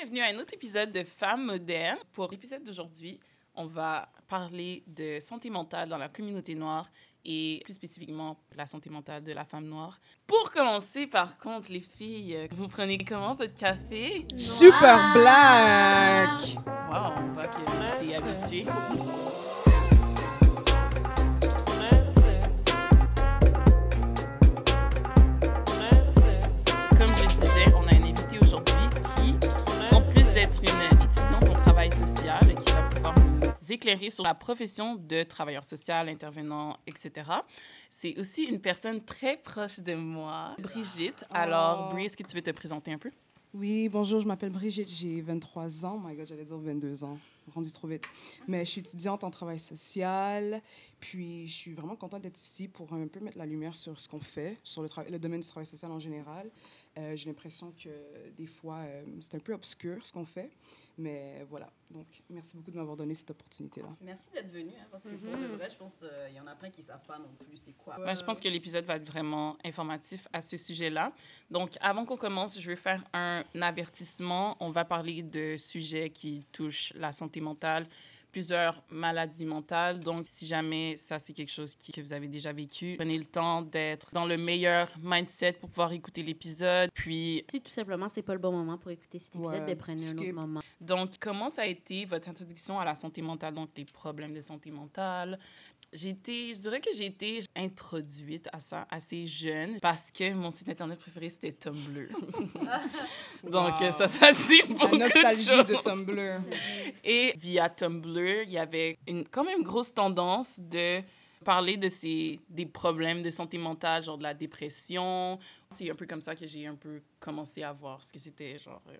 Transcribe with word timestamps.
Bienvenue 0.00 0.20
à 0.20 0.26
un 0.26 0.38
autre 0.38 0.54
épisode 0.54 0.92
de 0.92 1.02
Femmes 1.02 1.44
modernes. 1.44 1.98
Pour 2.12 2.28
l'épisode 2.30 2.62
d'aujourd'hui, 2.62 3.18
on 3.56 3.66
va 3.66 4.08
parler 4.28 4.84
de 4.86 5.18
santé 5.18 5.50
mentale 5.50 5.88
dans 5.88 5.98
la 5.98 6.08
communauté 6.08 6.54
noire 6.54 6.88
et 7.24 7.60
plus 7.64 7.72
spécifiquement 7.72 8.38
la 8.54 8.66
santé 8.66 8.90
mentale 8.90 9.24
de 9.24 9.32
la 9.32 9.44
femme 9.44 9.66
noire. 9.66 9.98
Pour 10.24 10.52
commencer, 10.52 11.08
par 11.08 11.36
contre, 11.36 11.72
les 11.72 11.80
filles, 11.80 12.46
vous 12.52 12.68
prenez 12.68 12.98
comment 12.98 13.34
votre 13.34 13.54
café? 13.54 14.24
Super 14.36 15.12
black! 15.14 16.42
Wow, 16.64 17.14
on 17.18 17.32
voit 17.32 17.48
que 17.48 17.98
t'es 17.98 18.14
habituée. 18.14 18.66
Éclairer 33.70 34.10
sur 34.10 34.24
la 34.24 34.34
profession 34.34 34.94
de 34.96 35.22
travailleur 35.22 35.64
social, 35.64 36.08
intervenant, 36.08 36.76
etc. 36.86 37.30
C'est 37.90 38.18
aussi 38.18 38.44
une 38.44 38.60
personne 38.60 39.04
très 39.04 39.36
proche 39.36 39.80
de 39.80 39.94
moi, 39.94 40.54
Brigitte. 40.58 41.24
Alors, 41.30 41.88
Oh. 41.90 41.92
Brie, 41.92 42.04
est-ce 42.06 42.16
que 42.16 42.22
tu 42.22 42.34
veux 42.34 42.42
te 42.42 42.50
présenter 42.50 42.92
un 42.92 42.98
peu? 42.98 43.10
Oui, 43.54 43.88
bonjour, 43.88 44.20
je 44.20 44.26
m'appelle 44.26 44.50
Brigitte, 44.50 44.90
j'ai 44.90 45.20
23 45.22 45.84
ans. 45.86 46.00
Oh 46.02 46.06
my 46.06 46.14
God, 46.14 46.26
j'allais 46.28 46.44
dire 46.44 46.58
22 46.58 47.02
ans. 47.04 47.18
Rendu 47.54 47.72
trop 47.72 47.88
vite. 47.88 48.04
Mais 48.46 48.62
je 48.66 48.70
suis 48.70 48.80
étudiante 48.82 49.24
en 49.24 49.30
travail 49.30 49.58
social. 49.58 50.60
Puis 51.00 51.48
je 51.48 51.52
suis 51.54 51.72
vraiment 51.72 51.96
contente 51.96 52.20
d'être 52.22 52.36
ici 52.38 52.68
pour 52.68 52.92
un 52.92 53.06
peu 53.06 53.20
mettre 53.20 53.38
la 53.38 53.46
lumière 53.46 53.74
sur 53.74 53.98
ce 53.98 54.06
qu'on 54.06 54.20
fait, 54.20 54.58
sur 54.62 54.82
le 54.82 55.18
domaine 55.18 55.40
du 55.40 55.46
travail 55.46 55.66
social 55.66 55.90
en 55.90 55.98
général. 55.98 56.50
Euh, 56.98 57.14
j'ai 57.14 57.26
l'impression 57.26 57.72
que 57.72 57.88
des 58.36 58.46
fois, 58.46 58.78
euh, 58.78 59.04
c'est 59.20 59.36
un 59.36 59.40
peu 59.40 59.52
obscur 59.52 60.04
ce 60.04 60.12
qu'on 60.12 60.24
fait. 60.24 60.50
Mais 60.96 61.46
voilà. 61.48 61.70
Donc, 61.90 62.06
merci 62.28 62.56
beaucoup 62.56 62.72
de 62.72 62.76
m'avoir 62.76 62.96
donné 62.96 63.14
cette 63.14 63.30
opportunité-là. 63.30 63.88
Merci 64.00 64.30
d'être 64.34 64.50
venu, 64.50 64.72
hein, 64.80 64.86
parce 64.90 65.04
que 65.04 65.10
pour 65.10 65.38
de 65.38 65.46
vrai, 65.46 65.70
je 65.70 65.76
pense 65.76 65.98
qu'il 65.98 66.34
y 66.36 66.40
en 66.40 66.46
a 66.48 66.56
plein 66.56 66.70
qui 66.70 66.82
savent 66.82 67.06
pas 67.06 67.18
non 67.18 67.28
plus 67.38 67.56
c'est 67.56 67.72
quoi. 67.72 68.00
Ouais, 68.00 68.16
je 68.16 68.24
pense 68.24 68.40
que 68.40 68.48
l'épisode 68.48 68.84
va 68.84 68.96
être 68.96 69.06
vraiment 69.06 69.56
informatif 69.64 70.26
à 70.32 70.40
ce 70.40 70.56
sujet-là. 70.56 71.12
Donc, 71.52 71.76
avant 71.80 72.04
qu'on 72.04 72.16
commence, 72.16 72.60
je 72.60 72.66
vais 72.66 72.76
faire 72.76 73.04
un 73.12 73.44
avertissement. 73.60 74.56
On 74.58 74.70
va 74.70 74.84
parler 74.84 75.22
de 75.22 75.56
sujets 75.56 76.10
qui 76.10 76.44
touchent 76.50 76.92
la 76.96 77.12
santé 77.12 77.40
mentale, 77.40 77.86
plusieurs 78.32 78.82
maladies 78.90 79.44
mentales. 79.46 80.00
Donc, 80.00 80.22
si 80.26 80.46
jamais 80.46 80.96
ça, 80.96 81.18
c'est 81.18 81.32
quelque 81.32 81.50
chose 81.52 81.74
qui- 81.74 81.92
que 81.92 82.00
vous 82.00 82.12
avez 82.12 82.28
déjà 82.28 82.52
vécu, 82.52 82.94
prenez 82.98 83.18
le 83.18 83.24
temps 83.24 83.62
d'être 83.62 84.12
dans 84.12 84.26
le 84.26 84.36
meilleur 84.36 84.88
mindset 85.02 85.54
pour 85.54 85.68
pouvoir 85.68 85.92
écouter 85.92 86.22
l'épisode. 86.22 86.90
Puis, 86.94 87.44
Si 87.50 87.60
tout 87.60 87.70
simplement 87.70 88.08
c'est 88.08 88.22
pas 88.22 88.34
le 88.34 88.38
bon 88.40 88.52
moment 88.52 88.78
pour 88.78 88.90
écouter 88.90 89.18
cet 89.18 89.34
épisode, 89.36 89.52
Ouais, 89.60 89.66
ben 89.66 89.76
prenez 89.76 90.08
un 90.08 90.18
autre 90.18 90.32
moment. 90.32 90.60
donc, 90.80 91.18
comment 91.18 91.48
ça 91.48 91.62
a 91.62 91.66
été 91.66 92.04
votre 92.04 92.28
introduction 92.28 92.78
à 92.78 92.84
la 92.84 92.94
santé 92.94 93.22
mentale, 93.22 93.54
donc 93.54 93.70
les 93.76 93.84
problèmes 93.84 94.32
de 94.34 94.40
santé 94.40 94.70
mentale? 94.70 95.38
J'ai 95.92 96.10
été, 96.10 96.52
je 96.52 96.60
dirais 96.60 96.80
que 96.80 96.90
j'ai 96.94 97.06
été 97.06 97.40
introduite 97.56 98.46
à 98.52 98.60
ça 98.60 98.86
assez 98.90 99.26
jeune 99.26 99.78
parce 99.80 100.12
que 100.12 100.34
mon 100.34 100.50
site 100.50 100.68
internet 100.68 100.98
préféré, 100.98 101.30
c'était 101.30 101.52
Tumblr. 101.52 102.08
Donc, 103.42 103.80
Wow. 103.80 103.92
ça, 103.92 104.06
ça 104.08 104.32
dit 104.32 104.60
La 104.68 104.74
beaucoup 104.74 104.96
de 104.96 105.02
nostalgie 105.02 105.44
choses. 105.46 105.66
de 105.66 105.74
Tumblr. 105.82 106.40
Et 107.04 107.34
via 107.38 107.70
Tumblr, 107.70 108.42
il 108.44 108.50
y 108.50 108.58
avait 108.58 108.98
une 109.06 109.26
quand 109.26 109.44
même 109.44 109.62
grosse 109.62 109.94
tendance 109.94 110.60
de 110.60 111.00
parler 111.44 111.76
de 111.76 111.88
ces, 111.88 112.38
des 112.50 112.66
problèmes 112.66 113.22
de 113.22 113.30
santé 113.30 113.56
mentale, 113.56 114.02
genre 114.02 114.18
de 114.18 114.24
la 114.24 114.34
dépression. 114.34 115.38
C'est 115.70 115.90
un 115.90 115.94
peu 115.94 116.04
comme 116.06 116.20
ça 116.20 116.34
que 116.34 116.46
j'ai 116.46 116.66
un 116.66 116.74
peu 116.74 117.00
commencé 117.18 117.62
à 117.62 117.72
voir 117.72 118.04
ce 118.04 118.12
que 118.12 118.18
c'était, 118.18 118.58
genre, 118.58 118.82
euh, 118.88 118.96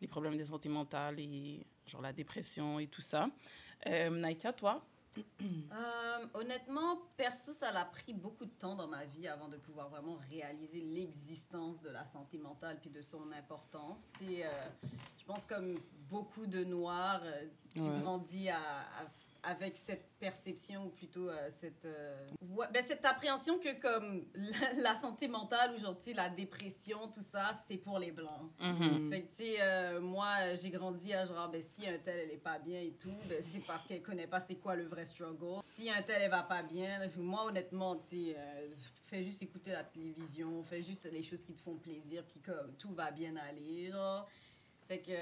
les 0.00 0.08
problèmes 0.08 0.36
de 0.38 0.44
santé 0.44 0.68
mentale 0.70 1.20
et 1.20 1.66
genre 1.86 2.00
la 2.00 2.12
dépression 2.12 2.78
et 2.78 2.86
tout 2.86 3.02
ça. 3.02 3.28
Euh, 3.86 4.08
Naika, 4.10 4.52
toi? 4.52 4.82
Euh, 5.40 6.26
honnêtement, 6.34 6.98
perso, 7.16 7.52
ça 7.52 7.68
a 7.78 7.84
pris 7.84 8.14
beaucoup 8.14 8.44
de 8.44 8.50
temps 8.50 8.74
dans 8.74 8.86
ma 8.88 9.04
vie 9.04 9.28
avant 9.28 9.48
de 9.48 9.56
pouvoir 9.56 9.88
vraiment 9.88 10.18
réaliser 10.30 10.80
l'existence 10.80 11.80
de 11.82 11.90
la 11.90 12.06
santé 12.06 12.38
mentale 12.38 12.78
puis 12.80 12.90
de 12.90 13.02
son 13.02 13.30
importance. 13.32 14.08
Tu 14.18 14.26
sais, 14.26 14.46
euh, 14.46 14.50
je 15.18 15.24
pense 15.24 15.44
comme 15.44 15.78
beaucoup 16.08 16.46
de 16.46 16.64
Noirs, 16.64 17.20
euh, 17.24 17.46
tu 17.74 17.80
Ouais. 17.80 18.00
grandis 18.00 18.48
à- 18.48 18.58
à- 18.58 19.06
avec 19.42 19.76
cette 19.76 20.08
perception 20.20 20.86
ou 20.86 20.88
plutôt 20.90 21.28
euh, 21.28 21.48
cette, 21.50 21.84
euh, 21.84 22.30
ouais, 22.50 22.66
ben, 22.72 22.84
cette 22.86 23.04
appréhension 23.04 23.58
que 23.58 23.80
comme 23.80 24.24
la, 24.34 24.92
la 24.92 24.94
santé 24.94 25.26
mentale 25.26 25.74
sais, 25.98 26.12
la 26.12 26.28
dépression, 26.28 27.08
tout 27.08 27.22
ça, 27.22 27.52
c'est 27.66 27.76
pour 27.76 27.98
les 27.98 28.12
Blancs. 28.12 28.52
Mhm. 28.60 29.10
Fait 29.10 29.22
que, 29.22 29.28
tu 29.30 29.36
sais, 29.36 29.56
euh, 29.60 30.00
moi, 30.00 30.54
j'ai 30.54 30.70
grandi 30.70 31.12
à 31.12 31.26
genre, 31.26 31.48
ben, 31.48 31.62
si 31.62 31.88
un 31.88 31.98
tel, 31.98 32.20
elle 32.20 32.30
est 32.30 32.36
pas 32.36 32.58
bien 32.58 32.80
et 32.80 32.92
tout, 32.92 33.14
ben, 33.28 33.42
c'est 33.42 33.64
parce 33.66 33.84
qu'elle 33.84 34.02
connaît 34.02 34.26
pas 34.28 34.40
c'est 34.40 34.56
quoi 34.56 34.76
le 34.76 34.84
vrai 34.84 35.04
struggle. 35.04 35.60
Si 35.74 35.90
un 35.90 36.02
tel, 36.02 36.22
elle 36.22 36.30
va 36.30 36.42
pas 36.42 36.62
bien, 36.62 37.08
moi, 37.18 37.46
honnêtement, 37.46 37.96
tu 37.96 38.32
sais, 38.32 38.36
fais 39.06 39.22
juste 39.22 39.42
écouter 39.42 39.72
la 39.72 39.84
télévision, 39.84 40.62
fais 40.62 40.82
juste 40.82 41.08
les 41.12 41.22
choses 41.22 41.42
qui 41.42 41.54
te 41.54 41.60
font 41.60 41.76
plaisir, 41.76 42.24
puis 42.28 42.40
comme 42.40 42.74
tout 42.76 42.94
va 42.94 43.10
bien 43.10 43.34
aller, 43.36 43.90
genre. 43.90 44.28
Fait 44.88 44.98
que 44.98 45.12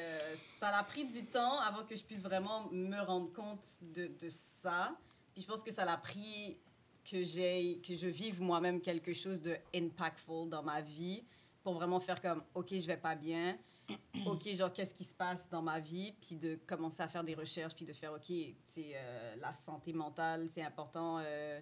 ça 0.58 0.68
a 0.68 0.82
pris 0.82 1.04
du 1.04 1.24
temps 1.26 1.60
avant 1.60 1.84
que 1.84 1.96
je 1.96 2.04
puisse 2.04 2.22
vraiment 2.22 2.68
me 2.70 3.00
rendre 3.00 3.32
compte 3.32 3.64
de, 3.82 4.06
de 4.06 4.28
ça. 4.62 4.96
Puis 5.32 5.42
je 5.42 5.46
pense 5.46 5.62
que 5.62 5.72
ça 5.72 5.84
l'a 5.84 5.96
pris 5.96 6.58
que 7.04 7.22
j'ai 7.24 7.80
que 7.86 7.94
je 7.94 8.08
vive 8.08 8.40
moi-même 8.40 8.80
quelque 8.80 9.12
chose 9.12 9.40
de 9.42 9.56
impactful 9.74 10.48
dans 10.48 10.62
ma 10.62 10.80
vie 10.80 11.24
pour 11.62 11.74
vraiment 11.74 12.00
faire 12.00 12.20
comme 12.20 12.42
OK, 12.54 12.68
je 12.70 12.86
vais 12.86 12.96
pas 12.96 13.14
bien. 13.14 13.58
OK, 14.26 14.48
genre 14.52 14.72
qu'est-ce 14.72 14.94
qui 14.94 15.04
se 15.04 15.14
passe 15.14 15.48
dans 15.50 15.62
ma 15.62 15.80
vie? 15.80 16.12
Puis 16.20 16.36
de 16.36 16.58
commencer 16.66 17.02
à 17.02 17.08
faire 17.08 17.24
des 17.24 17.34
recherches 17.34 17.74
puis 17.74 17.84
de 17.84 17.92
faire 17.92 18.12
OK, 18.12 18.32
c'est 18.64 18.92
euh, 18.94 19.36
la 19.36 19.54
santé 19.54 19.92
mentale, 19.92 20.48
c'est 20.48 20.62
important 20.62 21.18
euh, 21.18 21.60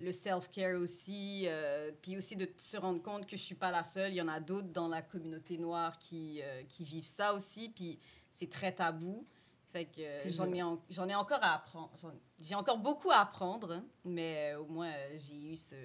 le 0.00 0.12
self-care 0.12 0.78
aussi, 0.80 1.44
euh, 1.46 1.92
puis 2.02 2.16
aussi 2.16 2.34
de 2.36 2.48
se 2.56 2.76
rendre 2.76 3.02
compte 3.02 3.26
que 3.26 3.36
je 3.36 3.42
suis 3.42 3.54
pas 3.54 3.70
la 3.70 3.82
seule. 3.84 4.10
Il 4.12 4.16
y 4.16 4.22
en 4.22 4.28
a 4.28 4.40
d'autres 4.40 4.68
dans 4.68 4.88
la 4.88 5.02
communauté 5.02 5.58
noire 5.58 5.98
qui, 5.98 6.40
euh, 6.42 6.62
qui 6.68 6.84
vivent 6.84 7.06
ça 7.06 7.34
aussi, 7.34 7.68
puis 7.68 7.98
c'est 8.30 8.50
très 8.50 8.74
tabou. 8.74 9.26
Fait 9.72 9.84
que 9.84 10.00
euh, 10.00 10.22
j'en 10.30 10.52
ai, 10.52 10.62
en- 10.62 10.82
j'en 10.90 11.08
ai 11.08 11.14
encore 11.14 11.38
à 11.42 11.54
apprendre. 11.54 11.92
J'ai 12.40 12.54
encore 12.56 12.78
beaucoup 12.78 13.10
à 13.10 13.18
apprendre, 13.18 13.70
hein, 13.72 13.84
mais 14.04 14.54
au 14.54 14.64
moins 14.66 14.92
j'ai 15.16 15.40
eu 15.40 15.56
ce, 15.56 15.76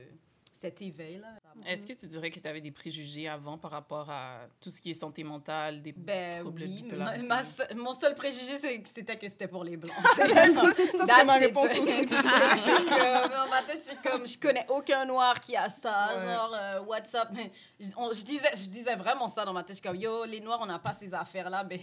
cet 0.66 0.82
éveil-là. 0.82 1.28
Est-ce 1.68 1.86
que 1.86 1.94
tu 1.94 2.08
dirais 2.08 2.30
que 2.32 2.40
tu 2.40 2.48
avais 2.48 2.60
des 2.60 2.72
préjugés 2.72 3.28
avant 3.28 3.58
par 3.58 3.72
rapport 3.72 4.10
à 4.10 4.40
tout 4.60 4.70
ce 4.72 4.82
qui 4.82 4.90
est 4.92 4.94
santé 4.96 5.24
mentale, 5.24 5.82
des 5.82 5.92
Ben 5.94 6.40
troubles 6.42 6.62
de 6.62 6.66
oui, 6.66 6.84
ma- 6.84 7.14
bipolarité? 7.16 7.28
ma 7.28 7.44
se- 7.44 7.74
mon 7.76 7.94
seul 7.94 8.16
préjugé, 8.16 8.58
c'est 8.60 8.84
c'était 8.94 9.16
que 9.16 9.30
c'était 9.30 9.48
pour 9.48 9.64
les 9.64 9.78
Blancs. 9.78 9.94
Ça, 10.16 11.08
serait 11.08 11.24
ma 11.26 11.34
réponse 11.36 11.70
aussi. 11.78 12.06
Que, 12.06 12.10
dans 13.44 13.50
ma 13.50 13.62
tête, 13.62 13.80
c'est 13.80 14.02
comme, 14.10 14.28
je 14.28 14.38
connais 14.38 14.66
aucun 14.70 15.06
noir 15.06 15.40
qui 15.40 15.56
a 15.56 15.70
ça, 15.70 16.10
Ouais. 16.18 16.24
genre, 16.24 16.52
euh, 16.60 16.82
what's 16.88 17.14
up? 17.14 17.30
Mais 17.34 17.52
Je, 17.80 17.88
on- 17.98 18.12
je 18.12 18.24
disais, 18.24 18.50
je 18.54 18.68
disais 18.68 18.96
vraiment 18.96 19.28
ça 19.28 19.46
dans 19.46 19.54
ma 19.54 19.62
tête, 19.64 19.78
je 19.78 19.82
suis 19.82 19.88
comme, 19.88 19.96
yo, 19.98 20.26
les 20.26 20.40
noirs, 20.42 20.60
on 20.62 20.66
n'a 20.66 20.80
pas 20.80 20.94
ces 20.94 21.14
affaires-là, 21.14 21.64
ben, 21.64 21.80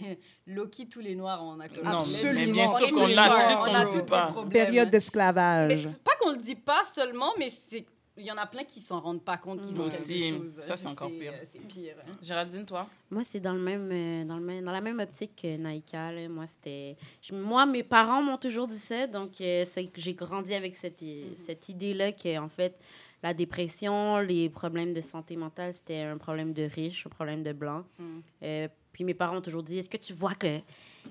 Loki, 0.47 0.87
tous 0.89 0.99
les 1.01 1.15
noirs, 1.15 1.41
on 1.43 1.59
a 1.59 1.69
comme... 1.69 1.83
Non, 1.85 1.99
Absolument. 2.01 2.33
mais 2.39 2.51
bien 2.51 2.67
sûr 2.67 2.91
qu'on 2.91 3.07
l'a, 3.07 3.37
c'est 3.41 3.47
juste 3.49 3.61
on 3.65 3.73
qu'on 3.73 3.85
tous 3.85 3.97
dit 3.97 4.03
pas. 4.03 4.35
Période 4.51 4.89
d'esclavage. 4.89 5.85
c'est 5.87 6.03
pas 6.03 6.15
qu'on 6.19 6.31
le 6.31 6.37
dit 6.37 6.55
pas 6.55 6.83
seulement, 6.93 7.33
mais 7.39 7.49
c'est 7.49 7.85
il 8.17 8.25
y 8.25 8.31
en 8.31 8.37
a 8.37 8.45
plein 8.45 8.63
qui 8.63 8.79
s'en 8.79 8.99
rendent 8.99 9.23
pas 9.23 9.37
compte 9.37 9.61
qu'ils 9.61 9.79
ont 9.81 9.85
Aussi, 9.85 10.19
quelque 10.19 10.37
chose. 10.39 10.57
ça, 10.61 10.77
c'est 10.77 10.87
encore 10.87 11.09
pire. 11.09 11.33
euh, 11.33 11.43
C'est 11.45 11.59
pire. 11.67 11.95
hein. 12.07 12.11
Géraldine, 12.21 12.65
toi? 12.65 12.87
Moi, 13.09 13.23
c'est 13.23 13.39
dans 13.39 13.53
le 13.53 13.59
même 13.59 13.89
euh, 13.91 14.23
dans 14.25 14.37
le 14.37 14.43
même 14.43 14.63
dans 14.65 14.71
la 14.71 14.81
même 14.81 14.99
optique 14.99 15.35
que 15.41 15.57
Naika. 15.57 16.11
là. 16.11 16.27
Moi, 16.29 16.45
c'était 16.47 16.95
moi 17.31 17.65
mes 17.65 17.83
parents 17.83 18.21
m'ont 18.21 18.37
toujours 18.37 18.67
dit 18.67 18.77
ça, 18.79 19.07
donc 19.07 19.39
euh, 19.41 19.65
c'est 19.67 19.85
que 19.85 19.99
j'ai 19.99 20.13
grandi 20.13 20.53
avec 20.53 20.75
cette 20.75 21.01
i- 21.01 21.35
cette 21.45 21.69
idée 21.69 21.93
là 21.93 22.11
que 22.11 22.37
en 22.37 22.49
fait 22.49 22.77
la 23.23 23.33
dépression, 23.33 24.17
les 24.19 24.49
problèmes 24.49 24.93
de 24.93 24.99
santé 25.01 25.35
mentale, 25.37 25.73
c'était 25.73 26.01
un 26.01 26.17
problème 26.17 26.51
de 26.53 26.63
riches, 26.63 27.07
un 27.07 27.09
problème 27.09 27.41
de 27.41 27.53
blancs. 27.53 27.85
Mm. 27.97 28.03
Euh, 28.43 28.67
puis 28.91 29.03
mes 29.05 29.13
parents 29.13 29.37
ont 29.37 29.41
toujours 29.41 29.63
dit 29.63 29.77
est-ce 29.79 29.89
que 29.89 29.97
tu 29.97 30.13
vois 30.13 30.35
que 30.35 30.59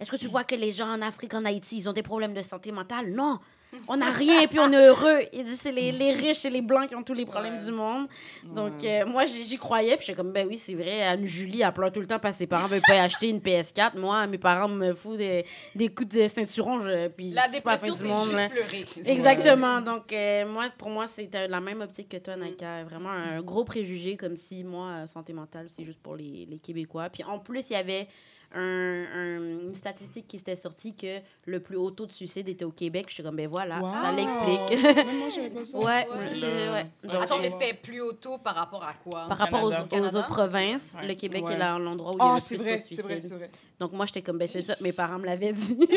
est-ce 0.00 0.10
que 0.10 0.16
tu 0.16 0.28
vois 0.28 0.44
que 0.44 0.54
les 0.54 0.72
gens 0.72 0.88
en 0.88 1.02
Afrique, 1.02 1.34
en 1.34 1.44
Haïti, 1.44 1.78
ils 1.78 1.88
ont 1.88 1.92
des 1.92 2.02
problèmes 2.02 2.32
de 2.34 2.42
santé 2.42 2.70
mentale? 2.70 3.10
Non. 3.12 3.38
On 3.88 3.96
n'a 3.96 4.10
rien, 4.10 4.46
puis 4.46 4.58
on 4.60 4.70
est 4.70 4.86
heureux. 4.86 5.20
Il 5.32 5.44
dit, 5.44 5.56
c'est 5.56 5.72
les, 5.72 5.92
les 5.92 6.12
riches 6.12 6.44
et 6.44 6.50
les 6.50 6.60
blancs 6.60 6.88
qui 6.88 6.94
ont 6.94 7.02
tous 7.02 7.14
les 7.14 7.24
problèmes 7.26 7.54
Ouais. 7.58 7.64
du 7.64 7.72
monde. 7.72 8.06
Donc, 8.54 8.84
euh, 8.84 9.06
moi, 9.06 9.24
j'y 9.24 9.56
croyais, 9.56 9.96
puis 9.96 10.06
j'étais 10.06 10.16
comme, 10.16 10.30
ben 10.32 10.46
oui, 10.46 10.58
c'est 10.58 10.74
vrai, 10.74 11.02
Anne-Julie, 11.02 11.62
elle 11.62 11.72
pleure 11.72 11.90
tout 11.90 12.00
le 12.00 12.06
temps 12.06 12.18
parce 12.18 12.34
que 12.36 12.40
ses 12.40 12.46
parents 12.46 12.66
veulent 12.66 12.82
pas 12.86 13.02
acheter 13.02 13.28
une 13.28 13.38
PS4. 13.40 13.98
Moi, 13.98 14.26
mes 14.26 14.38
parents 14.38 14.68
me 14.68 14.92
foutent 14.94 15.16
des, 15.18 15.44
des 15.74 15.88
coups 15.88 16.10
de 16.14 16.28
ceinturon, 16.28 16.80
je, 16.80 17.08
puis 17.08 17.30
La 17.30 17.42
c'est 17.42 17.52
dépression, 17.52 17.94
c'est 17.94 18.04
monde, 18.08 18.26
juste 18.28 18.36
là. 18.40 18.48
pleurer. 18.48 18.84
Exactement. 19.06 19.80
Donc, 19.80 20.12
euh, 20.12 20.46
moi, 20.46 20.66
pour 20.76 20.90
moi, 20.90 21.06
c'était 21.06 21.48
la 21.48 21.60
même 21.60 21.80
optique 21.80 22.08
que 22.10 22.18
toi, 22.18 22.36
Naka. 22.36 22.84
Vraiment 22.84 23.10
un 23.10 23.40
gros 23.42 23.64
préjugé, 23.64 24.16
comme 24.16 24.36
si, 24.36 24.64
moi, 24.64 24.86
euh, 24.88 25.06
santé 25.06 25.32
mentale, 25.32 25.66
c'est 25.68 25.84
juste 25.84 26.00
pour 26.02 26.16
les, 26.16 26.46
les 26.48 26.58
Québécois. 26.58 27.08
Puis 27.10 27.24
en 27.24 27.38
plus, 27.38 27.70
il 27.70 27.72
y 27.72 27.76
avait 27.76 28.06
un, 28.54 29.04
un- 29.14 29.60
une 29.62 29.74
statistique 29.74 30.26
qui 30.26 30.38
s'était 30.38 30.56
sortie 30.56 30.94
que 30.94 31.18
le 31.46 31.60
plus 31.60 31.76
haut 31.76 31.90
taux 31.90 32.06
de 32.06 32.12
suicide 32.12 32.48
était 32.48 32.64
au 32.64 32.70
Québec. 32.70 33.06
Je 33.08 33.14
suis 33.14 33.22
comme, 33.22 33.36
ben 33.36 33.48
voilà, 33.48 33.80
ça 33.80 34.12
l'explique. 34.12 34.82
Même 35.06 35.18
moi, 35.18 35.28
j'avais 35.34 35.50
pas 35.50 35.64
ça. 35.64 35.78
ouais, 35.78 35.84
Ouais. 35.84 36.16
c'est- 36.34 36.40
Le- 36.40 36.72
ouais. 36.72 36.86
Donc, 37.04 37.22
Attends, 37.22 37.38
euh, 37.38 37.42
mais 37.42 37.50
c'était 37.50 37.74
plus 37.74 38.00
haut 38.00 38.12
taux 38.12 38.38
par 38.38 38.54
rapport 38.54 38.84
à 38.84 38.94
quoi? 38.94 39.26
par 39.28 39.38
rapport 39.38 39.64
aux, 39.64 39.70
Canada? 39.70 39.84
aux 39.84 39.88
Canada? 39.88 40.18
autres 40.18 40.28
provinces, 40.28 40.94
Ouais. 41.00 41.06
le 41.08 41.14
Québec 41.14 41.44
Ouais. 41.46 41.54
est 41.54 41.58
là- 41.58 41.78
l'endroit 41.78 42.12
où 42.12 42.16
il 42.16 42.18
y 42.18 42.22
a 42.22 42.30
Ah, 42.30 42.34
le 42.36 42.40
c'est 42.40 42.56
plus 42.56 42.64
vrai, 42.64 42.78
taux 42.80 42.88
de 42.88 42.94
c'est 42.94 43.02
vrai, 43.02 43.12
suicide. 43.14 43.30
c'est 43.30 43.36
vrai. 43.38 43.50
Donc 43.80 43.92
moi, 43.92 44.06
j'étais 44.06 44.22
comme, 44.22 44.38
ben 44.38 44.48
c'est 44.48 44.62
ça, 44.62 44.74
mes 44.82 44.92
parents 44.92 45.18
me 45.18 45.26
l'avaient 45.26 45.52
dit. 45.52 45.78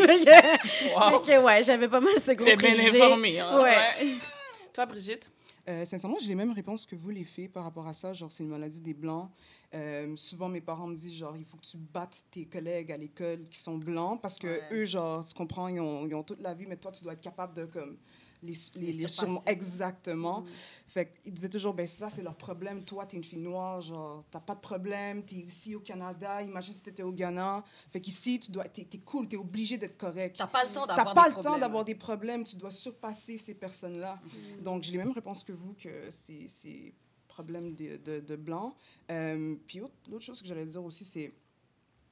Wow. 0.96 1.20
fait 1.24 1.32
que 1.34 1.44
ouais, 1.44 1.64
j'avais 1.64 1.88
pas 1.88 2.00
mal 2.00 2.20
ce 2.20 2.32
gros 2.32 2.46
T'es 2.46 2.56
bien 2.56 2.74
informé. 2.78 3.40
Hein? 3.40 3.62
Ouais. 3.62 4.08
Toi, 4.74 4.86
Brigitte? 4.86 5.30
Euh, 5.68 5.84
sincèrement, 5.86 6.18
j'ai 6.22 6.28
les 6.28 6.36
mêmes 6.36 6.52
réponses 6.52 6.86
que 6.86 6.96
vous, 6.96 7.10
les 7.10 7.24
filles, 7.24 7.48
par 7.48 7.64
rapport 7.64 7.88
à 7.88 7.94
ça. 7.94 8.14
Genre, 8.14 8.32
c'est 8.32 8.44
une 8.44 8.50
maladie 8.50 8.82
des 8.82 8.94
Blancs. 8.94 9.30
Euh, 9.76 10.16
souvent, 10.16 10.48
mes 10.48 10.62
parents 10.62 10.88
me 10.88 10.96
disent, 10.96 11.16
genre, 11.18 11.36
il 11.36 11.44
faut 11.46 11.58
que 11.58 11.66
tu 11.66 11.78
battes 11.78 12.24
tes 12.32 12.46
collègues 12.46 12.92
à 12.94 12.98
l'école 12.98 13.44
qui 13.50 13.60
sont 13.60 13.78
blancs 13.78 14.22
parce 14.22 14.40
que 14.40 14.48
Ouais. 14.48 14.62
eux, 14.72 14.86
genre, 14.86 15.26
tu 15.26 15.34
comprends, 15.34 15.68
ils 15.68 15.80
ont, 15.82 16.08
ils 16.08 16.16
ont 16.16 16.24
toute 16.24 16.42
la 16.42 16.54
vie, 16.54 16.66
mais 16.66 16.78
toi, 16.78 16.92
tu 16.92 17.04
dois 17.04 17.14
être 17.14 17.22
capable 17.22 17.54
de, 17.54 17.66
comme, 17.66 17.98
les, 18.42 18.54
les, 18.76 18.82
Les 18.82 18.88
les 18.88 18.94
surpasser. 18.94 19.26
surmon- 19.26 19.44
Exactement. 19.48 20.42
Mm. 20.42 20.46
Fait 20.88 21.14
qu'ils 21.24 21.34
disaient 21.34 21.50
toujours, 21.50 21.74
ben 21.74 21.86
ça, 21.88 22.10
c'est 22.10 22.22
leur 22.22 22.36
problème. 22.36 22.84
Toi, 22.86 23.06
t'es 23.06 23.18
une 23.18 23.24
fille 23.24 23.40
noire, 23.40 23.82
genre, 23.82 24.24
t'as 24.32 24.40
pas 24.40 24.56
de 24.56 24.62
problème. 24.62 25.24
T'es 25.26 25.36
ici 25.36 25.76
au 25.76 25.82
Canada. 25.82 26.42
Imagine 26.42 26.74
si 26.74 26.84
t'étais 26.84 27.04
au 27.04 27.12
Ghana. 27.12 27.66
Fait 27.92 28.00
qu'ici, 28.00 28.40
tu 28.40 28.52
dois, 28.52 28.64
t'es, 28.70 28.86
t'es 28.86 29.00
cool, 29.00 29.28
t'es 29.28 29.36
obligé 29.36 29.78
d'être 29.78 29.98
correct. 29.98 30.36
T'as 30.38 30.48
pas 30.48 30.64
le 30.64 30.72
temps 30.72 30.86
T'as 30.88 30.96
d'avoir 30.96 31.16
pas 31.16 31.30
des 31.30 31.36
le 31.36 31.44
temps 31.44 31.58
d'avoir 31.58 31.84
des 31.84 31.96
problèmes, 31.96 32.46
tu 32.46 32.56
dois 32.56 32.72
surpasser 32.72 33.38
ces 33.38 33.56
personnes-là. 33.56 34.22
Donc, 34.62 34.84
j'ai 34.84 34.94
les 34.94 35.00
mêmes 35.00 35.12
réponses 35.12 35.44
que 35.44 35.52
vous, 35.52 35.74
que 35.74 36.10
c'est 36.12 36.94
problème 37.36 37.74
de, 37.76 37.98
de, 37.98 38.20
de 38.32 38.36
blanc. 38.48 38.76
Euh, 39.12 39.56
puis, 39.68 39.82
autre- 39.82 39.94
l'autre 40.10 40.24
chose 40.26 40.42
que 40.42 40.48
j'allais 40.48 40.66
dire 40.66 40.84
aussi, 40.84 41.04
c'est 41.06 41.34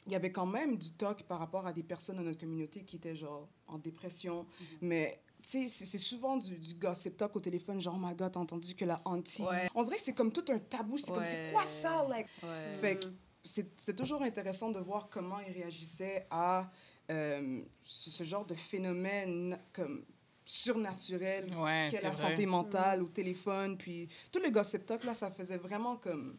il 0.05 0.11
y 0.11 0.15
avait 0.15 0.33
quand 0.33 0.45
même 0.59 0.77
du 0.77 0.91
talk 0.91 1.23
par 1.23 1.39
rapport 1.39 1.65
à 1.65 1.71
des 1.71 1.83
personnes 1.83 2.17
dans 2.17 2.23
notre 2.23 2.39
communauté 2.39 2.83
qui 2.83 2.97
étaient, 2.97 3.15
genre, 3.15 3.47
en 3.67 3.77
dépression. 3.77 4.45
Mais, 4.81 5.21
tu 5.41 5.67
sais, 5.69 5.85
c'est- 5.85 5.97
souvent 5.97 6.35
du, 6.37 6.57
du 6.57 6.73
gossip 6.75 7.15
talk 7.15 7.33
au 7.37 7.39
téléphone, 7.39 7.79
genre, 7.79 7.95
oh 7.97 8.05
my 8.05 8.13
God, 8.13 8.31
t'as 8.33 8.39
entendu 8.41 8.75
que 8.75 8.83
la 8.85 9.01
auntie... 9.05 9.43
Ouais. 9.43 9.69
On 9.73 9.83
dirait 9.83 9.95
que 9.95 10.01
c'est 10.01 10.13
comme 10.13 10.33
tout 10.33 10.43
un 10.49 10.59
tabou. 10.59 10.97
C'est 10.97 11.11
comme, 11.13 11.25
c'est 11.25 11.51
quoi 11.53 11.63
ça, 11.65 12.05
like? 12.09 12.27
Ouais. 12.43 12.77
Fait 12.81 12.99
que 12.99 13.05
c'est 13.45 13.67
c'est 13.77 13.95
toujours 13.95 14.21
intéressant 14.23 14.69
de 14.71 14.79
voir 14.79 15.07
comment 15.09 15.39
ils 15.47 15.53
réagissaient 15.53 16.27
à 16.29 16.69
euh, 17.09 17.61
ce, 17.83 18.09
ce 18.09 18.23
genre 18.23 18.45
de 18.45 18.55
phénomène 18.55 19.57
comme 19.73 20.03
surnaturel 20.45 21.45
Ouais, 21.57 21.89
c'est 21.91 22.03
la 22.03 22.09
vrai. 22.11 22.29
santé 22.29 22.45
mentale 22.45 23.03
au 23.03 23.07
téléphone. 23.07 23.77
Puis 23.77 24.07
tout 24.31 24.39
le 24.39 24.49
gossip 24.49 24.85
talk, 24.85 25.03
là, 25.03 25.13
ça 25.13 25.31
faisait 25.31 25.57
vraiment 25.57 25.97
comme 25.97 26.37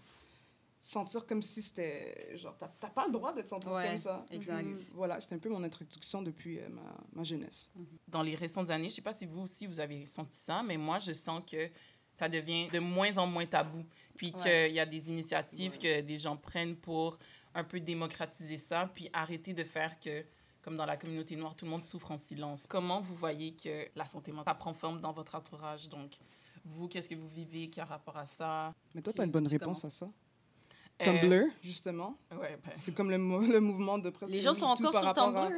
sentir 0.80 1.24
comme 1.26 1.42
si 1.42 1.62
c'était 1.62 2.36
genre, 2.36 2.54
t'as 2.58 2.68
t'as 2.78 2.90
pas 2.90 3.06
le 3.06 3.12
droit 3.12 3.32
de 3.32 3.40
te 3.40 3.48
sentir 3.48 3.72
Ouais, 3.72 3.88
comme 3.88 3.98
ça. 3.98 4.26
exact. 4.30 4.64
Puis 4.70 4.86
Voilà, 4.92 5.18
c'est 5.20 5.34
un 5.34 5.38
peu 5.38 5.48
mon 5.48 5.62
introduction 5.64 6.20
depuis 6.20 6.58
euh, 6.58 6.68
ma, 6.68 6.82
ma 7.14 7.22
jeunesse. 7.22 7.70
Dans 8.06 8.22
les 8.22 8.34
récentes 8.34 8.68
années, 8.70 8.90
je 8.90 8.96
sais 8.96 9.02
pas 9.02 9.12
si 9.14 9.24
vous 9.24 9.42
aussi, 9.42 9.66
vous 9.66 9.80
avez 9.80 10.04
senti 10.06 10.36
ça, 10.36 10.62
mais 10.62 10.76
moi, 10.76 10.98
je 10.98 11.12
sens 11.12 11.42
que 11.50 11.70
ça 12.12 12.28
devient 12.28 12.68
de 12.68 12.78
moins 12.80 13.16
en 13.18 13.26
moins 13.26 13.46
tabou. 13.46 13.84
Puis 14.16 14.30
qu'il 14.32 14.72
y 14.72 14.78
a 14.80 14.86
des 14.86 15.08
initiatives 15.08 15.78
que 15.78 16.00
des 16.02 16.18
gens 16.18 16.36
prennent 16.36 16.76
pour 16.76 17.18
un 17.54 17.64
peu 17.64 17.80
démocratiser 17.80 18.58
ça, 18.58 18.90
puis 18.94 19.08
arrêter 19.12 19.52
de 19.54 19.64
faire 19.64 19.98
que, 19.98 20.24
comme 20.64 20.76
dans 20.78 20.86
la 20.86 20.96
communauté 20.96 21.36
noire, 21.36 21.54
tout 21.54 21.66
le 21.66 21.70
monde 21.70 21.84
souffre 21.84 22.10
en 22.10 22.16
silence. 22.16 22.66
Comment 22.66 22.98
vous 23.00 23.14
voyez 23.14 23.52
que 23.52 23.86
la 23.94 24.06
santé 24.08 24.32
mentale 24.32 24.56
prend 24.56 24.72
forme 24.72 24.98
dans 25.00 25.12
votre 25.12 25.34
entourage? 25.34 25.90
Donc, 25.90 26.12
vous, 26.64 26.88
qu'est-ce 26.88 27.08
que 27.08 27.14
vous 27.14 27.28
vivez 27.28 27.68
qui 27.68 27.80
a 27.80 27.84
rapport 27.84 28.16
à 28.16 28.24
ça? 28.24 28.72
Mais 28.94 29.02
toi, 29.02 29.12
tu 29.12 29.20
as 29.20 29.24
une 29.24 29.30
bonne 29.30 29.46
réponse 29.46 29.80
commence? 29.80 29.84
à 29.84 29.90
ça. 29.90 30.08
Euh, 31.02 31.04
Tumblr, 31.04 31.50
justement. 31.62 32.16
ouais, 32.32 32.56
ben, 32.64 32.72
C'est 32.76 32.94
comme 32.94 33.10
le, 33.10 33.18
mo- 33.18 33.42
le 33.42 33.60
mouvement 33.60 33.98
de 33.98 34.08
presque 34.08 34.32
Les 34.32 34.40
gens 34.40 34.54
sont 34.54 34.64
encore 34.66 34.98
sur 34.98 35.12
Tumblr? 35.12 35.50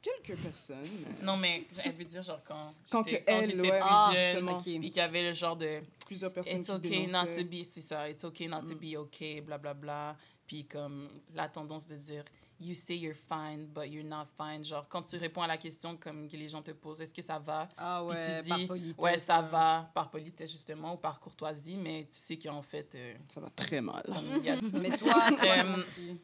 Quelques 0.00 0.38
personnes. 0.40 0.76
mais 1.18 1.24
non, 1.26 1.36
mais 1.38 1.64
elle 1.82 1.92
veut 1.94 2.04
dire, 2.04 2.22
genre, 2.22 2.42
quand 2.44 2.74
Quand 2.90 3.02
j'étais 3.04 3.24
ouais, 3.32 3.80
plus 3.80 3.80
Ah, 3.80 4.10
jeune, 4.12 4.24
justement. 4.32 4.52
ok. 4.52 4.62
puis 4.62 4.78
qu'il 4.80 4.96
y 4.96 5.00
avait 5.00 5.22
le 5.22 5.32
genre 5.32 5.56
de 5.56 5.80
Plusieurs 6.06 6.32
personnes 6.32 6.58
It's 6.58 6.66
qui 6.66 6.72
okay 6.72 7.06
not 7.06 7.26
to 7.34 7.42
be, 7.44 7.64
c'est 7.64 7.80
ça, 7.80 8.08
it's 8.08 8.22
okay 8.22 8.46
not 8.46 8.62
to 8.64 8.74
be 8.76 8.94
okay, 8.96 9.40
bla 9.40 9.56
bla 9.58 9.72
bla. 9.74 10.14
Puis 10.46 10.66
comme 10.66 11.08
la 11.34 11.48
tendance 11.48 11.86
de 11.86 11.96
dire 11.96 12.22
you 12.60 12.74
say 12.74 12.94
you're 12.96 13.14
fine, 13.14 13.66
but 13.66 13.84
you're 13.90 14.04
not 14.06 14.26
fine. 14.36 14.64
Genre 14.64 14.86
quand 14.88 15.02
tu 15.02 15.16
réponds 15.16 15.42
à 15.42 15.46
la 15.46 15.56
question 15.58 15.96
comme 15.96 16.28
que 16.28 16.36
les 16.36 16.48
gens 16.48 16.62
te 16.62 16.70
posent, 16.70 17.00
est-ce 17.00 17.12
que 17.14 17.22
ça 17.22 17.38
va? 17.38 17.68
Ah 17.76 18.02
Puis 18.08 18.16
ouais, 18.16 18.42
tu 18.42 18.48
par 18.48 18.58
dis 18.58 18.66
politesse, 18.66 18.98
ouais 19.04 19.18
ça 19.18 19.38
hein. 19.38 19.42
va 19.42 19.90
par 19.94 20.10
politesse 20.10 20.50
justement 20.52 20.94
ou 20.94 20.96
par 20.96 21.18
courtoisie, 21.20 21.76
mais 21.76 22.04
tu 22.10 22.16
sais 22.18 22.38
qu'en 22.38 22.62
fait 22.62 22.94
euh, 22.94 23.14
Ça 23.28 23.40
va 23.40 23.50
très 23.50 23.80
mal. 23.80 24.02
comme 24.06 24.16
a- 24.16 24.60
Mais 24.78 24.90
toi, 24.96 25.30
toi, 25.30 25.38
Euh, 25.42 25.82
tu- 25.94 26.18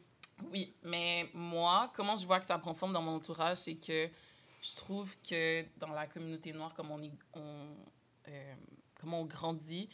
oui, 0.51 0.75
mais 0.83 1.29
moi, 1.33 1.91
comment 1.95 2.15
je 2.15 2.25
vois 2.25 2.39
que 2.39 2.45
ça 2.45 2.57
prend 2.57 2.73
forme 2.73 2.93
dans 2.93 3.01
mon 3.01 3.15
entourage, 3.17 3.57
c'est 3.57 3.75
que 3.75 4.09
je 4.61 4.75
trouve 4.75 5.15
que 5.27 5.63
dans 5.77 5.89
la 5.91 6.07
communauté 6.07 6.51
noire, 6.53 6.73
comme 6.73 6.89
on, 6.91 7.01
y- 7.01 7.11
on, 7.33 7.75
euh, 8.27 8.53
comment 8.99 9.21
on 9.21 9.25
grandit, 9.25 9.89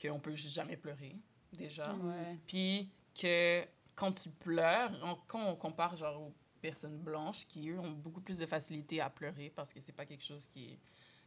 qu'on 0.00 0.20
peut 0.20 0.34
juste 0.34 0.54
jamais 0.54 0.76
pleurer, 0.76 1.16
déjà. 1.52 1.92
Ouais. 1.94 2.38
Puis 2.46 2.90
que 3.18 3.64
quand 3.94 4.12
tu 4.12 4.30
pleures, 4.30 4.90
on- 5.02 5.16
quand 5.26 5.46
on 5.46 5.56
compare 5.56 5.96
genre 5.96 6.20
aux 6.20 6.34
personnes 6.60 6.98
blanches 6.98 7.46
qui, 7.46 7.68
eux, 7.70 7.78
ont 7.78 7.90
beaucoup 7.90 8.20
plus 8.20 8.38
de 8.38 8.46
facilité 8.46 9.00
à 9.00 9.10
pleurer 9.10 9.50
parce 9.54 9.72
que 9.72 9.80
c'est 9.80 9.92
pas 9.92 10.06
quelque 10.06 10.24
chose 10.24 10.46
qui 10.46 10.72
est 10.72 10.78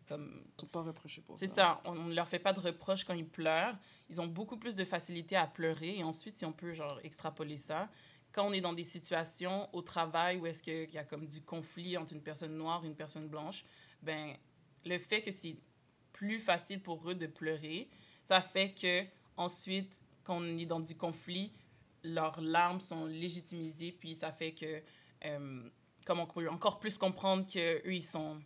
comme... 0.07 0.43
Ils 0.57 0.61
sont 0.61 0.67
pas 0.67 0.81
reprochés 0.81 1.21
pour 1.21 1.37
C'est 1.37 1.47
ça, 1.47 1.81
on 1.85 1.93
ne 1.95 2.13
leur 2.13 2.27
fait 2.27 2.39
pas 2.39 2.53
de 2.53 2.59
reproches 2.59 3.03
quand 3.03 3.13
ils 3.13 3.27
pleurent. 3.27 3.77
Ils 4.09 4.19
ont 4.21 4.27
beaucoup 4.27 4.57
plus 4.57 4.75
de 4.75 4.85
facilité 4.85 5.35
à 5.35 5.45
pleurer. 5.47 5.97
Et 5.97 6.03
ensuite, 6.03 6.35
si 6.35 6.45
on 6.45 6.53
peut 6.53 6.73
genre 6.73 6.99
extrapoler 7.03 7.57
ça, 7.57 7.89
quand 8.31 8.47
on 8.47 8.53
est 8.53 8.61
dans 8.61 8.73
des 8.73 8.83
situations 8.83 9.69
au 9.73 9.81
travail 9.81 10.37
où 10.37 10.45
est-ce 10.47 10.63
qu'il 10.63 10.89
y 10.91 10.97
a 10.97 11.03
comme 11.03 11.25
du 11.27 11.41
conflit 11.41 11.97
entre 11.97 12.13
une 12.13 12.21
personne 12.21 12.55
noire 12.57 12.83
et 12.83 12.87
une 12.87 12.95
personne 12.95 13.27
blanche, 13.27 13.63
ben 14.01 14.35
le 14.85 14.97
fait 14.99 15.21
que 15.21 15.31
c'est 15.31 15.57
plus 16.13 16.39
facile 16.39 16.81
pour 16.81 17.09
eux 17.09 17.15
de 17.15 17.27
pleurer, 17.27 17.89
ça 18.23 18.41
fait 18.41 18.73
que 18.73 19.05
ensuite, 19.37 20.01
quand 20.23 20.37
on 20.37 20.57
est 20.57 20.65
dans 20.65 20.79
du 20.79 20.95
conflit, 20.95 21.53
leurs 22.03 22.39
larmes 22.41 22.79
sont 22.79 23.05
légitimisées, 23.05 23.91
puis 23.91 24.15
ça 24.15 24.31
fait 24.31 24.53
que 24.53 24.81
euh, 25.25 25.69
comme 26.05 26.19
on 26.19 26.25
peut 26.25 26.49
encore 26.49 26.79
plus 26.79 26.97
comprendre 26.97 27.45
que 27.51 27.77
eux 27.87 27.93
ils 27.93 28.03
sont 28.03 28.39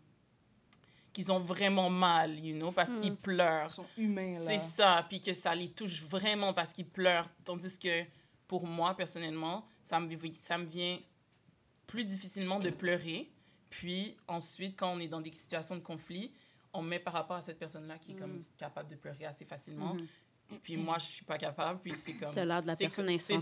qu'ils 1.13 1.31
ont 1.31 1.39
vraiment 1.39 1.89
mal, 1.89 2.39
you 2.39 2.56
know, 2.56 2.71
parce 2.71 2.95
qu'ils 2.95 3.15
pleurent. 3.15 3.68
Ils 3.69 3.74
sont 3.74 3.86
humains, 3.98 4.33
là. 4.36 4.45
C'est 4.45 4.59
ça, 4.59 5.06
puis 5.09 5.19
que 5.19 5.33
ça 5.33 5.53
les 5.53 5.69
touche 5.69 6.01
vraiment 6.03 6.53
parce 6.53 6.71
qu'ils 6.71 6.88
pleurent. 6.88 7.30
Tandis 7.44 7.77
que 7.77 8.06
pour 8.48 8.65
moi, 8.65 8.95
personnellement, 8.95 9.65
ça 9.83 10.00
me, 10.00 10.09
ça 10.33 10.57
me 10.57 10.65
vient 10.65 10.98
plus 11.86 12.06
difficilement 12.06 12.59
de 12.59 12.69
pleurer. 12.69 13.30
Puis 13.69 14.15
ensuite, 14.27 14.77
quand 14.77 14.94
on 14.94 15.00
est 15.00 15.07
dans 15.07 15.21
des 15.21 15.33
situations 15.33 15.75
de 15.75 15.81
conflit, 15.81 16.31
on 16.74 16.81
met 16.81 17.00
par 17.00 17.13
rapport 17.13 17.36
à 17.36 17.42
cette 17.42 17.59
personne-là 17.59 17.98
qui 17.98 18.12
est 18.12 18.15
comme 18.15 18.44
capable 18.57 18.89
de 18.89 18.95
pleurer 18.95 19.25
assez 19.25 19.45
facilement. 19.45 19.95
Puis 20.63 20.77
moi, 20.77 20.98
je 21.00 21.06
suis 21.06 21.25
pas 21.25 21.38
capable. 21.38 21.80
Puis 21.81 21.94
c'est 21.95 22.13
comme. 22.13 22.33
T'as 22.33 22.45
l'air 22.45 22.62
de 22.62 22.68
la 22.68 22.75
c'est 22.75 22.86
personne 22.86 23.06
c'est. 23.19 23.38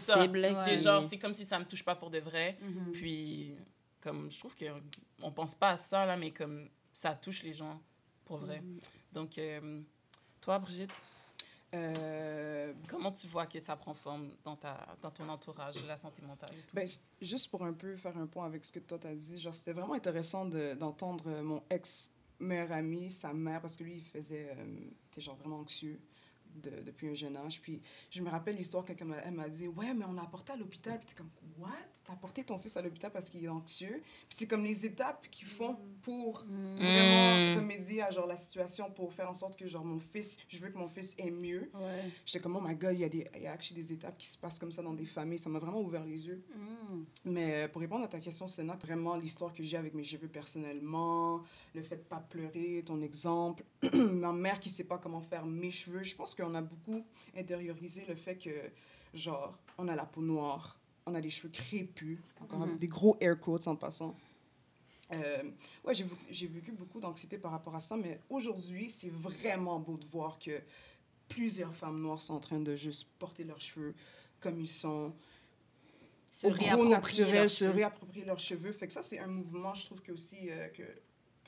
Ouais. 0.56 0.77
Genre, 0.77 1.03
c'est 1.03 1.17
comme 1.17 1.33
si 1.33 1.45
ça 1.45 1.57
me 1.59 1.65
touche 1.65 1.83
pas 1.83 1.95
pour 1.95 2.09
de 2.09 2.19
vrai. 2.19 2.57
Mhm. 2.61 2.91
Puis, 2.91 3.56
comme, 4.01 4.29
je 4.31 4.39
trouve 4.39 4.56
qu'on 4.56 5.31
pense 5.31 5.56
pas 5.56 5.71
à 5.71 5.78
ça, 5.78 6.06
là, 6.06 6.16
mais 6.18 6.31
comme 6.31 6.69
ça 6.94 7.13
touche 7.16 7.44
les 7.44 7.54
gens 7.54 7.81
pour 8.25 8.37
vrai. 8.37 8.61
Donc, 9.11 9.37
euh, 9.37 9.81
toi, 10.42 10.59
Brigitte, 10.59 10.92
Euh, 11.75 12.73
comment 12.87 13.11
tu 13.11 13.28
vois 13.28 13.45
que 13.45 13.59
ça 13.59 13.75
prend 13.75 13.94
forme 13.94 14.31
dans, 14.44 14.56
ta, 14.56 14.87
dans 15.04 15.11
ton 15.11 15.30
entourage, 15.30 15.75
la 15.85 15.97
santé 15.97 16.23
mentale 16.23 16.49
et 16.54 16.61
tout? 16.63 16.73
ben, 16.75 16.87
juste 17.21 17.49
pour 17.51 17.63
un 17.63 17.73
peu 17.73 17.95
faire 17.95 18.18
un 18.18 18.25
point 18.25 18.47
avec 18.47 18.66
ce 18.66 18.71
que 18.71 18.80
toi 18.80 18.97
t'as 18.99 19.13
dit, 19.13 19.39
genre 19.39 19.54
c'était 19.54 19.73
vraiment 19.73 19.94
intéressant 19.94 20.45
de- 20.45 20.73
d'entendre 20.73 21.30
mon 21.44 21.61
ex 21.69 22.11
meilleur 22.39 22.71
ami, 22.71 23.11
sa 23.11 23.33
mère, 23.33 23.61
parce 23.61 23.78
que 23.78 23.83
lui 23.83 23.97
il 23.97 24.04
faisait, 24.06 24.49
euh, 24.57 24.66
était 25.11 25.21
genre 25.21 25.35
vraiment 25.35 25.59
anxieux 25.59 25.99
de- 26.56 26.81
depuis 26.85 27.07
un 27.09 27.13
jeune 27.13 27.35
âge. 27.37 27.61
Puis 27.61 27.81
je 28.09 28.21
me 28.21 28.29
rappelle 28.29 28.56
l'histoire 28.56 28.85
elle 28.89 29.33
m'a- 29.33 29.49
dit 29.49 29.68
ouais 29.68 29.94
mais 29.94 30.06
on 30.06 30.13
l'a 30.13 30.23
apporté 30.23 30.51
à 30.53 30.56
l'hôpital. 30.56 30.97
Puis 30.99 31.07
t'es 31.07 31.15
comme 31.15 31.29
what? 31.57 31.69
T'as 32.06 32.13
apporté 32.13 32.44
ton 32.44 32.57
fils 32.59 32.75
à 32.77 32.81
l'hôpital 32.81 33.11
parce 33.11 33.29
qu'il 33.29 33.44
est 33.44 33.47
anxieux. 33.49 34.01
Puis 34.27 34.37
c'est 34.37 34.47
comme 34.47 34.63
les 34.63 34.85
étapes 34.85 35.27
qu'ils 35.29 35.47
font 35.47 35.77
pour 36.01 36.45
vraiment 36.45 37.56
Mm. 37.56 37.57
remédier 37.59 38.01
à 38.01 38.11
genre 38.11 38.27
la 38.27 38.37
situation 38.37 38.89
pour 38.91 39.13
faire 39.13 39.29
en 39.29 39.33
sorte 39.33 39.57
que 39.57 39.65
genre 39.68 39.85
mon 39.85 39.99
fils, 39.99 40.37
je 40.47 40.59
veux 40.59 40.69
que 40.69 40.77
mon 40.77 40.87
fils 40.87 41.15
ait 41.18 41.31
mieux. 41.31 41.69
Ouais. 41.73 42.03
J'étais 42.25 42.39
comme, 42.41 42.56
oh 42.56 42.61
my 42.61 42.75
god, 42.75 42.94
il 42.94 42.99
y, 42.99 43.03
a 43.03 43.09
des, 43.09 43.27
y 43.39 43.47
a 43.47 43.51
actually 43.51 43.81
des 43.81 43.94
étapes 43.94 44.18
qui 44.18 44.27
se 44.27 44.37
passent 44.37 44.59
comme 44.59 44.71
ça 44.71 44.81
dans 44.81 44.94
des 44.94 45.06
familles. 45.06 45.39
Ça 45.39 45.49
m'a 45.49 45.59
vraiment 45.59 45.81
ouvert 45.81 46.06
les 46.06 46.27
yeux. 46.27 46.44
Mm. 46.56 47.03
Mais 47.25 47.63
euh, 47.63 47.68
pour 47.68 47.81
répondre 47.81 48.03
à 48.06 48.07
ta 48.07 48.19
question, 48.19 48.47
Sénat, 48.47 48.75
vraiment 48.77 49.15
l'histoire 49.15 49.53
que 49.53 49.63
j'ai 49.63 49.77
avec 49.77 49.94
mes 49.94 50.03
cheveux 50.03 50.27
personnellement, 50.27 51.44
le 51.75 51.81
fait 51.81 51.97
de 51.97 52.01
pas 52.01 52.19
pleurer, 52.19 52.83
ton 52.85 53.01
exemple, 53.01 53.63
ma 53.94 54.31
mère 54.33 54.59
qui 54.59 54.69
sait 54.69 54.83
pas 54.83 54.97
comment 54.97 55.21
faire 55.21 55.45
mes 55.45 55.71
cheveux, 55.71 56.03
je 56.03 56.15
pense 56.15 56.35
qu'on 56.40 56.56
a 56.56 56.62
beaucoup 56.62 57.04
intériorisé 57.38 58.06
le 58.08 58.16
fait 58.16 58.36
que, 58.38 58.50
genre, 59.14 59.58
on 59.78 59.88
a 59.88 59.96
la 59.96 60.06
peau 60.06 60.22
noire, 60.22 60.80
on 61.06 61.16
a 61.16 61.19
les 61.19 61.30
cheveux 61.30 61.50
crépus, 61.50 62.19
encore 62.42 62.64
avec 62.64 62.80
des 62.80 62.88
gros 62.88 63.18
air 63.19 63.40
quotes 63.40 63.68
en 63.68 63.76
passant. 63.76 64.16
Euh, 65.12 65.44
ouais, 65.86 65.94
j'ai, 65.96 66.48
vécu- 66.48 66.72
beaucoup 66.72 67.00
d'anxiété 67.00 67.38
par 67.38 67.52
rapport 67.52 67.76
à 67.76 67.80
ça, 67.80 67.98
mais 67.98 68.19
aujourd'hui, 68.30 68.90
c'est 68.92 69.10
vraiment 69.10 69.80
beau 69.80 69.98
de 69.98 70.06
voir 70.06 70.38
que 70.38 70.62
plusieurs 71.28 71.76
femmes 71.76 72.00
noires 72.00 72.22
sont 72.22 72.36
en 72.36 72.40
train 72.40 72.60
de 72.60 72.76
juste 72.76 73.08
porter 73.18 73.44
leurs 73.44 73.60
cheveux 73.60 73.96
comme 74.40 74.60
ils 74.62 74.69
sont. 74.69 75.14
Se 76.31 76.48
au 76.48 76.52
gros 76.52 76.86
naturel, 76.86 77.34
leurs 77.34 77.50
se 77.50 77.66
réapproprier 77.66 78.24
leurs 78.26 78.40
cheveux. 78.40 78.72
Fait 78.72 78.88
que 78.88 78.94
ça, 78.94 79.02
c'est 79.02 79.19
un 79.19 79.28
mouvement, 79.28 79.74
je 79.74 79.86
trouve 79.86 80.02
que 80.02 80.12
aussi, 80.12 80.50
euh, 80.50 80.68
que 80.69 80.84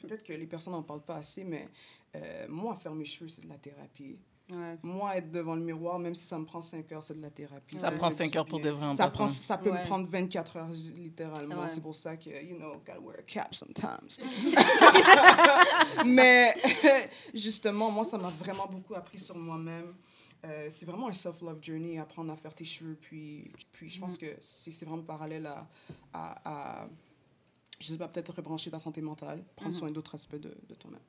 peut-être 0.01 0.23
que 0.23 0.33
les 0.33 0.47
personnes 0.47 0.73
n'en 0.73 0.83
parlent 0.83 1.03
pas 1.05 1.17
assez, 1.17 1.43
mais 1.43 1.69
euh, 2.15 2.47
moi, 2.49 2.75
faire 2.75 2.93
mes 2.95 3.05
cheveux, 3.05 3.29
c'est 3.29 3.43
de 3.43 3.47
la 3.49 3.57
thérapie. 3.57 4.17
Ouais. 4.51 4.77
Moi, 4.83 5.15
être 5.17 5.31
devant 5.31 5.55
le 5.55 5.61
miroir, 5.61 5.97
même 5.97 6.13
si 6.13 6.25
ça 6.25 6.37
me 6.37 6.45
prend 6.45 6.61
5 6.61 6.91
heures, 6.91 7.03
c'est 7.03 7.15
de 7.17 7.21
la 7.21 7.29
thérapie. 7.29 7.77
Ça 7.77 7.89
prend 7.91 8.09
fait 8.09 8.15
cinq 8.17 8.31
du 8.31 8.37
heures 8.37 8.45
pour 8.45 8.59
de 8.59 8.69
vrai, 8.69 8.85
en 8.87 8.91
Ça, 8.91 9.05
passant. 9.05 9.17
prend, 9.19 9.27
ça 9.29 9.57
peut 9.57 9.71
Ouais. 9.71 9.79
me 9.81 9.85
prendre 9.85 10.07
24 10.09 10.57
heures, 10.57 10.67
littéralement. 10.95 11.61
Ouais. 11.61 11.69
C'est 11.69 11.81
pour 11.81 11.95
ça 11.95 12.17
que, 12.17 12.29
you 12.43 12.57
know, 12.57 12.73
gotta 12.85 12.99
wear 12.99 13.19
a 13.19 13.21
cap 13.23 13.55
sometimes. 13.55 14.17
Mais 16.05 16.53
justement, 17.33 17.91
moi, 17.91 18.05
ça 18.05 18.17
m'a 18.17 18.29
vraiment 18.29 18.67
beaucoup 18.67 18.95
appris 18.95 19.19
sur 19.19 19.37
moi-même. 19.37 19.93
Euh, 20.43 20.67
c'est 20.69 20.85
vraiment 20.85 21.07
un 21.07 21.13
self-love 21.13 21.59
journey, 21.61 21.99
apprendre 21.99 22.33
à 22.33 22.35
faire 22.35 22.53
tes 22.53 22.65
cheveux. 22.65 22.97
Puis, 22.99 23.51
puis 23.71 23.89
je 23.89 23.99
pense 23.99 24.17
que 24.17 24.35
c'est 24.39 24.83
vraiment 24.85 25.03
parallèle 25.03 25.45
à, 25.45 25.67
à, 26.13 26.81
à, 26.81 26.87
je 27.79 27.87
sais 27.87 27.97
pas, 27.97 28.07
peut-être 28.07 28.33
rebrancher 28.33 28.71
ta 28.71 28.79
santé 28.79 29.01
mentale, 29.01 29.43
prendre 29.55 29.73
soin 29.73 29.91
d'autres 29.91 30.15
aspects 30.15 30.35
de, 30.37 30.55
de 30.67 30.75
toi-même. 30.75 30.99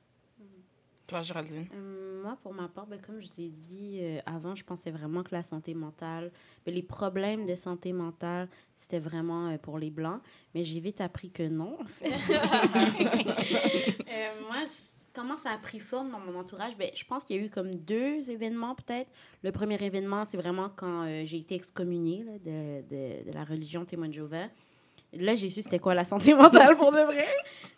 Toi, 1.07 1.21
Géraldine? 1.21 1.67
Euh, 1.73 2.21
moi, 2.23 2.37
pour 2.41 2.53
ma 2.53 2.69
part, 2.69 2.87
ben, 2.87 2.99
comme 2.99 3.19
je 3.19 3.27
vous 3.27 3.41
ai 3.41 3.49
dit 3.49 3.99
euh, 4.01 4.19
avant, 4.25 4.55
je 4.55 4.63
pensais 4.63 4.89
vraiment 4.91 5.21
que 5.23 5.35
la 5.35 5.43
santé 5.43 5.73
mentale, 5.73 6.31
ben, 6.65 6.73
les 6.73 6.83
problèmes 6.83 7.45
de 7.45 7.55
santé 7.55 7.91
mentale, 7.91 8.47
c'était 8.77 8.99
vraiment 8.99 9.49
euh, 9.49 9.57
pour 9.57 9.77
les 9.77 9.89
Blancs. 9.89 10.21
Mais 10.55 10.63
j'ai 10.63 10.79
vite 10.79 11.01
appris 11.01 11.29
que 11.29 11.43
non, 11.43 11.77
en 11.79 11.85
fait. 11.85 12.11
Euh, 14.13 14.41
moi, 14.47 14.63
comment 15.13 15.37
ça 15.37 15.51
a 15.51 15.57
pris 15.57 15.79
forme 15.79 16.11
dans 16.11 16.19
mon 16.19 16.39
entourage? 16.39 16.77
Ben, 16.77 16.89
je 16.93 17.03
pense 17.03 17.23
qu'il 17.23 17.35
y 17.35 17.39
a 17.39 17.45
eu 17.45 17.49
comme 17.49 17.73
deux 17.73 18.29
événements, 18.29 18.75
peut-être. 18.75 19.09
Le 19.43 19.51
premier 19.51 19.83
événement, 19.83 20.23
c'est 20.25 20.37
vraiment 20.37 20.69
quand 20.75 21.03
euh, 21.05 21.23
j'ai 21.25 21.37
été 21.37 21.55
excommuniée 21.55 22.23
là, 22.23 22.33
de, 22.39 22.81
de, 22.89 23.29
de 23.29 23.31
la 23.33 23.43
religion 23.43 23.85
témoin 23.85 24.07
de 24.07 24.13
Jéhovah. 24.13 24.47
Là, 25.17 25.35
j'ai 25.35 25.49
su 25.49 25.61
c'était 25.61 25.79
quoi 25.79 25.93
la 25.93 26.03
santé 26.03 26.33
mentale 26.35 26.75
pour 26.75 26.91
de 26.91 26.99
vrai. 27.01 27.27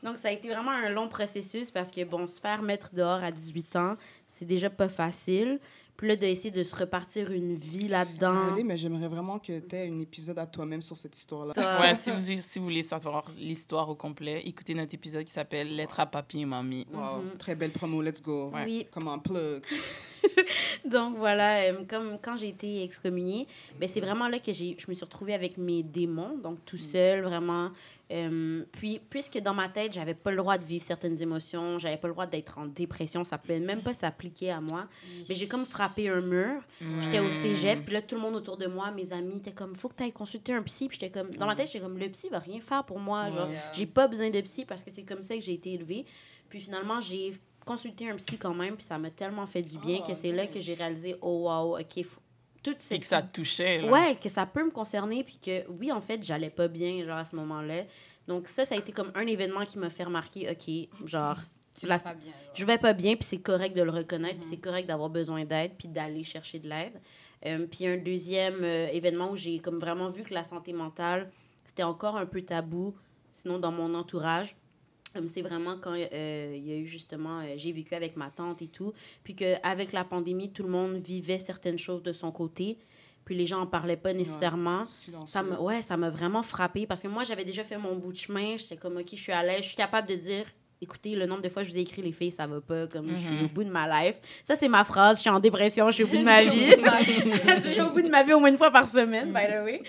Donc, 0.04 0.18
ça 0.18 0.30
a 0.30 0.32
été 0.32 0.48
vraiment 0.50 0.72
un 0.72 0.90
long 0.90 1.08
processus 1.08 1.72
parce 1.72 1.92
que, 1.92 2.04
bon, 2.04 2.28
se 2.28 2.40
faire 2.40 2.62
mettre 2.62 2.94
dehors 2.94 3.24
à 3.24 3.32
18 3.32 3.76
ans, 3.76 3.96
c'est 4.28 4.46
déjà 4.46 4.70
pas 4.70 4.90
facile. 4.90 5.60
Puis 5.98 6.10
là, 6.10 6.18
d'essayer 6.18 6.52
de 6.52 6.62
se 6.62 6.76
repartir 6.76 7.32
une 7.32 7.56
vie 7.56 7.88
là-dedans. 7.88 8.34
Désolée, 8.34 8.64
mais 8.64 8.76
j'aimerais 8.76 9.08
vraiment 9.08 9.40
que 9.40 9.60
tu 9.60 9.76
aies 9.76 9.88
un 9.90 10.00
épisode 10.02 10.38
à 10.38 10.46
toi-même 10.46 10.82
sur 10.82 10.98
cette 10.98 11.18
histoire-là. 11.18 11.54
Ouais, 11.80 11.96
si 11.96 12.12
vous, 12.12 12.20
si 12.20 12.60
vous 12.60 12.66
voulez 12.66 12.84
savoir 12.84 13.32
l'histoire 13.38 13.88
au 13.88 13.96
complet, 13.96 14.42
écoutez 14.46 14.74
notre 14.74 14.94
épisode 14.94 15.24
qui 15.24 15.32
s'appelle 15.32 15.74
Lettre 15.74 16.02
à 16.02 16.06
papier 16.06 16.42
et 16.42 16.46
mamie. 16.46 16.86
Wow, 16.94 17.38
très 17.40 17.56
belle 17.56 17.72
promo, 17.72 18.02
let's 18.02 18.22
go. 18.22 18.50
Ouais. 18.54 18.66
Oui. 18.66 18.88
Come 18.92 19.08
on, 19.08 19.20
plug. 19.20 19.64
Donc 20.86 21.18
voilà, 21.18 21.64
euh, 21.64 21.84
comme 21.88 22.18
quand 22.22 22.38
j'ai 22.38 22.50
été 22.50 22.84
excommuniée, 22.84 23.48
ben, 23.80 23.88
c'est 23.88 24.02
vraiment 24.02 24.28
là 24.28 24.40
que 24.40 24.52
j'ai, 24.52 24.76
je 24.78 24.86
me 24.88 24.94
suis 24.94 25.06
retrouvée 25.06 25.34
avec 25.34 25.58
mes 25.58 25.84
démons, 25.84 26.38
donc 26.38 26.64
tout 26.66 26.78
seul, 26.78 27.24
vraiment. 27.24 27.72
Euh, 28.12 28.64
puis, 28.74 29.02
puisque 29.10 29.40
dans 29.40 29.56
ma 29.56 29.68
tête, 29.68 29.94
j'avais 29.94 30.14
pas 30.14 30.30
le 30.30 30.38
droit 30.38 30.58
de 30.60 30.66
vivre 30.66 30.86
certaines 30.86 31.20
émotions, 31.22 31.80
j'avais 31.80 31.98
pas 31.98 32.08
le 32.08 32.14
droit 32.14 32.28
d'être 32.28 32.58
en 32.60 32.66
dépression, 32.68 33.24
ça 33.24 33.38
pouvait 33.38 33.60
même 33.60 33.82
pas 33.82 33.94
s'appliquer 33.94 34.52
à 34.52 34.62
moi. 34.62 34.88
Mais 35.28 35.34
j'ai 35.34 35.48
comme 35.48 35.66
frappé 35.66 36.10
un 36.10 36.22
mur. 36.22 36.62
J'étais 37.02 37.20
au 37.20 37.32
cégep, 37.32 37.84
puis 37.84 37.94
là, 37.94 38.02
tout 38.02 38.16
le 38.16 38.22
monde 38.22 38.36
autour 38.36 38.58
de 38.58 38.68
moi, 38.68 38.92
mes 38.92 39.12
amis, 39.12 39.38
étaient 39.38 39.54
comme, 39.54 39.76
faut 39.76 39.90
que 39.90 39.96
tu 39.96 40.04
ailles 40.04 40.14
consulter 40.14 40.54
un 40.54 40.62
psy. 40.62 40.88
Puis 40.88 41.00
j'étais 41.02 41.20
comme, 41.20 41.32
dans 41.32 41.48
ma 41.48 41.56
tête, 41.56 41.68
j'étais 41.68 41.84
comme, 41.84 41.98
le 41.98 42.10
psy 42.10 42.30
va 42.30 42.40
rien 42.40 42.60
faire 42.60 42.84
pour 42.84 43.00
moi. 43.00 43.32
Genre, 43.32 43.50
j'ai 43.74 43.88
pas 43.88 44.08
besoin 44.08 44.30
de 44.30 44.42
psy 44.42 44.66
parce 44.66 44.84
que 44.84 44.92
c'est 44.92 45.04
comme 45.04 45.24
ça 45.24 45.36
que 45.36 45.42
j'ai 45.42 45.54
été 45.54 45.74
élevée. 45.74 46.06
Puis 46.48 46.60
finalement, 46.60 47.00
j'ai 47.00 47.34
consulté 47.66 48.10
un 48.10 48.16
psy 48.16 48.38
quand 48.38 48.54
même, 48.54 48.76
puis 48.76 48.86
ça 48.86 48.98
m'a 48.98 49.10
tellement 49.10 49.46
fait 49.48 49.62
du 49.64 49.78
bien 49.80 50.00
Oh, 50.04 50.08
que 50.08 50.14
c'est 50.16 50.32
là 50.32 50.48
que 50.48 50.60
j'ai 50.60 50.76
réalisé, 50.76 51.16
oh 51.22 51.50
wow, 51.50 51.80
ok, 51.80 52.04
faut- 52.04 52.22
toute 52.64 52.78
Et 52.78 52.82
cette 52.82 53.02
que 53.02 53.06
ça 53.08 53.22
touchait. 53.22 53.82
Là. 53.82 53.92
Ouais, 53.92 54.16
que 54.16 54.30
ça 54.30 54.46
peut 54.46 54.64
me 54.64 54.72
concerner, 54.72 55.24
puis 55.24 55.38
que 55.38 55.68
oui, 55.70 55.92
en 55.92 56.02
fait, 56.02 56.24
j'allais 56.24 56.50
pas 56.50 56.68
bien, 56.68 57.04
genre, 57.06 57.18
à 57.18 57.26
ce 57.26 57.36
moment-là. 57.36 57.84
Donc, 58.28 58.48
ça, 58.48 58.66
ça 58.66 58.74
a 58.74 58.78
été 58.78 58.92
comme 58.92 59.12
un 59.16 59.28
événement 59.28 59.64
qui 59.66 59.78
m'a 59.78 59.90
fait 59.92 60.04
remarquer, 60.04 60.50
OK, 60.50 61.08
genre, 61.08 61.38
Tu 61.80 61.86
la- 61.86 61.98
vas 61.98 62.04
pas 62.04 62.14
bien. 62.16 62.34
je 62.56 62.66
vais 62.66 62.78
pas 62.80 62.94
bien, 62.94 63.16
puis 63.16 63.24
c'est 63.26 63.38
correct 63.42 63.76
de 63.76 63.84
le 63.84 63.92
reconnaître, 63.92 64.40
puis 64.40 64.48
c'est 64.50 64.58
correct 64.58 64.88
d'avoir 64.88 65.10
besoin 65.10 65.46
d'aide, 65.46 65.74
puis 65.78 65.88
d'aller 65.88 66.24
chercher 66.24 66.58
de 66.60 66.68
l'aide. 66.70 67.00
Euh, 67.46 67.68
puis 67.68 67.86
un 67.86 67.98
deuxième 67.98 68.64
euh, 68.64 68.88
événement 68.92 69.30
où 69.32 69.36
j'ai 69.36 69.60
comme 69.60 69.78
vraiment 69.78 70.10
vu 70.10 70.24
que 70.24 70.34
la 70.34 70.44
santé 70.44 70.74
mentale, 70.74 71.30
c'était 71.66 71.84
encore 71.84 72.18
un 72.18 72.26
peu 72.26 72.42
tabou, 72.42 72.96
sinon 73.30 73.60
dans 73.60 73.72
mon 73.72 73.94
entourage. 73.94 74.56
C'est 75.28 75.42
vraiment 75.42 75.78
quand 75.80 75.94
euh, 75.94 76.54
il 76.56 76.68
y 76.68 76.72
a 76.72 76.76
eu 76.76 76.86
justement, 76.86 77.40
euh, 77.40 77.54
j'ai 77.56 77.72
vécu 77.72 77.94
avec 77.96 78.16
ma 78.16 78.30
tante 78.30 78.62
et 78.62 78.68
tout, 78.68 78.94
puis 79.24 79.36
qu'avec 79.36 79.92
la 79.92 80.04
pandémie, 80.04 80.52
tout 80.52 80.64
le 80.64 80.70
monde 80.70 80.98
vivait 80.98 81.40
certaines 81.40 81.78
choses 81.80 82.04
de 82.04 82.14
son 82.14 82.32
côté, 82.32 82.78
puis 83.26 83.36
les 83.36 83.46
gens 83.46 83.62
en 83.62 83.68
parlaient 83.68 83.98
pas 83.98 84.14
nécessairement. 84.14 84.84
Ça 85.26 85.42
me, 85.42 85.58
ouais, 85.60 85.82
ça 85.82 85.98
m'a 85.98 86.10
vraiment 86.10 86.44
frappé 86.44 86.86
parce 86.86 87.02
que 87.02 87.08
moi, 87.08 87.24
j'avais 87.24 87.46
déjà 87.46 87.64
fait 87.64 87.78
mon 87.78 87.96
bout 87.96 88.12
de 88.12 88.18
chemin. 88.18 88.56
J'étais 88.58 88.78
comme, 88.78 88.98
OK, 88.98 89.10
je 89.12 89.16
suis 89.16 89.32
à 89.32 89.42
l'aise. 89.44 89.64
Je 89.64 89.70
suis 89.70 89.76
capable 89.76 90.08
de 90.08 90.16
dire, 90.16 90.46
écoutez, 90.82 91.16
le 91.16 91.26
nombre 91.26 91.42
de 91.42 91.50
fois 91.50 91.62
que 91.62 91.68
je 91.68 91.74
vous 91.74 91.78
ai 91.78 91.82
écrit, 91.82 92.02
les 92.02 92.12
filles, 92.12 92.32
ça 92.32 92.48
va 92.48 92.62
pas. 92.62 92.88
Comme 92.88 93.10
je 93.10 93.16
suis 93.16 93.46
au 93.46 93.48
bout 93.48 93.64
de 93.64 93.70
ma 93.70 93.88
life. 94.04 94.16
Ça, 94.44 94.56
c'est 94.56 94.68
ma 94.68 94.84
phrase. 94.84 95.18
Je 95.18 95.22
suis 95.22 95.30
en 95.30 95.40
dépression. 95.40 95.90
Je 95.90 95.96
suis 95.96 96.04
au 96.04 96.08
bout 96.08 96.18
de 96.18 96.24
ma 96.24 96.44
vie. 96.44 96.70
je 97.64 97.72
suis 97.72 97.82
au 97.82 97.90
bout 97.92 98.02
de 98.02 98.10
ma 98.10 98.24
vie 98.24 98.34
au 98.34 98.40
moins 98.40 98.50
une 98.50 98.58
fois 98.58 98.72
par 98.72 98.88
semaine, 98.88 99.34
by 99.34 99.46
the 99.46 99.64
way. 99.64 99.82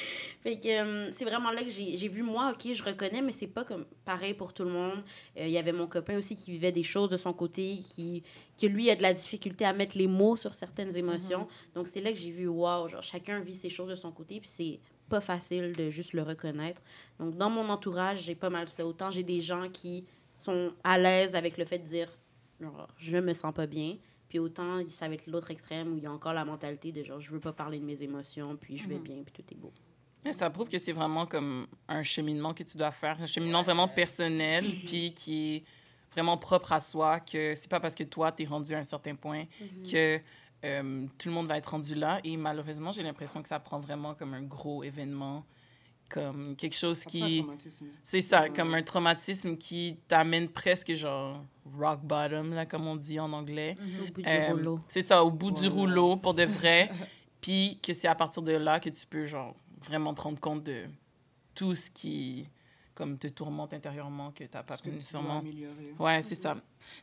Fait 0.42 0.58
que 0.58 0.68
euh, 0.68 1.10
c'est 1.10 1.24
vraiment 1.24 1.50
là 1.50 1.64
que 1.64 1.70
j'ai 1.70 1.96
j'ai 1.96 2.08
vu, 2.08 2.22
moi, 2.22 2.52
OK, 2.52 2.72
je 2.72 2.82
reconnais, 2.82 3.20
mais 3.20 3.32
c'est 3.32 3.48
pas 3.48 3.64
comme 3.64 3.84
pareil 4.04 4.34
pour 4.34 4.52
tout 4.52 4.62
le 4.62 4.70
monde. 4.70 5.02
Euh, 5.38 5.46
Il 5.46 5.50
y 5.50 5.58
avait 5.58 5.72
mon 5.72 5.88
copain 5.88 6.16
aussi 6.16 6.36
qui 6.36 6.52
vivait 6.52 6.72
des 6.72 6.84
choses 6.84 7.10
de 7.10 7.16
son 7.16 7.32
côté, 7.32 7.78
qui, 7.84 8.22
que 8.60 8.66
lui 8.66 8.88
a 8.90 8.94
de 8.96 9.02
la 9.02 9.12
difficulté 9.12 9.64
à 9.64 9.72
mettre 9.72 9.98
les 9.98 10.06
mots 10.06 10.36
sur 10.36 10.54
certaines 10.54 10.96
émotions. 10.96 11.48
Donc, 11.74 11.88
c'est 11.88 12.00
là 12.00 12.12
que 12.12 12.18
j'ai 12.18 12.30
vu, 12.30 12.46
wow, 12.46 12.86
genre, 12.88 13.02
chacun 13.02 13.40
vit 13.40 13.56
ses 13.56 13.68
choses 13.68 13.88
de 13.88 13.96
son 13.96 14.12
côté, 14.12 14.38
puis 14.38 14.48
c'est 14.48 14.78
pas 15.08 15.20
facile 15.20 15.72
de 15.76 15.90
juste 15.90 16.12
le 16.12 16.22
reconnaître. 16.22 16.82
Donc, 17.18 17.36
dans 17.36 17.50
mon 17.50 17.68
entourage, 17.68 18.22
j'ai 18.22 18.34
pas 18.34 18.50
mal 18.50 18.68
ça. 18.68 18.86
Autant 18.86 19.10
j'ai 19.10 19.22
des 19.22 19.40
gens 19.40 19.68
qui 19.72 20.04
sont 20.38 20.72
à 20.84 20.98
l'aise 20.98 21.34
avec 21.34 21.56
le 21.56 21.64
fait 21.64 21.78
de 21.78 21.86
dire, 21.86 22.08
genre, 22.60 22.88
je 22.98 23.16
me 23.18 23.32
sens 23.32 23.54
pas 23.54 23.66
bien. 23.66 23.96
Puis 24.28 24.38
autant, 24.38 24.80
ça 24.88 25.08
va 25.08 25.14
être 25.14 25.26
l'autre 25.28 25.50
extrême 25.50 25.94
où 25.94 25.96
il 25.96 26.02
y 26.02 26.06
a 26.06 26.12
encore 26.12 26.32
la 26.32 26.44
mentalité 26.44 26.90
de 26.92 27.02
genre, 27.02 27.20
je 27.20 27.30
veux 27.30 27.40
pas 27.40 27.52
parler 27.52 27.78
de 27.78 27.84
mes 27.84 28.02
émotions, 28.02 28.56
puis 28.56 28.76
je 28.76 28.88
vais 28.88 28.98
bien, 28.98 29.22
puis 29.24 29.32
tout 29.32 29.42
est 29.52 29.56
beau. 29.56 29.72
Mais 30.24 30.32
Ça 30.32 30.50
prouve 30.50 30.68
que 30.68 30.78
c'est 30.78 30.92
vraiment 30.92 31.26
comme 31.26 31.68
un 31.86 32.02
cheminement 32.02 32.52
que 32.52 32.64
tu 32.64 32.76
dois 32.76 32.90
faire, 32.90 33.20
un 33.22 33.26
cheminement 33.26 33.62
vraiment 33.62 33.86
personnel, 33.86 34.64
puis 34.86 35.14
qui 35.14 35.56
est 35.56 35.64
vraiment 36.12 36.36
propre 36.36 36.72
à 36.72 36.80
soi, 36.80 37.20
que 37.20 37.54
c'est 37.54 37.70
pas 37.70 37.78
parce 37.78 37.94
que 37.94 38.02
toi, 38.02 38.32
tu 38.32 38.42
es 38.42 38.46
rendu 38.46 38.74
à 38.74 38.78
un 38.78 38.84
certain 38.84 39.14
point 39.14 39.44
que 39.88 40.18
euh, 40.64 41.06
tout 41.18 41.28
le 41.28 41.34
monde 41.34 41.46
va 41.46 41.58
être 41.58 41.70
rendu 41.70 41.94
là. 41.94 42.18
Et 42.24 42.36
malheureusement, 42.36 42.90
j'ai 42.90 43.02
l'impression 43.02 43.42
que 43.42 43.48
ça 43.48 43.60
prend 43.60 43.78
vraiment 43.78 44.14
comme 44.14 44.34
un 44.34 44.42
gros 44.42 44.82
événement, 44.82 45.44
comme 46.10 46.56
quelque 46.56 46.76
chose 46.76 47.04
qui... 47.04 47.44
C'est 48.02 48.20
ça, 48.20 48.48
comme 48.48 48.74
un 48.74 48.82
traumatisme 48.82 49.56
qui 49.56 49.98
t'amène 50.08 50.48
presque 50.48 50.94
genre 50.94 51.42
rock 51.76 52.00
bottom, 52.02 52.54
là, 52.54 52.66
comme 52.66 52.86
on 52.86 52.96
dit 52.96 53.18
en 53.18 53.32
anglais. 53.32 53.76
Au 53.80 54.12
bout 54.12 54.22
du 54.22 54.28
Euh, 54.28 54.48
rouleau. 54.52 54.80
C'est 54.88 55.02
ça, 55.02 55.24
au 55.24 55.30
bout 55.30 55.50
du 55.50 55.66
rouleau, 55.68 56.16
pour 56.16 56.34
de 56.34 56.44
vrai. 56.44 56.90
Puis 57.40 57.78
que 57.82 57.92
c'est 57.92 58.08
à 58.08 58.14
partir 58.14 58.42
de 58.42 58.52
là 58.52 58.80
que 58.80 58.88
tu 58.88 59.06
peux, 59.06 59.26
genre, 59.26 59.54
vraiment 59.80 60.14
te 60.14 60.20
rendre 60.22 60.40
compte 60.40 60.62
de 60.64 60.84
tout 61.54 61.74
ce 61.74 61.90
qui, 61.90 62.48
comme, 62.94 63.18
te 63.18 63.28
tourmente 63.28 63.72
intérieurement, 63.74 64.30
que 64.32 64.44
t'as 64.44 64.62
pas 64.62 64.76
dois 64.76 64.92
nécessairement... 64.92 65.42
Ouais, 65.98 66.22
c'est 66.22 66.34
ça. 66.34 66.56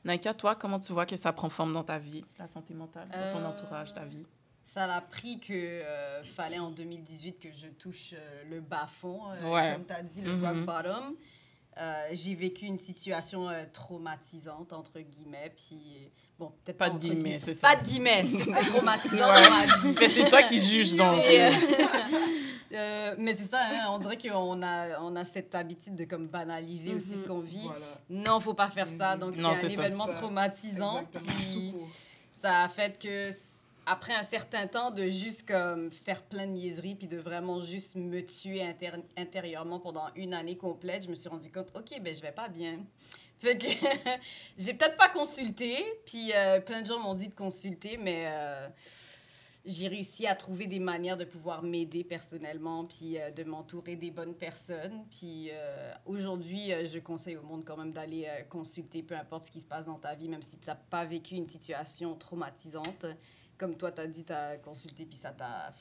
Naika, 0.03 0.33
toi, 0.33 0.55
comment 0.55 0.79
tu 0.79 0.91
vois 0.93 1.05
que 1.05 1.15
ça 1.15 1.31
prend 1.33 1.50
forme 1.50 1.74
dans 1.74 1.83
ta 1.83 1.98
vie, 2.00 2.24
la 2.39 2.48
santé 2.48 2.74
mentale, 2.74 3.07
dans 3.10 3.31
ton 3.31 3.45
Euh, 3.45 3.50
entourage, 3.50 3.93
ta 3.93 4.05
vie? 4.05 4.25
Ça 4.65 4.88
l'a 4.88 5.01
pris 5.01 5.39
que 5.39 5.53
euh, 5.53 6.24
fallait 6.24 6.60
en 6.60 6.72
2018 6.72 7.39
que 7.39 7.51
je 7.51 7.67
touche 7.67 8.13
euh, 8.13 8.43
le 8.50 8.62
bas-fond, 8.62 9.20
euh, 9.32 9.51
Ouais. 9.51 9.74
comme 9.74 9.86
tu 9.86 9.93
as 9.93 10.01
dit, 10.01 10.22
le 10.22 10.36
Mhm. 10.36 10.46
rock 10.46 10.58
bottom. 10.65 11.15
Euh, 11.77 12.08
j'ai 12.12 12.36
vécu 12.36 12.65
une 12.65 12.77
situation 12.77 13.50
euh, 13.50 13.65
traumatisante, 13.74 14.74
entre 14.74 15.00
guillemets, 15.00 15.51
puis 15.55 16.12
bon, 16.38 16.51
peut-être 16.63 16.77
Pas 16.77 16.89
de 16.91 16.98
guillemets, 17.00 17.38
gui- 17.38 17.39
c'est 17.39 17.53
ça. 17.55 17.70
Pas 17.70 17.75
de 17.77 17.84
guillemets, 17.84 18.25
c'était 18.27 18.51
traumatisant 18.65 19.15
Ouais. 19.34 19.43
dans 19.43 19.50
ma 19.50 19.65
vie. 19.65 19.96
Mais 20.00 20.10
c'est 20.10 20.29
toi 20.29 20.43
qui 20.43 20.60
juges, 20.60 20.96
donc. 20.96 21.20
Mais 23.17 23.36
c'est 23.36 23.50
ça, 23.50 23.60
hein, 23.72 23.88
on 23.89 24.00
dirait 24.00 24.17
qu'on 24.17 24.62
a, 24.63 25.00
on 25.01 25.15
a 25.15 25.25
cette 25.25 25.53
habitude 25.53 25.96
de 25.96 26.05
comme 26.05 26.27
banaliser 26.27 26.93
aussi 26.96 27.17
ce 27.17 27.25
qu'on 27.25 27.39
vit. 27.39 27.60
Voilà. 27.63 27.86
Non, 28.10 28.39
faut 28.39 28.55
pas 28.55 28.70
faire 28.70 28.89
ça. 28.89 29.15
Donc, 29.17 29.38
un 29.38 29.55
c'est 29.55 29.70
ça. 29.70 29.84
événement 29.86 30.08
Ça. 30.08 30.13
traumatisant. 30.15 31.01
Exactement. 31.01 31.36
puis 31.39 31.74
ça 32.32 32.63
a 32.63 32.70
fait 32.70 32.98
que 33.00 33.29
après 33.85 34.13
un 34.13 34.23
certain 34.23 34.67
temps 34.67 34.91
de 34.91 35.07
juste 35.07 35.47
comme 35.47 35.91
faire 35.91 36.23
plein 36.23 36.47
de 36.47 36.51
niaiseries 36.51 36.95
puis 36.95 37.07
de 37.07 37.17
vraiment 37.17 37.59
juste 37.59 37.95
me 37.95 38.21
tuer 38.25 38.63
inter- 38.63 39.03
intérieurement 39.17 39.79
pendant 39.79 40.07
une 40.15 40.33
année 40.33 40.57
complète, 40.57 41.03
je 41.03 41.09
me 41.09 41.15
suis 41.15 41.29
rendu 41.29 41.51
compte 41.51 41.71
OK, 41.75 41.99
ben 42.01 42.15
je 42.15 42.21
vais 42.21 42.31
pas 42.31 42.47
bien. 42.47 42.79
Fait 43.39 43.57
que 43.57 43.67
j'ai 44.57 44.73
peut-être 44.73 44.95
pas 44.95 45.09
consulté, 45.09 45.75
puis 46.05 46.31
euh, 46.33 46.61
plein 46.61 46.81
de 46.81 46.87
gens 46.87 46.99
m'ont 46.99 47.13
dit 47.13 47.27
de 47.27 47.33
consulter, 47.33 47.97
mais 47.97 48.27
euh, 48.27 48.69
j'ai 49.65 49.89
réussi 49.89 50.27
à 50.27 50.35
trouver 50.35 50.65
des 50.67 50.79
manières 50.79 51.17
de 51.17 51.25
pouvoir 51.25 51.61
m'aider 51.61 52.05
personnellement, 52.05 52.85
puis 52.85 53.19
euh, 53.19 53.31
de 53.31 53.43
m'entourer 53.43 53.97
des 53.97 54.11
bonnes 54.11 54.35
personnes. 54.35 55.03
Puis 55.11 55.49
aujourd'hui, 56.05 56.71
je 56.85 56.99
conseille 56.99 57.35
au 57.35 57.43
monde 57.43 57.65
quand 57.65 57.75
même 57.75 57.91
d'aller 57.91 58.27
consulter, 58.49 59.03
peu 59.03 59.15
importe 59.15 59.45
ce 59.45 59.51
qui 59.51 59.59
se 59.59 59.67
passe 59.67 59.87
dans 59.87 59.99
ta 59.99 60.15
vie, 60.15 60.29
même 60.29 60.41
si 60.41 60.57
tu 60.57 60.67
n'as 60.69 60.75
pas 60.75 61.03
vécu 61.03 61.35
une 61.35 61.47
situation 61.47 62.15
traumatisante. 62.15 63.05
Comme 63.63 63.77
toi, 63.77 63.93
tu 63.93 64.01
as 64.01 64.08
dit, 64.08 64.25
tu 64.25 64.34
as 64.34 64.58
consulté, 64.58 65.05
puis 65.05 65.15
ça 65.15 65.32
t'a 65.32 65.72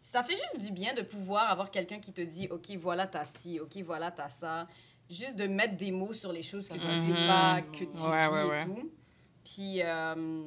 ça 0.00 0.24
fait 0.24 0.34
juste 0.34 0.64
du 0.66 0.72
bien 0.72 0.92
de 0.94 1.02
pouvoir 1.02 1.48
avoir 1.48 1.70
quelqu'un 1.70 2.00
qui 2.00 2.12
te 2.12 2.20
dit, 2.22 2.48
OK, 2.50 2.70
voilà, 2.76 3.06
t'as 3.06 3.24
ci, 3.24 3.60
OK, 3.60 3.76
voilà, 3.84 4.10
t'as 4.10 4.30
ça. 4.30 4.66
Juste 5.08 5.36
de 5.36 5.46
mettre 5.46 5.76
des 5.76 5.92
mots 5.92 6.12
sur 6.12 6.32
les 6.32 6.42
choses 6.42 6.68
que 6.68 6.74
tu 6.74 6.80
sais 6.80 7.12
Mhm. 7.12 7.26
pas, 7.28 7.62
que 7.62 7.84
tu 7.84 7.84
Ouais, 7.84 8.26
vis 8.26 8.32
ouais, 8.34 8.46
et 8.46 8.50
ouais. 8.50 8.64
tout. 8.64 8.90
Puis, 9.44 9.80
euh, 9.80 10.44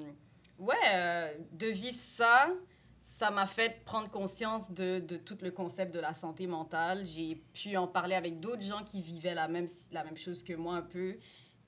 ouais, 0.60 0.76
euh, 0.94 1.34
de 1.54 1.68
vivre 1.68 1.98
ça, 2.02 2.50
ça 3.00 3.32
m'a 3.32 3.48
fait 3.48 3.82
prendre 3.86 4.10
conscience 4.10 4.70
de, 4.74 5.00
de 5.00 5.16
tout 5.16 5.38
le 5.42 5.52
concept 5.52 5.94
de 5.94 6.02
la 6.02 6.14
santé 6.14 6.46
mentale. 6.46 7.06
J'ai 7.06 7.36
pu 7.54 7.78
en 7.78 7.88
parler 7.88 8.16
avec 8.16 8.42
d'autres 8.42 8.62
gens 8.64 8.84
qui 8.84 9.02
vivaient 9.02 9.36
la 9.36 9.48
même, 9.48 9.68
la 9.94 10.04
même 10.04 10.18
chose 10.18 10.44
que 10.44 10.52
moi 10.52 10.76
un 10.76 10.82
peu. 10.82 11.16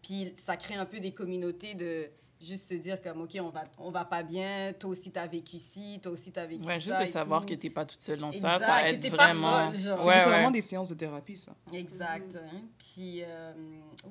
Puis 0.02 0.34
ça 0.36 0.58
crée 0.58 0.76
un 0.76 0.86
peu 0.86 1.00
des 1.00 1.14
communautés 1.14 1.74
de 1.76 2.10
juste 2.46 2.70
se 2.70 2.76
dire 2.76 3.02
comme, 3.02 3.22
OK, 3.22 3.36
on 3.42 3.50
va, 3.50 3.64
on 3.78 3.90
va 3.92 4.06
pas 4.06 4.24
bien, 4.24 4.72
toi 4.80 4.92
aussi 4.92 5.12
t'as 5.12 5.28
vécu 5.28 5.58
ci, 5.58 6.00
toi 6.02 6.12
aussi 6.12 6.32
t'as 6.32 6.46
vécu 6.46 6.64
Ouais, 6.66 6.76
ça. 6.76 6.82
juste 6.82 7.00
de 7.02 7.06
savoir 7.06 7.42
tout. 7.42 7.48
que 7.48 7.54
t'es 7.56 7.70
pas 7.70 7.86
toute 7.86 8.02
seule 8.02 8.20
dans 8.20 8.32
Exact, 8.32 8.60
ça, 8.60 8.66
ça 8.66 8.82
que 8.84 8.88
aide 8.90 9.10
pas 9.10 9.16
vraiment. 9.26 9.72
folle, 9.72 9.80
genre. 9.80 10.00
C'est 10.00 10.06
Ouais, 10.08 10.18
littéralement 10.18 10.48
ouais. 10.48 10.54
des 10.54 10.62
séances 10.62 10.90
de 10.90 10.96
thérapie, 10.96 11.38
ça. 11.38 11.52
Exact. 11.74 12.36
hein. 12.36 12.58
Puis, 12.78 13.24
euh, 13.24 13.54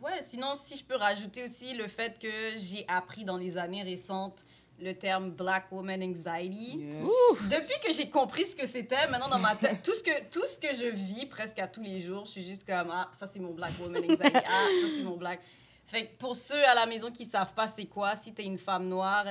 ouais, 0.03 0.21
sinon, 0.23 0.55
si 0.57 0.76
je 0.76 0.85
peux 0.85 0.97
rajouter 0.97 1.45
aussi 1.45 1.75
le 1.75 1.87
fait 1.88 2.19
que 2.19 2.29
j'ai 2.57 2.85
appris 2.88 3.25
dans 3.25 3.37
les 3.37 3.57
années 3.57 3.83
récentes 3.83 4.45
le 4.81 4.93
terme 4.93 5.31
Black 5.31 5.71
Woman 5.71 6.03
Anxiety. 6.03 6.79
Yes. 6.81 7.49
Depuis 7.49 7.79
que 7.87 7.93
j'ai 7.93 8.11
compris 8.11 8.45
ce 8.45 8.57
que 8.57 8.67
c'était, 8.67 9.07
maintenant 9.09 9.29
dans 9.29 9.38
ma 9.38 9.55
tête, 9.55 9.85
tout 9.85 9.95
ce, 9.95 10.03
que, 10.03 10.11
tout 10.33 10.45
ce 10.49 10.59
que 10.59 10.75
je 10.75 10.87
vis 10.93 11.26
presque 11.26 11.61
à 11.61 11.69
tous 11.69 11.81
les 11.81 12.00
jours, 12.00 12.25
je 12.25 12.33
suis 12.33 12.45
juste 12.45 12.67
comme, 12.67 12.91
ah, 12.91 13.09
ça 13.17 13.29
c'est 13.29 13.38
mon 13.38 13.53
Black 13.55 13.71
Woman 13.81 14.03
Anxiety, 14.03 14.31
ah, 14.35 14.67
ça 14.83 14.88
c'est 14.97 15.05
mon 15.05 15.17
Black. 15.17 15.41
Fait 15.87 16.07
que 16.07 16.17
pour 16.17 16.35
ceux 16.35 16.64
à 16.67 16.75
la 16.75 16.87
maison 16.87 17.11
qui 17.11 17.25
savent 17.26 17.53
pas 17.55 17.69
c'est 17.69 17.85
quoi, 17.85 18.17
si 18.17 18.33
t'es 18.33 18.45
une 18.45 18.57
femme 18.59 18.88
noire, 18.88 19.26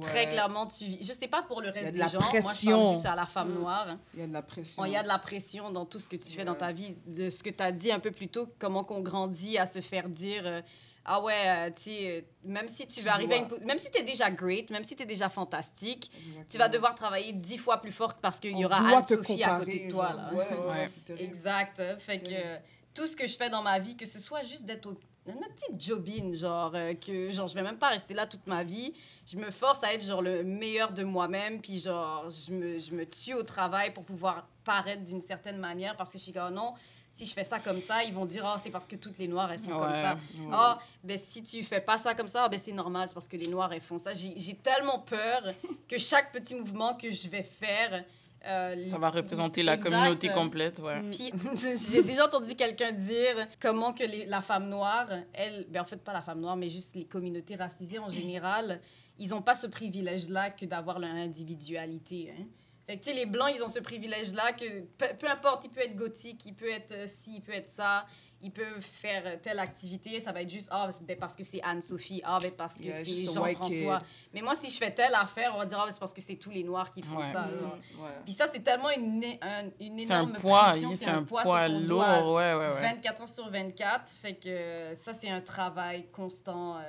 très 0.00 0.28
clairement 0.28 0.66
tu 0.66 0.84
vis. 0.86 0.98
Je 1.06 1.12
sais 1.12 1.28
pas 1.28 1.42
pour 1.42 1.60
le 1.60 1.68
reste 1.68 1.86
de 1.86 1.90
des 1.92 1.98
la 1.98 2.08
gens, 2.08 2.18
moi 2.20 2.30
je 2.32 2.66
parle 2.70 2.92
juste 2.94 3.06
à 3.06 3.14
la 3.14 3.26
femme 3.26 3.50
Mm. 3.50 3.54
noire. 3.58 3.86
Il 4.14 4.20
y 4.20 4.22
a 4.22 4.26
de 4.26 4.32
la 4.32 4.42
pression. 4.42 4.84
Il 4.86 4.92
y 4.92 4.96
a 4.96 5.02
de 5.02 5.08
la 5.08 5.18
pression 5.18 5.70
dans 5.70 5.84
tout 5.84 5.98
ce 6.00 6.08
que 6.08 6.16
tu 6.16 6.28
fais 6.30 6.44
dans 6.44 6.54
ta 6.54 6.72
vie, 6.72 6.96
de 7.06 7.28
ce 7.30 7.42
que 7.42 7.50
tu 7.50 7.62
as 7.62 7.72
dit 7.72 7.92
un 7.92 8.00
peu 8.00 8.10
plus 8.10 8.28
tôt, 8.28 8.48
comment 8.58 8.84
qu'on 8.84 9.00
grandit 9.00 9.58
à 9.58 9.66
se 9.66 9.80
faire 9.80 10.08
dire 10.08 10.42
euh, 10.46 10.62
ah 11.10 11.20
ouais, 11.22 11.34
euh, 11.46 11.70
tu 11.70 11.90
euh, 11.90 12.20
même 12.44 12.68
si 12.68 12.86
tu 12.86 12.96
Tu 12.96 13.00
veux 13.02 13.10
arriver 13.10 13.34
à 13.34 13.38
une 13.38 13.64
même 13.66 13.78
si 13.78 13.90
tu 13.90 13.98
es 13.98 14.02
déjà 14.02 14.30
great, 14.30 14.70
même 14.70 14.84
si 14.84 14.96
tu 14.96 15.02
es 15.02 15.06
déjà 15.06 15.28
fantastique, 15.28 16.10
Exactement. 16.14 16.44
tu 16.50 16.58
vas 16.58 16.68
devoir 16.68 16.94
travailler 16.94 17.32
dix 17.32 17.56
fois 17.58 17.80
plus 17.80 17.92
fort 17.92 18.14
parce 18.14 18.40
qu'il 18.40 18.58
y 18.58 18.64
aura 18.64 18.76
Anne-Sophie 18.78 19.42
à 19.44 19.58
côté 19.58 19.80
de 19.86 19.90
toi. 19.90 20.08
genre. 20.12 20.16
Là. 20.16 20.66
Ouais. 20.66 20.86
Exact. 21.18 21.82
Fait 22.00 22.18
que 22.18 22.30
euh, 22.32 22.56
tout 22.94 23.06
ce 23.06 23.14
que 23.16 23.26
je 23.26 23.36
fais 23.36 23.48
dans 23.50 23.62
ma 23.62 23.78
vie, 23.78 23.96
que 23.96 24.06
ce 24.06 24.18
soit 24.18 24.42
juste 24.42 24.64
d'être 24.64 24.86
au- 24.86 24.98
une 25.32 25.54
petite 25.54 25.80
jobine, 25.80 26.34
genre, 26.34 26.72
euh, 26.74 26.94
que 26.94 27.30
genre, 27.30 27.48
je 27.48 27.54
vais 27.54 27.62
même 27.62 27.78
pas 27.78 27.88
rester 27.88 28.14
là 28.14 28.26
toute 28.26 28.46
ma 28.46 28.64
vie. 28.64 28.94
Je 29.26 29.36
me 29.36 29.50
force 29.50 29.82
à 29.84 29.92
être 29.92 30.04
genre 30.04 30.22
le 30.22 30.42
meilleur 30.42 30.92
de 30.92 31.04
moi-même, 31.04 31.60
puis 31.60 31.80
genre, 31.80 32.30
je 32.30 32.52
me, 32.52 32.78
je 32.78 32.94
me 32.94 33.04
tue 33.04 33.34
au 33.34 33.42
travail 33.42 33.92
pour 33.92 34.04
pouvoir 34.04 34.46
paraître 34.64 35.02
d'une 35.02 35.20
certaine 35.20 35.58
manière 35.58 35.96
parce 35.96 36.12
que 36.12 36.18
je 36.18 36.24
suis 36.24 36.32
comme, 36.32 36.54
non, 36.54 36.74
si 37.10 37.26
je 37.26 37.32
fais 37.32 37.44
ça 37.44 37.58
comme 37.58 37.80
ça, 37.80 38.04
ils 38.04 38.12
vont 38.12 38.26
dire, 38.26 38.44
oh, 38.46 38.58
c'est 38.60 38.70
parce 38.70 38.86
que 38.86 38.96
toutes 38.96 39.18
les 39.18 39.28
noires, 39.28 39.50
elles 39.50 39.60
sont 39.60 39.70
comme 39.70 39.92
ça. 39.92 40.14
Ouais. 40.14 40.52
Oh, 40.52 40.74
ben 41.02 41.18
si 41.18 41.42
tu 41.42 41.62
fais 41.62 41.80
pas 41.80 41.98
ça 41.98 42.14
comme 42.14 42.28
ça, 42.28 42.44
ah, 42.44 42.48
ben 42.48 42.60
c'est 42.60 42.72
normal, 42.72 43.08
c'est 43.08 43.14
parce 43.14 43.28
que 43.28 43.36
les 43.36 43.48
noirs, 43.48 43.72
elles 43.72 43.80
font 43.80 43.98
ça. 43.98 44.12
J'ai 44.14 44.54
tellement 44.56 45.00
peur 45.00 45.42
que 45.88 45.98
chaque 45.98 46.32
petit 46.32 46.54
mouvement 46.54 46.94
que 46.94 47.10
je 47.10 47.28
vais 47.28 47.42
faire. 47.42 48.04
Euh, 48.46 48.82
Ça 48.84 48.98
va 48.98 49.10
représenter 49.10 49.62
la 49.62 49.74
Exact. 49.74 49.90
communauté 49.90 50.28
complète, 50.28 50.78
ouais. 50.80 51.00
Mm. 51.02 51.10
puis 51.10 51.32
j'ai 51.90 52.02
déjà 52.02 52.26
entendu 52.26 52.54
quelqu'un 52.54 52.92
dire 52.92 53.46
comment 53.60 53.92
que 53.92 54.04
les- 54.04 54.26
la 54.26 54.42
femme 54.42 54.68
noire, 54.68 55.08
elle, 55.32 55.66
ben 55.70 55.82
en 55.82 55.84
fait 55.84 56.02
pas 56.02 56.12
la 56.12 56.22
femme 56.22 56.40
noire, 56.40 56.56
mais 56.56 56.68
juste 56.68 56.94
les 56.94 57.04
communautés 57.04 57.56
racisées 57.56 57.98
en 57.98 58.08
général, 58.10 58.80
ils 59.18 59.34
ont 59.34 59.42
pas 59.42 59.54
ce 59.54 59.66
privilège-là 59.66 60.50
que 60.50 60.64
d'avoir 60.66 60.98
leur 60.98 61.10
individualité. 61.10 62.32
Hein. 62.38 62.44
Fait 62.86 62.96
que, 62.96 63.04
tu 63.04 63.10
sais, 63.10 63.16
les 63.16 63.26
blancs, 63.26 63.50
ils 63.54 63.62
ont 63.62 63.68
ce 63.68 63.80
privilège-là 63.80 64.52
que 64.52 64.80
peu, 64.96 65.06
peu 65.18 65.28
importe, 65.28 65.64
il 65.64 65.70
peut 65.70 65.80
être 65.82 65.94
gothique, 65.96 66.46
il 66.46 66.54
peut 66.54 66.70
être 66.70 66.92
euh, 66.92 67.06
ci, 67.06 67.34
il 67.36 67.42
peut 67.42 67.52
être 67.52 67.68
ça, 67.68 68.06
il 68.40 68.52
peut 68.52 68.78
faire 68.80 69.40
telle 69.42 69.58
activité, 69.58 70.20
ça 70.20 70.30
va 70.30 70.42
être 70.42 70.50
juste 70.50 70.68
ah 70.70 70.88
ben 71.02 71.18
parce 71.18 71.34
que 71.34 71.42
c'est 71.42 71.60
Anne-Sophie, 71.62 72.20
ah 72.24 72.38
ben 72.40 72.52
parce 72.52 72.78
que 72.78 72.84
Yeah, 72.84 73.04
c'est 73.04 73.32
Jean-François. 73.32 74.02
Mais 74.32 74.42
moi, 74.42 74.54
si 74.54 74.70
je 74.70 74.76
fais 74.76 74.92
telle 74.92 75.14
affaire, 75.14 75.52
on 75.54 75.58
va 75.58 75.64
dire 75.66 75.78
ah 75.80 75.86
ben, 75.86 75.92
c'est 75.92 75.98
parce 75.98 76.14
que 76.14 76.20
c'est 76.20 76.36
tous 76.36 76.50
les 76.50 76.62
noirs 76.62 76.90
qui 76.90 77.02
font 77.02 77.16
Ouais. 77.18 77.24
ça. 77.32 77.46
Mm, 77.46 78.00
ouais. 78.02 78.10
Puis 78.24 78.32
ça, 78.34 78.46
c'est 78.46 78.60
tellement 78.62 78.90
une, 78.90 79.24
un- 79.42 79.70
une 79.80 79.98
C'est 80.02 80.12
un 80.12 80.22
énorme 80.22 80.32
poids, 80.40 80.66
pression, 80.68 80.94
c'est 80.94 81.10
un 81.10 81.24
poids 81.24 81.42
poids 81.42 81.68
lourd, 81.68 82.34
ouais, 82.34 82.54
ouais, 82.54 82.68
ouais. 82.74 82.80
24 82.80 83.22
heures 83.22 83.28
sur 83.28 83.50
24. 83.50 84.08
Fait 84.12 84.34
que 84.34 84.48
euh, 84.48 84.94
ça, 84.94 85.12
c'est 85.12 85.30
un 85.30 85.40
travail 85.40 86.06
constant 86.12 86.76
euh, 86.78 86.80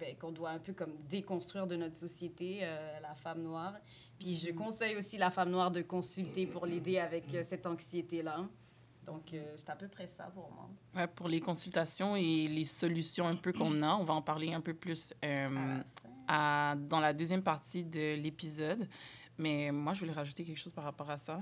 ben, 0.00 0.16
qu'on 0.16 0.32
doit 0.32 0.50
un 0.50 0.58
peu 0.58 0.72
comme 0.72 0.94
déconstruire 1.08 1.66
de 1.68 1.76
notre 1.76 1.94
société, 1.96 2.60
euh, 2.62 2.98
la 3.00 3.14
femme 3.14 3.42
noire. 3.42 3.74
Puis 4.18 4.36
je 4.36 4.50
conseille 4.50 4.96
aussi 4.96 5.18
la 5.18 5.30
femme 5.30 5.50
noire 5.50 5.70
de 5.70 5.82
consulter 5.82 6.46
pour 6.46 6.66
l'aider 6.66 6.98
avec 6.98 7.32
euh, 7.34 7.42
cette 7.44 7.66
anxiété-là. 7.66 8.38
Donc, 9.06 9.32
euh, 9.32 9.54
c'est 9.56 9.70
à 9.70 9.76
peu 9.76 9.86
près 9.88 10.06
ça 10.08 10.24
pour 10.34 10.50
moi. 10.52 10.68
Ouais, 10.96 11.06
pour 11.06 11.28
les 11.28 11.40
consultations 11.40 12.16
et 12.16 12.48
les 12.48 12.64
solutions 12.64 13.26
un 13.28 13.36
peu 13.36 13.52
qu'on 13.52 13.80
a, 13.82 13.94
on 13.94 14.04
va 14.04 14.14
en 14.14 14.22
parler 14.22 14.52
un 14.52 14.60
peu 14.60 14.74
plus 14.74 15.14
euh, 15.24 15.78
à, 16.26 16.74
dans 16.76 16.98
la 17.00 17.12
deuxième 17.12 17.42
partie 17.42 17.84
de 17.84 18.14
l'épisode. 18.16 18.88
Mais 19.38 19.70
moi, 19.70 19.92
je 19.94 20.00
voulais 20.00 20.12
rajouter 20.12 20.44
quelque 20.44 20.58
chose 20.58 20.72
par 20.72 20.84
rapport 20.84 21.08
à 21.10 21.18
ça. 21.18 21.40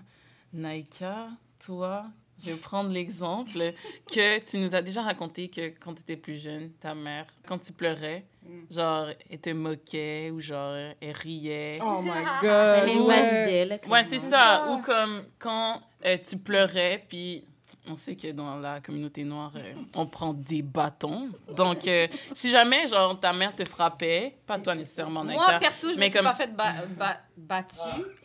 Naïka, 0.53 1.29
toi, 1.59 2.07
je 2.39 2.51
vais 2.51 2.57
prendre 2.57 2.91
l'exemple 2.91 3.73
que 4.13 4.39
tu 4.41 4.59
nous 4.59 4.75
as 4.75 4.83
déjà 4.83 5.03
raconté 5.03 5.49
que 5.49 5.69
quand 5.81 5.95
tu 5.95 6.03
étais 6.03 6.17
plus 6.17 6.37
jeune, 6.37 6.71
ta 6.73 6.95
mère, 6.95 7.27
quand 7.47 7.59
tu 7.59 7.73
pleurais, 7.73 8.25
Mm. 8.47 8.73
genre, 8.75 9.07
elle 9.31 9.41
te 9.41 9.49
moquait 9.51 10.31
ou 10.31 10.39
genre, 10.39 10.75
elle 11.01 11.13
riait. 11.13 11.79
Oh 11.83 12.03
my 12.03 12.11
Elle 12.43 12.43
god. 12.43 12.87
les 12.89 13.01
ouais. 13.01 13.07
validait, 13.23 13.65
là, 13.65 13.79
Ouais, 13.89 14.05
c'est 14.05 14.19
ça. 14.19 14.71
Ou 14.71 14.83
comme 14.83 15.25
quand 15.39 15.81
euh, 16.05 16.19
tu 16.19 16.37
pleurais, 16.37 17.03
puis 17.09 17.43
on 17.87 17.97
sait 17.97 18.17
que 18.17 18.31
dans 18.33 18.57
la 18.57 18.81
communauté 18.81 19.25
noire, 19.25 19.53
euh, 19.57 19.73
on 19.95 20.07
prend 20.07 20.33
des 20.33 20.63
bâtons. 20.63 21.29
Donc, 21.55 21.87
euh, 21.87 22.07
si 22.33 22.51
jamais, 22.51 22.87
genre, 22.87 23.19
ta 23.21 23.33
mère 23.33 23.55
te 23.55 23.65
frappait, 23.65 24.37
pas 24.47 24.59
toi 24.59 24.75
nécessairement, 24.75 25.23
Moi, 25.25 25.35
Naïka, 25.37 25.59
perso, 25.59 25.93
je 25.93 25.99
mais 25.99 26.07
me 26.07 26.11
suis 26.11 26.23
pas 26.23 26.35
fait 26.35 26.55
ba- 26.55 26.75
ba- 26.97 27.21
battue, 27.37 27.79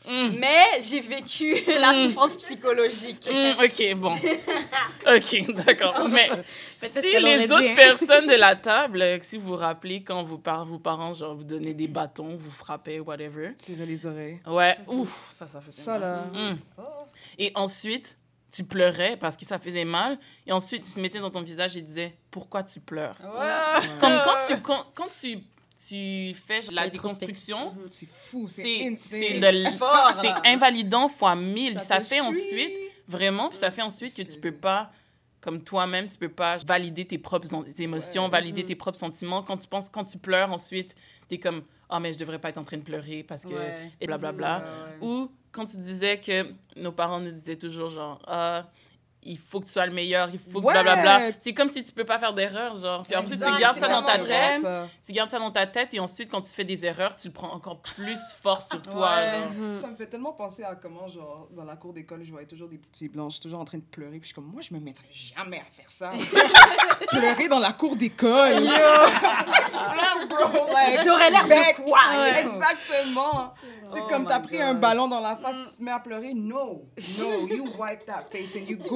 Hum, 0.08 0.34
mais 0.40 0.80
j'ai 0.82 1.02
vécu 1.02 1.56
la 1.80 1.92
Mm. 1.92 2.08
souffrance 2.08 2.38
psychologique. 2.38 3.28
hum, 3.30 3.56
ok, 3.64 3.96
bon. 3.96 4.16
Ok, 5.08 5.54
d'accord. 5.56 6.08
Mais 6.10 6.30
Peut-être 6.80 7.02
si 7.02 7.20
les 7.24 7.38
dit, 7.48 7.52
autres 7.54 7.64
hein. 7.64 7.74
personnes 7.76 8.28
de 8.28 8.36
la 8.36 8.56
table, 8.56 9.02
euh, 9.02 9.18
si 9.22 9.38
vous 9.38 9.48
vous 9.50 9.56
rappelez, 9.56 10.04
quand 10.04 10.24
vos, 10.24 10.38
par 10.38 10.66
vos 10.66 10.80
parents, 10.80 11.14
genre, 11.14 11.36
vous 11.36 11.44
donnaient 11.44 11.74
des 11.74 11.88
bâtons, 11.88 12.36
vous 12.38 12.52
frappaient, 12.52 13.00
whatever. 13.00 13.54
Tirer 13.56 13.86
les 13.86 14.06
oreilles. 14.06 14.40
Ouais, 14.48 14.78
ouf, 14.88 15.28
ça, 15.32 15.48
ça 15.48 15.60
faisait 15.62 15.82
Ça, 15.82 15.94
mal. 16.00 16.02
là. 16.02 16.24
Oh. 16.78 16.82
Et 17.38 17.52
ensuite, 17.56 18.18
tu 18.52 18.64
pleurais 18.64 19.18
parce 19.18 19.38
que 19.38 19.46
ça 19.46 19.60
faisait 19.60 19.86
mal. 19.86 20.18
Et 20.48 20.52
ensuite, 20.52 20.84
tu 20.84 20.92
te 20.92 21.00
mettais 21.00 21.20
dans 21.20 21.30
ton 21.32 21.42
visage 21.42 21.78
et 21.78 21.82
disais 21.82 22.18
Pourquoi 22.32 22.64
tu 22.64 22.80
pleures? 22.80 23.18
Ouais. 23.22 23.88
Comme 24.00 24.20
quand 24.26 24.36
tu, 24.48 24.62
quand, 24.62 24.86
quand 24.96 25.08
tu, 25.20 25.38
tu 25.88 26.34
fais 26.36 26.62
la 26.72 26.88
déconstruction, 26.90 27.76
C'est 27.92 28.08
fou, 28.08 28.48
c'est 28.48 28.96
invalidant 30.46 31.10
fois 31.10 31.36
mille. 31.36 31.80
Ça, 31.80 32.00
fait 32.02 32.16
suit. 32.20 32.22
ensuite, 32.22 32.78
vraiment, 33.08 33.50
puis 33.50 33.58
ça 33.58 33.72
fait 33.72 33.82
ensuite 33.82 34.16
que 34.16 34.22
tu 34.24 34.40
peux 34.40 34.52
pas, 34.52 34.92
comme 35.42 35.64
toi-même, 35.64 36.08
tu 36.08 36.18
peux 36.18 36.30
pas 36.30 36.58
valider 36.58 37.06
tes 37.06 37.18
propres 37.18 37.48
tes 37.64 37.84
émotions, 37.84 38.26
Ouais. 38.26 38.30
valider 38.30 38.62
Mhm. 38.64 38.68
tes 38.68 38.76
propres 38.76 38.98
sentiments. 39.00 39.42
Quand 39.44 39.58
tu 39.58 39.68
penses, 39.68 39.90
quand 39.90 40.04
tu 40.06 40.18
pleures 40.18 40.52
ensuite, 40.52 40.96
tu 41.30 41.36
es 41.36 41.38
comme 41.40 41.64
Ah, 41.92 42.00
mais 42.00 42.14
je 42.14 42.20
devrais 42.20 42.38
pas 42.38 42.50
être 42.50 42.60
en 42.60 42.64
train 42.64 42.78
de 42.78 42.84
pleurer 42.84 43.24
parce 43.24 43.44
que. 43.48 43.54
Ouais. 43.54 43.92
Et 44.00 44.06
blablabla. 44.06 44.58
Ouais, 44.60 44.64
ouais. 44.64 45.08
Ou 45.08 45.32
quand 45.52 45.66
tu 45.66 45.78
disais 45.78 46.20
que 46.20 46.46
nos 46.76 46.92
parents 46.92 47.20
nous 47.20 47.32
disaient 47.32 47.56
toujours 47.56 47.90
genre 47.90 48.22
ah 48.28 48.66
il 49.24 49.38
faut 49.38 49.60
que 49.60 49.66
tu 49.66 49.72
sois 49.74 49.86
le 49.86 49.92
meilleur, 49.94 50.30
il 50.32 50.40
faut 50.40 50.62
que 50.62 50.66
Ouais. 50.68 50.74
blablabla. 50.74 51.32
C'est 51.40 51.54
comme 51.54 51.68
si 51.70 51.84
tu 51.84 51.92
peux 51.92 52.06
pas 52.06 52.20
faire 52.20 52.34
d'erreur 52.34 52.78
genre. 52.78 53.04
Puis 53.04 53.16
ensuite 53.16 53.34
Exact, 53.34 53.54
tu 53.56 53.60
gardes 53.62 53.78
ça 53.78 53.88
dans 53.90 54.04
ta 54.04 54.18
tête, 54.20 54.62
Ça. 54.62 54.88
tu 55.06 55.12
gardes 55.12 55.30
ça 55.30 55.40
dans 55.40 55.52
ta 55.52 55.68
tête 55.68 55.94
et 55.94 56.00
ensuite 56.00 56.30
quand 56.32 56.42
tu 56.42 56.52
fais 56.54 56.64
des 56.64 56.86
erreurs, 56.86 57.14
tu 57.16 57.28
le 57.28 57.34
prends 57.34 57.52
encore 57.54 57.80
plus 57.82 58.20
fort 58.42 58.64
sur 58.64 58.82
toi 58.82 59.16
Ouais. 59.16 59.32
genre. 59.32 59.50
Mhm. 59.58 59.74
Ça 59.76 59.88
me 59.88 59.96
fait 59.96 60.08
tellement 60.08 60.32
penser 60.34 60.64
à 60.64 60.76
comment, 60.76 61.08
genre, 61.08 61.48
dans 61.52 61.66
la 61.66 61.76
cour 61.76 61.94
d'école, 61.94 62.24
je 62.24 62.32
voyais 62.32 62.48
toujours 62.48 62.70
des 62.70 62.78
petites 62.78 62.96
filles 62.98 63.10
blanches, 63.10 63.40
toujours 63.40 63.60
en 63.60 63.66
train 63.66 63.78
de 63.80 63.84
pleurer. 63.84 64.12
Puis 64.20 64.22
je 64.22 64.26
suis 64.28 64.36
comme, 64.36 64.46
moi, 64.52 64.62
je 64.62 64.74
me 64.74 64.80
mettrais 64.80 65.08
jamais 65.12 65.60
à 65.60 65.66
faire 65.76 65.90
ça. 65.92 66.10
pleurer 67.10 67.48
dans 67.48 67.60
la 67.60 67.74
cour 67.74 67.96
d'école. 67.96 68.54
tu 68.56 68.62
pleures, 68.62 70.28
bro. 70.30 70.68
Like, 70.74 71.00
J'aurais 71.04 71.30
l'air 71.30 71.46
de 71.46 71.76
quoi? 71.84 72.00
Ouais, 72.18 72.42
Exactement. 72.46 73.54
C'est 73.88 74.02
Oh 74.04 74.08
comme 74.08 74.28
t'as 74.28 74.40
pris 74.40 74.58
gosh. 74.58 74.66
un 74.68 74.74
ballon 74.76 75.08
dans 75.08 75.20
la 75.20 75.36
face, 75.36 75.56
tu 75.72 75.78
te 75.78 75.84
mets 75.84 75.92
à 75.92 76.00
pleurer. 76.00 76.34
No, 76.36 76.86
no, 77.20 77.48
you 77.48 77.66
wipe 77.78 78.06
that 78.06 78.26
face 78.32 78.56
and 78.56 78.66
you 78.68 78.78
go. 78.78 78.96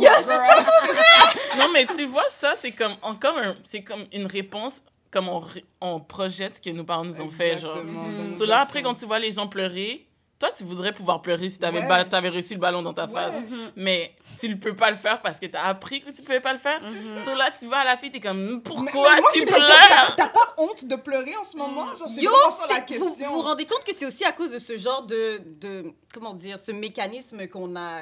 Non 1.57 1.69
mais 1.71 1.85
tu 1.85 2.05
vois 2.05 2.29
ça 2.29 2.53
c'est 2.55 2.71
comme 2.71 2.95
encore 3.01 3.37
un- 3.37 3.55
c'est 3.63 3.81
comme 3.81 4.05
une 4.11 4.25
réponse 4.25 4.81
comme 5.11 5.29
on, 5.29 5.43
on 5.81 5.99
projette 5.99 6.55
ce 6.55 6.61
que 6.61 6.71
nos 6.71 6.83
parents 6.83 7.05
nous 7.05 7.19
ont 7.21 7.29
fait 7.29 7.57
genre. 7.59 7.75
Donne-nous 7.75 8.35
So 8.35 8.45
là 8.45 8.61
après 8.61 8.81
quand 8.81 8.95
tu 8.95 9.05
vois 9.05 9.19
les 9.19 9.31
gens 9.31 9.47
pleurer 9.47 10.07
toi, 10.43 10.51
tu 10.55 10.63
voudrais 10.65 10.91
pouvoir 10.91 11.21
pleurer 11.21 11.47
si 11.49 11.57
t'avais, 11.59 11.79
Ouais. 11.79 11.87
ba- 11.87 12.03
t'avais 12.03 12.29
reçu 12.29 12.55
le 12.55 12.59
ballon 12.59 12.81
dans 12.81 12.93
ta 12.93 13.05
Ouais. 13.05 13.13
face. 13.13 13.43
Mais 13.77 14.13
tu 14.39 14.49
ne 14.49 14.55
peux 14.55 14.75
pas 14.75 14.91
le 14.91 14.97
faire 14.97 15.21
parce 15.21 15.39
que 15.39 15.45
t'as 15.45 15.61
appris 15.63 16.01
que 16.01 16.11
tu 16.11 16.21
pouvais 16.21 16.41
pas 16.41 16.51
le 16.53 16.59
faire. 16.59 16.79
So 17.23 17.33
là, 17.35 17.49
tu 17.57 17.67
vas 17.67 17.77
à 17.79 17.85
la 17.85 17.97
fille, 17.97 18.11
t'es 18.11 18.19
comme, 18.19 18.61
pourquoi 18.61 18.83
Mais- 18.83 19.15
mais 19.15 19.21
moi, 19.21 19.29
tu 19.33 19.45
pleures? 19.45 20.15
T'as 20.17 20.27
pas 20.29 20.53
honte 20.57 20.83
de 20.85 20.95
pleurer 20.97 21.35
en 21.39 21.43
ce 21.45 21.55
moment? 21.55 21.85
Genre, 21.95 22.09
Yo, 22.17 22.31
ça 22.49 22.73
la 22.73 22.97
vous, 22.97 23.15
vous 23.15 23.25
vous 23.35 23.41
rendez 23.41 23.65
compte 23.65 23.83
que 23.85 23.93
c'est 23.93 24.05
aussi 24.05 24.25
à 24.25 24.31
cause 24.33 24.51
de 24.51 24.59
ce 24.59 24.75
genre 24.77 25.03
de, 25.03 25.41
de 25.61 25.85
comment 26.13 26.33
dire, 26.33 26.59
ce 26.59 26.71
mécanisme 26.71 27.47
qu'on 27.47 27.75
a, 27.75 28.01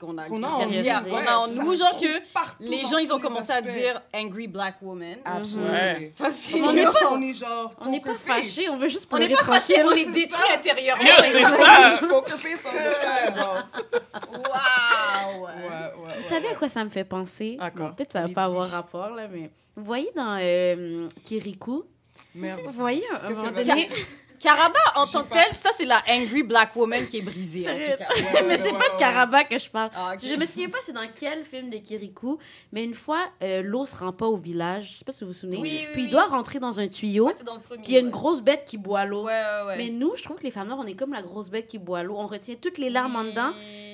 qu'on 0.00 0.16
a, 0.18 0.24
Qu'on 0.28 0.42
a 0.42 0.48
en 0.48 0.58
qu'on 0.60 0.66
nous, 0.66 0.78
a- 0.78 1.02
ouais, 1.02 1.10
qu'on 1.10 1.26
a 1.26 1.36
en 1.36 1.46
ça 1.46 1.62
nous, 1.62 1.72
se 1.74 1.78
genre 1.78 2.00
que 2.00 2.20
les 2.60 2.82
gens, 2.84 2.98
ils 2.98 3.12
ont 3.12 3.20
commencé 3.20 3.52
à 3.52 3.56
aspects. 3.56 3.70
dire 3.70 4.00
angry 4.14 4.48
black 4.48 4.76
woman. 4.82 5.18
Absolument. 5.24 5.70
Ouais. 5.70 6.12
On 6.20 6.24
On 6.68 6.76
est 6.76 6.84
pas- 6.84 6.90
on 7.12 7.22
est 7.22 7.34
genre. 7.34 7.72
On 7.80 7.86
n'est 7.90 8.00
pas 8.00 8.12
poker 8.12 8.20
face. 8.36 8.46
fâchés, 8.54 8.68
on 8.70 8.78
veut 8.78 8.88
juste 8.88 9.06
On 9.10 9.16
pleurer 9.16 9.28
n'est 9.32 9.36
pas 9.36 9.44
fâchés, 9.44 9.74
tranquille. 9.82 10.06
on 10.10 10.14
est 10.14 10.26
ça. 10.26 10.38
intérieurement. 10.54 11.02
Yo, 11.02 11.10
c'est 11.22 11.42
ça! 11.44 11.81
Poker 12.08 12.38
face 12.38 12.64
genre. 12.64 13.66
Waouh! 14.32 15.44
Ouais, 15.44 15.50
ouais, 15.52 15.92
Vous 15.96 16.04
ouais, 16.04 16.22
savez 16.28 16.48
à 16.48 16.54
quoi 16.54 16.68
ça 16.68 16.84
me 16.84 16.90
fait 16.90 17.04
penser? 17.04 17.58
Bon, 17.74 17.90
Peut-être 17.92 18.08
que 18.08 18.12
ça 18.12 18.26
va 18.26 18.32
pas 18.32 18.44
avoir 18.44 18.68
rapport, 18.70 19.10
là, 19.10 19.28
mais... 19.30 19.50
Vous 19.76 19.84
voyez 19.84 20.10
dans 20.14 20.36
euh, 20.40 21.08
Kirikou, 21.22 21.84
Merde. 22.34 22.60
vous 22.64 22.72
voyez, 22.72 23.02
à 23.10 23.24
un 23.24 23.28
Qu'est-ce 23.28 23.40
moment 23.40 23.52
donné... 23.52 23.88
Caraba, 24.42 24.78
en 24.96 25.06
tant 25.06 25.22
que 25.22 25.32
telle, 25.32 25.52
ça, 25.54 25.70
c'est 25.76 25.84
la 25.84 26.02
angry 26.08 26.42
black 26.42 26.74
woman 26.74 27.06
qui 27.06 27.18
est 27.18 27.22
brisée, 27.22 27.64
en 27.68 27.74
tout 27.74 27.96
cas. 27.98 28.08
Ouais, 28.34 28.42
mais 28.48 28.58
c'est 28.58 28.72
pas 28.72 28.88
de. 28.92 28.98
Caraba 28.98 29.44
que 29.44 29.56
je 29.58 29.70
parle. 29.70 29.90
Ah. 29.94 30.14
Je 30.20 30.34
me 30.34 30.44
souviens 30.46 30.68
pas 30.68 30.78
c'est 30.84 30.92
dans 30.92 31.06
quel 31.14 31.44
film 31.44 31.70
de 31.70 31.78
Kirikou, 31.78 32.38
mais 32.72 32.82
une 32.84 32.94
fois, 32.94 33.20
euh, 33.42 33.62
l'eau 33.62 33.86
se 33.86 33.94
rend 33.96 34.12
pas 34.12 34.26
au 34.26 34.36
village, 34.36 34.92
je 34.94 34.98
sais 34.98 35.04
pas 35.04 35.12
si 35.12 35.22
vous 35.24 35.28
vous 35.28 35.34
souvenez, 35.36 35.58
Oui, 35.58 35.70
oui, 35.82 35.88
puis 35.92 36.04
il 36.04 36.10
doit 36.10 36.26
rentrer 36.26 36.58
dans 36.58 36.80
un 36.80 36.88
tuyau, 36.88 37.26
Ouais, 37.28 37.32
dans 37.46 37.54
le 37.54 37.60
premier. 37.60 37.82
puis 37.82 37.92
il 37.92 37.94
y 37.94 37.96
a 37.96 38.00
une 38.00 38.06
ouais. 38.06 38.12
grosse 38.12 38.40
bête 38.42 38.64
qui 38.66 38.78
boit 38.78 39.04
l'eau. 39.04 39.24
Ouais, 39.24 39.32
ouais, 39.32 39.66
ouais. 39.68 39.76
Mais 39.76 39.90
nous, 39.90 40.12
je 40.16 40.22
trouve 40.24 40.38
que 40.38 40.42
les 40.44 40.50
femmes 40.50 40.66
noires, 40.68 40.80
on 40.82 40.86
est 40.86 40.94
comme 40.94 41.12
la 41.12 41.22
grosse 41.22 41.48
bête 41.50 41.66
qui 41.66 41.78
boit 41.78 42.02
l'eau. 42.02 42.16
On 42.18 42.26
retient 42.26 42.56
toutes 42.60 42.78
les 42.78 42.90
larmes 42.90 43.14
en 43.16 43.24
dedans. 43.24 43.50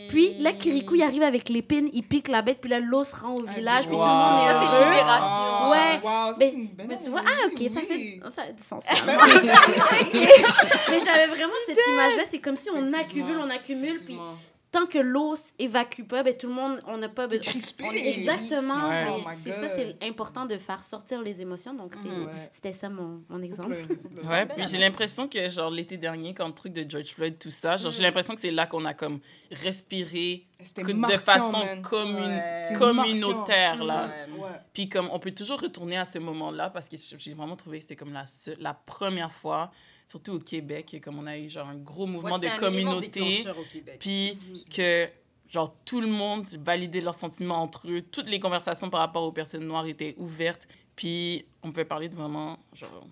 Puis 0.08 0.34
là, 0.40 0.52
Kirikou, 0.52 0.94
il 0.94 1.02
arrive 1.02 1.22
avec 1.22 1.48
l'épine, 1.48 1.88
il 1.92 2.02
pique 2.02 2.28
la 2.28 2.42
bête, 2.42 2.58
puis 2.60 2.70
là, 2.70 2.80
l'eau 2.80 3.04
se 3.04 3.14
rend 3.14 3.34
au 3.36 3.44
Ah, 3.46 3.52
village, 3.52 3.86
puis 3.86 3.96
tout 3.96 4.02
le 4.02 4.08
monde 4.08 4.44
est 4.44 4.52
Ça, 4.52 4.60
c'est 4.60 4.76
heureux. 4.76 4.90
libération. 4.90 5.70
Ouais. 5.70 6.00
Wow, 6.02 6.34
Mais- 6.38 6.52
une 6.52 6.68
Mais 6.88 6.98
tu 7.02 7.10
vois, 7.10 7.22
ah, 7.26 7.46
ok, 7.46 7.70
ça 7.74 7.80
fait, 7.80 8.20
ça 8.34 8.42
a 8.42 8.52
du 8.52 8.62
sens. 8.62 8.84
Ben. 9.06 9.16
Mais 10.90 11.00
j'avais 11.00 11.26
vraiment 11.26 11.54
cette 11.66 11.78
image-là, 11.88 12.22
c'est 12.30 12.38
comme 12.38 12.56
si 12.56 12.68
on 12.74 12.92
accumule, 12.92 13.38
on 13.38 13.50
accumule, 13.50 13.98
puis. 14.04 14.18
Tant 14.70 14.86
que 14.86 14.98
l'eau 14.98 15.34
évacue 15.58 16.02
pas, 16.02 16.22
ben, 16.22 16.36
tout 16.36 16.46
le 16.48 16.52
monde, 16.54 16.80
on 16.86 16.98
n'a 16.98 17.08
pas 17.08 17.26
besoin. 17.26 17.52
Exactement. 17.92 18.88
Ouais. 18.88 19.04
Et 19.04 19.08
Oh 19.10 19.28
my 19.28 19.34
c'est 19.36 19.52
ça, 19.52 19.68
c'est 19.68 19.96
important 20.02 20.44
de 20.46 20.58
faire 20.58 20.82
sortir 20.82 21.22
les 21.22 21.40
émotions. 21.40 21.72
Donc, 21.74 21.96
Mhm. 21.96 22.26
Ouais. 22.26 22.50
c'était 22.52 22.72
ça 22.72 22.88
mon, 22.88 23.22
mon 23.28 23.42
exemple. 23.42 23.76
Ouais, 24.28 24.46
puis 24.46 24.66
j'ai 24.66 24.78
l'impression 24.78 25.26
que, 25.28 25.48
genre, 25.48 25.70
l'été 25.70 25.96
dernier, 25.96 26.34
quand 26.34 26.46
le 26.46 26.54
truc 26.54 26.72
de 26.72 26.84
George 26.88 27.08
Floyd, 27.14 27.38
tout 27.38 27.50
ça, 27.50 27.76
genre, 27.76 27.90
j'ai 27.92 28.02
l'impression 28.02 28.34
que 28.34 28.40
c'est 28.40 28.50
là 28.50 28.66
qu'on 28.66 28.84
a, 28.84 28.94
comme, 28.94 29.20
respiré 29.50 30.44
de 30.76 30.92
marquant, 30.92 31.18
façon 31.24 31.60
Ouais. 31.60 32.78
Communautaire, 32.78 33.82
là. 33.84 34.06
Ouais. 34.06 34.40
Ouais. 34.42 34.48
Puis 34.72 34.88
comme 34.88 35.08
on 35.12 35.18
peut 35.18 35.30
toujours 35.32 35.60
retourner 35.60 35.96
à 35.96 36.04
ce 36.04 36.18
moment-là 36.18 36.70
parce 36.70 36.88
que 36.88 36.96
j'ai 37.16 37.34
vraiment 37.34 37.56
trouvé 37.56 37.78
que 37.78 37.84
c'était 37.84 37.96
comme 37.96 38.12
la, 38.12 38.26
seule- 38.26 38.56
la 38.60 38.74
première 38.74 39.32
fois, 39.32 39.70
surtout 40.08 40.32
au 40.32 40.38
Québec, 40.40 41.00
comme 41.04 41.18
on 41.18 41.26
a 41.26 41.38
eu 41.38 41.48
genre 41.48 41.68
un 41.68 41.76
gros 41.76 42.06
mouvement 42.06 42.36
Ouais, 42.36 42.50
de 42.50 42.58
communauté, 42.58 43.44
puis 44.00 44.38
que 44.74 45.06
genre 45.48 45.74
tout 45.84 46.00
le 46.00 46.08
monde 46.08 46.46
validait 46.64 47.00
leurs 47.00 47.14
sentiments 47.14 47.62
entre 47.62 47.88
eux, 47.88 48.02
toutes 48.02 48.28
les 48.28 48.40
conversations 48.40 48.90
par 48.90 49.00
rapport 49.00 49.22
aux 49.22 49.32
personnes 49.32 49.66
noires 49.66 49.86
étaient 49.86 50.14
ouvertes, 50.16 50.66
puis 50.96 51.44
on 51.62 51.70
pouvait 51.70 51.84
parler 51.84 52.08
de 52.08 52.16
vraiment 52.16 52.58
genre 52.72 53.06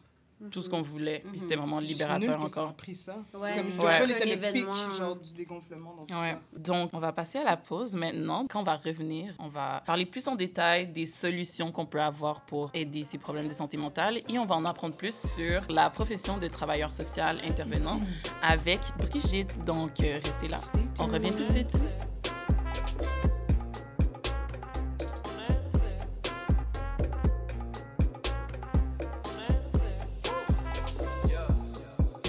tout 0.50 0.60
ce 0.62 0.68
qu'on 0.68 0.82
voulait, 0.82 1.22
puis 1.30 1.40
c'était 1.40 1.56
vraiment 1.56 1.78
C'est 1.80 1.86
juste 1.86 1.98
libérateur 2.00 2.42
que 2.44 2.48
ça 2.50 2.60
a 2.60 2.62
encore. 2.64 2.74
pris 2.74 2.94
ça. 2.94 3.16
Ouais. 3.34 3.56
comme 3.56 3.84
Ouais. 3.86 3.92
Floyd 3.94 4.10
Un 4.10 4.14
était 4.16 4.36
le 4.36 4.52
pic 4.52 4.66
genre 4.96 5.16
du 5.16 5.32
dégonflement 5.32 5.94
dans 5.94 6.04
tout 6.04 6.14
Ouais. 6.14 6.32
ça. 6.32 6.58
Donc, 6.58 6.90
on 6.92 6.98
va 6.98 7.12
passer 7.12 7.38
à 7.38 7.44
la 7.44 7.56
pause 7.56 7.94
maintenant. 7.94 8.46
Quand 8.48 8.60
on 8.60 8.64
va 8.64 8.76
revenir, 8.76 9.32
on 9.38 9.48
va 9.48 9.82
parler 9.86 10.04
plus 10.04 10.28
en 10.28 10.34
détail 10.34 10.88
des 10.88 11.06
solutions 11.06 11.72
qu'on 11.72 11.86
peut 11.86 12.00
avoir 12.02 12.42
pour 12.42 12.70
aider 12.74 13.02
ces 13.04 13.16
problèmes 13.18 13.48
de 13.48 13.54
santé 13.54 13.76
mentale 13.78 14.18
et 14.28 14.38
on 14.38 14.44
va 14.44 14.56
en 14.56 14.64
apprendre 14.66 14.94
plus 14.94 15.14
sur 15.36 15.62
la 15.70 15.88
profession 15.90 16.36
de 16.36 16.48
travailleur 16.48 16.92
social 16.92 17.38
intervenant 17.44 17.98
avec 18.42 18.80
Brigitte. 18.98 19.64
Donc, 19.64 20.00
euh, 20.00 20.20
restez 20.22 20.48
là. 20.48 20.58
On 20.98 21.06
revient 21.06 21.30
tout 21.30 21.44
de 21.44 21.50
suite. 21.50 21.72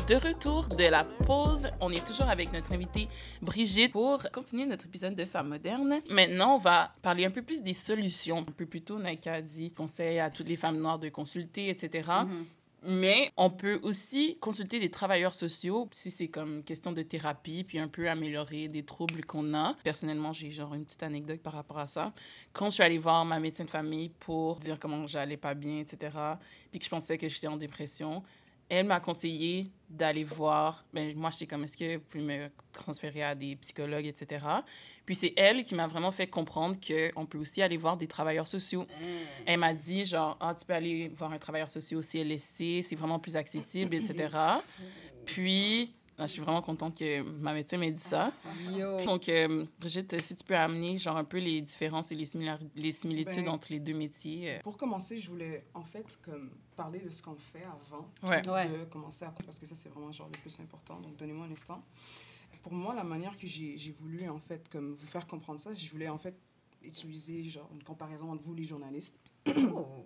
De 0.08 0.16
retour 0.16 0.70
de 0.70 0.86
la 0.86 1.04
pause, 1.04 1.68
on 1.82 1.92
est 1.92 2.08
toujours 2.08 2.30
avec 2.30 2.54
notre 2.54 2.72
invitée 2.72 3.10
Brigitte 3.42 3.92
pour 3.92 4.24
continuer 4.32 4.66
notre 4.66 4.86
épisode 4.86 5.16
de 5.16 5.26
Femmes 5.26 5.50
modernes. 5.50 6.00
Maintenant, 6.10 6.56
on 6.56 6.58
va 6.60 6.94
parler 7.02 7.26
un 7.26 7.30
peu 7.30 7.42
plus 7.42 7.62
des 7.62 7.74
solutions. 7.74 8.38
Un 8.38 8.44
peu 8.44 8.66
plus 8.66 8.82
tôt, 8.82 9.00
Naika 9.00 9.34
a 9.34 9.42
dit 9.42 9.70
conseil 9.72 10.20
à 10.20 10.30
toutes 10.30 10.48
les 10.48 10.56
femmes 10.56 10.80
noires 10.80 10.98
de 10.98 11.10
consulter, 11.10 11.68
etc. 11.68 12.10
Mais 12.84 13.34
on 13.36 13.50
peut 13.50 13.82
aussi 13.84 14.38
consulter 14.40 14.80
des 14.80 14.90
travailleurs 14.90 15.34
sociaux 15.34 15.90
si 15.92 16.10
c'est 16.10 16.30
comme 16.30 16.64
question 16.64 16.94
de 16.94 17.02
thérapie, 17.02 17.66
puis 17.66 17.78
un 17.78 17.90
peu 17.90 18.10
améliorer 18.10 18.70
des 18.70 18.84
troubles 18.84 19.26
qu'on 19.26 19.54
a. 19.54 19.74
Personnellement, 19.84 20.32
j'ai 20.32 20.52
genre 20.52 20.74
une 20.74 20.86
petite 20.86 21.04
anecdote 21.04 21.42
par 21.42 21.52
rapport 21.52 21.80
à 21.80 21.86
ça. 21.86 22.14
Quand 22.54 22.70
je 22.70 22.76
suis 22.76 22.84
allée 22.84 22.98
voir 22.98 23.26
ma 23.26 23.42
médecin 23.42 23.66
de 23.66 23.70
famille 23.70 24.08
pour 24.20 24.56
dire 24.56 24.80
comment 24.80 25.06
j'allais 25.06 25.36
pas 25.36 25.54
bien, 25.54 25.80
etc., 25.80 26.16
puis 26.70 26.80
que 26.80 26.86
je 26.86 26.90
pensais 26.90 27.18
que 27.18 27.28
j'étais 27.28 27.48
en 27.48 27.58
dépression, 27.58 28.24
elle 28.70 28.86
m'a 28.86 29.00
conseillé 29.00 29.72
d'aller 29.90 30.24
voir. 30.24 30.84
Ben, 30.94 31.16
moi, 31.16 31.30
j'étais 31.32 31.48
comme, 31.48 31.64
est-ce 31.64 31.78
que 31.78 31.96
vous 31.96 32.04
pouvez 32.04 32.24
me 32.24 32.50
transférer 32.72 33.24
à 33.24 33.36
des 33.36 33.56
psychologues, 33.56 34.06
etc. 34.06 34.46
Puis 35.06 35.16
c'est 35.16 35.34
elle 35.38 35.64
qui 35.64 35.76
m'a 35.76 35.88
vraiment 35.88 36.12
fait 36.12 36.28
comprendre 36.28 36.76
qu'on 36.76 37.26
peut 37.26 37.38
aussi 37.38 37.62
aller 37.62 37.78
voir 37.78 37.96
des 37.96 38.08
travailleurs 38.08 38.48
sociaux. 38.48 38.86
Elle 39.46 39.60
m'a 39.60 39.74
dit, 39.74 40.04
genre, 40.04 40.38
ah, 40.40 40.54
tu 40.54 40.66
peux 40.66 40.74
aller 40.74 41.08
voir 41.10 41.32
un 41.32 41.40
travailleur 41.40 41.70
social 41.70 42.00
au 42.00 42.04
CLSC, 42.04 42.82
c'est 42.84 42.96
vraiment 42.96 43.20
plus 43.20 43.38
accessible, 43.38 43.96
etc. 43.96 44.30
Puis, 45.26 45.94
là, 46.18 46.26
je 46.28 46.32
suis 46.34 46.42
vraiment 46.42 46.62
contente 46.62 46.98
que 46.98 47.22
ma 47.22 47.54
médecin 47.54 47.78
m'ait 47.78 47.92
dit 47.92 48.02
ça. 48.02 48.32
Yo. 48.72 48.98
Donc, 49.06 49.30
euh, 49.30 49.66
Brigitte, 49.80 50.20
si 50.22 50.36
tu 50.36 50.44
peux 50.44 50.56
amener, 50.56 50.98
genre, 50.98 51.18
un 51.18 51.24
peu 51.24 51.38
les 51.38 51.62
différences 51.62 52.12
et 52.12 52.16
les, 52.16 52.26
les 52.76 52.92
similitudes 52.92 53.46
Ben, 53.46 53.50
entre 53.52 53.68
les 53.72 53.80
deux 53.80 53.94
métiers. 53.94 54.56
euh, 54.56 54.60
Pour 54.64 54.78
commencer, 54.78 55.18
je 55.18 55.30
voulais 55.30 55.66
en 55.74 55.84
fait 55.84 56.06
comme 56.24 56.50
parler 56.76 57.00
de 57.00 57.10
ce 57.10 57.22
qu'on 57.22 57.36
fait 57.36 57.64
avant 57.64 58.08
Ouais. 58.24 58.48
Ouais. 58.50 58.70
de 58.70 58.86
commencer 58.86 59.26
à 59.26 59.32
parce 59.32 59.58
que 59.60 59.66
ça 59.66 59.76
c'est 59.76 59.90
vraiment 59.90 60.12
genre 60.12 60.30
le 60.34 60.40
plus 60.40 60.60
important. 60.60 61.00
Donc 61.00 61.16
donnez-moi 61.18 61.46
un 61.48 61.52
instant. 61.52 61.84
Pour 62.64 62.74
moi, 62.74 62.94
la 62.94 63.04
manière 63.04 63.38
que 63.38 63.48
j'ai 63.48 63.78
j'ai 63.78 63.92
voulu 63.92 64.28
en 64.30 64.40
fait 64.40 64.68
comme 64.70 64.94
vous 64.96 65.08
faire 65.08 65.26
comprendre 65.28 65.60
ça, 65.60 65.74
je 65.74 65.90
voulais 65.90 66.10
en 66.10 66.18
fait 66.18 66.36
utiliser 66.84 67.44
genre 67.46 67.70
une 67.74 67.84
comparaison 67.84 68.32
entre 68.32 68.44
vous 68.44 68.54
les 68.54 68.66
journalistes. 68.66 69.20
Oh. 69.74 70.06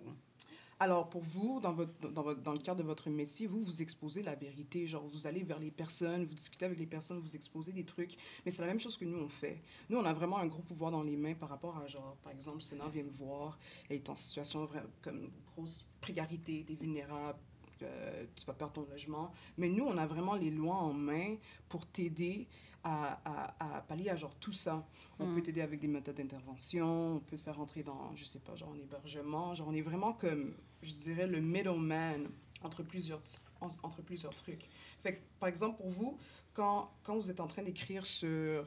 Alors, 0.82 1.08
pour 1.08 1.22
vous, 1.22 1.60
dans, 1.60 1.72
votre, 1.72 2.10
dans, 2.10 2.22
votre, 2.22 2.40
dans 2.42 2.52
le 2.52 2.58
cadre 2.58 2.78
de 2.82 2.82
votre 2.82 3.08
métier, 3.08 3.46
vous, 3.46 3.62
vous 3.62 3.82
exposez 3.82 4.20
la 4.20 4.34
vérité. 4.34 4.84
Genre, 4.88 5.06
vous 5.06 5.28
allez 5.28 5.44
vers 5.44 5.60
les 5.60 5.70
personnes, 5.70 6.24
vous 6.24 6.34
discutez 6.34 6.64
avec 6.64 6.76
les 6.76 6.86
personnes, 6.86 7.20
vous 7.20 7.36
exposez 7.36 7.70
des 7.70 7.84
trucs. 7.84 8.16
Mais 8.44 8.50
c'est 8.50 8.62
la 8.62 8.66
même 8.66 8.80
chose 8.80 8.96
que 8.96 9.04
nous, 9.04 9.16
on 9.18 9.28
fait. 9.28 9.62
Nous, 9.88 9.96
on 9.96 10.04
a 10.04 10.12
vraiment 10.12 10.38
un 10.38 10.46
gros 10.48 10.62
pouvoir 10.62 10.90
dans 10.90 11.04
les 11.04 11.16
mains 11.16 11.34
par 11.34 11.50
rapport 11.50 11.76
à, 11.78 11.86
genre, 11.86 12.16
par 12.24 12.32
exemple, 12.32 12.62
Sénat 12.62 12.88
vient 12.88 13.04
me 13.04 13.10
voir, 13.12 13.60
elle 13.88 13.98
est 13.98 14.10
en 14.10 14.16
situation 14.16 14.64
vra- 14.64 14.82
comme 15.02 15.30
grosse 15.54 15.86
précarité, 16.00 16.64
t'es 16.66 16.74
vulnérable, 16.74 17.38
euh, 17.82 18.24
tu 18.34 18.44
vas 18.44 18.52
perdre 18.54 18.72
ton 18.72 18.86
logement. 18.90 19.30
Mais 19.58 19.68
nous, 19.68 19.84
on 19.84 19.96
a 19.96 20.06
vraiment 20.06 20.34
les 20.34 20.50
lois 20.50 20.74
en 20.78 20.92
main 20.92 21.36
pour 21.68 21.86
t'aider 21.86 22.48
à, 22.82 23.20
à, 23.24 23.76
à 23.76 23.80
pallier 23.82 24.10
à 24.10 24.16
genre 24.16 24.34
tout 24.40 24.50
ça. 24.52 24.84
On 25.20 25.26
Mm. 25.28 25.34
peut 25.36 25.42
t'aider 25.42 25.60
avec 25.60 25.78
des 25.78 25.86
méthodes 25.86 26.16
d'intervention, 26.16 27.16
on 27.18 27.20
peut 27.20 27.36
te 27.36 27.42
faire 27.42 27.56
rentrer 27.56 27.84
dans, 27.84 28.16
je 28.16 28.24
sais 28.24 28.40
pas, 28.40 28.56
genre 28.56 28.70
en 28.70 28.76
hébergement. 28.76 29.54
Genre, 29.54 29.68
on 29.68 29.74
est 29.74 29.80
vraiment 29.82 30.12
comme, 30.14 30.52
je 30.82 30.92
dirais, 30.94 31.26
le 31.26 31.40
middleman 31.40 32.28
entre 32.62 32.82
plusieurs, 32.82 33.22
en- 33.60 33.68
entre 33.82 34.02
plusieurs 34.02 34.34
trucs. 34.34 34.68
Fait 35.02 35.14
que, 35.16 35.20
par 35.40 35.48
exemple, 35.48 35.76
pour 35.78 35.90
vous, 35.90 36.18
quand, 36.54 36.92
quand 37.02 37.16
vous 37.16 37.30
êtes 37.30 37.40
en 37.40 37.46
train 37.46 37.62
d'écrire 37.62 38.04
sur, 38.06 38.28
euh, 38.28 38.64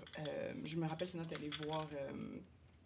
je 0.63 0.75
me 0.75 0.87
rappelle, 0.87 1.07
c'est 1.07 1.17
notre 1.17 1.35
allé 1.35 1.49
voir, 1.63 1.87
euh, 1.93 2.11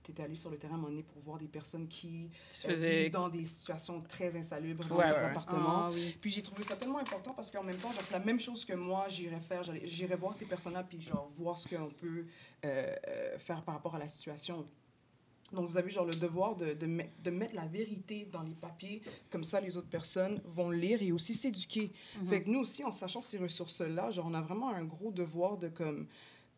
t'étais 0.04 0.24
allé 0.24 0.36
sur 0.36 0.50
le 0.50 0.58
terrain 0.58 0.74
à 0.74 0.76
un 0.76 0.80
moment 0.82 0.90
donné 0.92 1.04
pour 1.04 1.22
voir 1.22 1.38
des 1.40 1.48
personnes 1.48 1.88
qui 1.88 2.30
se 2.52 2.68
euh, 2.68 3.10
dans 3.10 3.30
des 3.30 3.44
situations 3.46 4.02
très 4.02 4.36
insalubres 4.36 4.86
dans 4.86 4.98
Ouais, 4.98 5.08
leurs 5.08 5.16
ouais, 5.18 5.24
ouais. 5.24 5.30
appartements. 5.32 5.86
Ah 5.86 5.92
oui. 5.92 6.16
Puis 6.22 6.30
j'ai 6.32 6.42
trouvé 6.44 6.64
ça 6.64 6.76
tellement 6.76 7.00
important 7.00 7.34
parce 7.34 7.50
qu'en 7.52 7.64
même 7.64 7.78
temps, 7.78 7.92
genre, 7.92 8.04
c'est 8.04 8.14
la 8.18 8.26
même 8.26 8.40
chose 8.40 8.66
que 8.66 8.74
moi, 8.74 9.08
j'irais 9.10 9.40
faire. 9.42 9.64
J'irais 9.84 10.16
voir 10.16 10.34
ces 10.34 10.46
personnes-là, 10.46 10.84
puis 10.84 11.02
genre, 11.02 11.32
voir 11.38 11.58
ce 11.58 11.68
qu'on 11.68 11.90
peut 11.92 12.26
euh, 12.66 12.96
faire 13.40 13.64
par 13.64 13.76
rapport 13.76 13.96
à 13.96 14.00
la 14.00 14.08
situation. 14.08 14.68
Donc, 15.52 15.68
vous 15.70 15.78
avez 15.78 15.90
genre 15.90 16.06
le 16.06 16.16
devoir 16.16 16.56
de, 16.56 16.74
de, 16.74 16.86
met- 16.86 17.12
de 17.24 17.32
mettre 17.32 17.56
la 17.56 17.66
vérité 17.66 18.28
dans 18.32 18.44
les 18.44 18.54
papiers, 18.54 19.02
comme 19.32 19.44
ça 19.44 19.60
les 19.60 19.78
autres 19.78 19.90
personnes 19.90 20.42
vont 20.46 20.70
lire 20.70 21.02
et 21.02 21.12
aussi 21.12 21.34
s'éduquer. 21.34 21.92
Fait 22.30 22.44
que 22.44 22.50
nous 22.50 22.60
aussi, 22.60 22.84
en 22.84 22.92
sachant 22.92 23.22
ces 23.22 23.38
ressources-là, 23.40 24.12
genre, 24.12 24.28
on 24.30 24.34
a 24.36 24.42
vraiment 24.42 24.70
un 24.70 24.84
gros 24.84 25.12
devoir 25.12 25.58
de, 25.58 25.68
comme, 25.70 26.06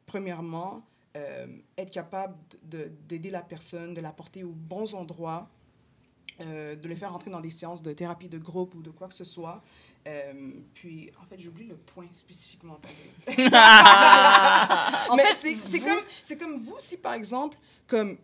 premièrement, 0.06 0.86
euh, 1.16 1.48
être 1.78 1.92
capable 1.92 2.36
de- 2.64 2.92
d'aider 3.08 3.30
la 3.30 3.42
personne, 3.42 3.94
de 3.94 4.02
la 4.02 4.12
porter 4.12 4.44
aux 4.44 4.54
bons 4.56 4.94
endroits, 4.94 5.48
euh, 6.40 6.76
de 6.76 6.88
les 6.88 6.96
faire 6.96 7.14
entrer 7.14 7.30
dans 7.30 7.42
des 7.42 7.50
séances 7.50 7.82
de 7.82 7.94
thérapie 7.94 8.28
de 8.30 8.38
groupe 8.40 8.74
ou 8.76 8.82
de 8.82 8.90
quoi 8.90 9.08
que 9.08 9.14
ce 9.14 9.24
soit. 9.26 9.62
Euh, 10.08 10.52
puis, 10.74 11.12
en 11.22 11.26
fait, 11.26 11.40
j'oublie 11.40 11.66
le 11.66 11.76
point 11.76 12.08
spécifiquement. 12.12 12.80
en 13.28 15.18
fait, 15.18 15.56
c'est 15.62 15.80
comme, 15.80 16.00
c'est 16.24 16.38
comme 16.38 16.64
vous, 16.64 16.76
si 16.80 16.98
par 16.98 17.14
exemple, 17.14 17.58
comme 17.88 18.18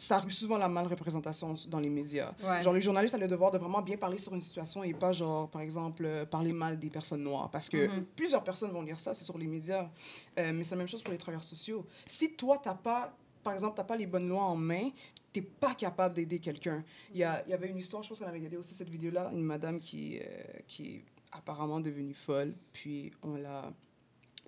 ça 0.00 0.16
arrive 0.16 0.32
souvent 0.32 0.56
la 0.56 0.68
mal 0.68 0.86
représentation 0.86 1.54
dans 1.68 1.78
les 1.78 1.90
médias. 1.90 2.32
Genre, 2.62 2.72
les 2.72 2.80
journalistes 2.80 3.14
ont 3.14 3.18
le 3.18 3.28
devoir 3.28 3.50
de 3.50 3.58
vraiment 3.58 3.82
bien 3.82 3.98
parler 3.98 4.16
sur 4.16 4.34
une 4.34 4.40
situation 4.40 4.82
et 4.82 4.94
pas, 4.94 5.12
genre, 5.12 5.50
par 5.50 5.60
exemple, 5.60 6.04
euh, 6.06 6.24
parler 6.24 6.54
mal 6.54 6.78
des 6.78 6.88
personnes 6.88 7.22
noires. 7.22 7.50
Parce 7.50 7.68
que 7.68 7.86
mm-hmm. 7.86 8.04
plusieurs 8.16 8.42
personnes 8.42 8.70
vont 8.70 8.80
lire 8.80 8.98
ça, 8.98 9.12
c'est 9.12 9.26
sur 9.26 9.36
les 9.36 9.46
médias. 9.46 9.90
Euh, 10.38 10.52
mais 10.54 10.64
c'est 10.64 10.70
la 10.70 10.78
même 10.78 10.88
chose 10.88 11.02
pour 11.02 11.12
les 11.12 11.18
travailleurs 11.18 11.44
sociaux. 11.44 11.86
Si 12.06 12.32
toi, 12.32 12.56
t'as 12.56 12.74
pas, 12.74 13.14
par 13.42 13.52
exemple, 13.52 13.74
t'as 13.76 13.84
pas 13.84 13.96
les 13.96 14.06
bonnes 14.06 14.26
lois 14.26 14.44
en 14.44 14.56
main, 14.56 14.88
t'es 15.34 15.42
pas 15.42 15.74
capable 15.74 16.14
d'aider 16.14 16.38
quelqu'un. 16.38 16.82
Il 17.12 17.18
y, 17.18 17.20
y 17.20 17.24
avait 17.52 17.68
une 17.68 17.76
histoire, 17.76 18.02
je 18.02 18.08
pense 18.08 18.20
qu'on 18.20 18.26
avait 18.26 18.38
regardé 18.38 18.56
aussi 18.56 18.72
cette 18.72 18.88
vidéo-là, 18.88 19.30
une 19.34 19.42
madame 19.42 19.78
qui, 19.80 20.18
euh, 20.18 20.24
qui 20.66 20.94
est 20.94 21.04
apparemment 21.30 21.78
devenue 21.78 22.14
folle, 22.14 22.54
puis 22.72 23.12
on 23.22 23.34
l'a 23.34 23.70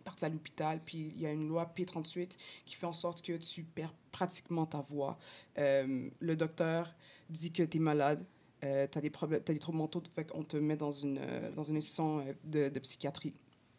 partie 0.02 0.24
à 0.24 0.28
l'hôpital, 0.28 0.80
puis 0.84 1.12
il 1.16 1.20
y 1.20 1.26
a 1.26 1.32
une 1.32 1.48
loi 1.48 1.72
P38 1.76 2.30
qui 2.64 2.74
fait 2.74 2.86
en 2.86 2.92
sorte 2.92 3.22
que 3.22 3.36
tu 3.36 3.62
perds 3.62 3.94
pratiquement 4.10 4.66
ta 4.66 4.80
voix. 4.88 5.18
Euh, 5.58 6.08
le 6.20 6.36
docteur 6.36 6.94
dit 7.30 7.52
que 7.52 7.62
tu 7.62 7.78
es 7.78 7.80
malade, 7.80 8.24
euh, 8.64 8.86
tu 8.90 8.98
as 8.98 9.00
des 9.00 9.10
problèmes, 9.10 9.42
as 9.46 9.52
des 9.52 9.58
troubles 9.58 9.78
mentaux, 9.78 10.02
fait 10.14 10.24
qu'on 10.24 10.44
te 10.44 10.56
met 10.56 10.76
dans 10.76 10.92
une, 10.92 11.18
euh, 11.18 11.50
dans 11.52 11.62
une 11.62 11.76
institution 11.76 12.24
de, 12.44 12.68
de 12.68 12.78
psychiatrie. 12.80 13.34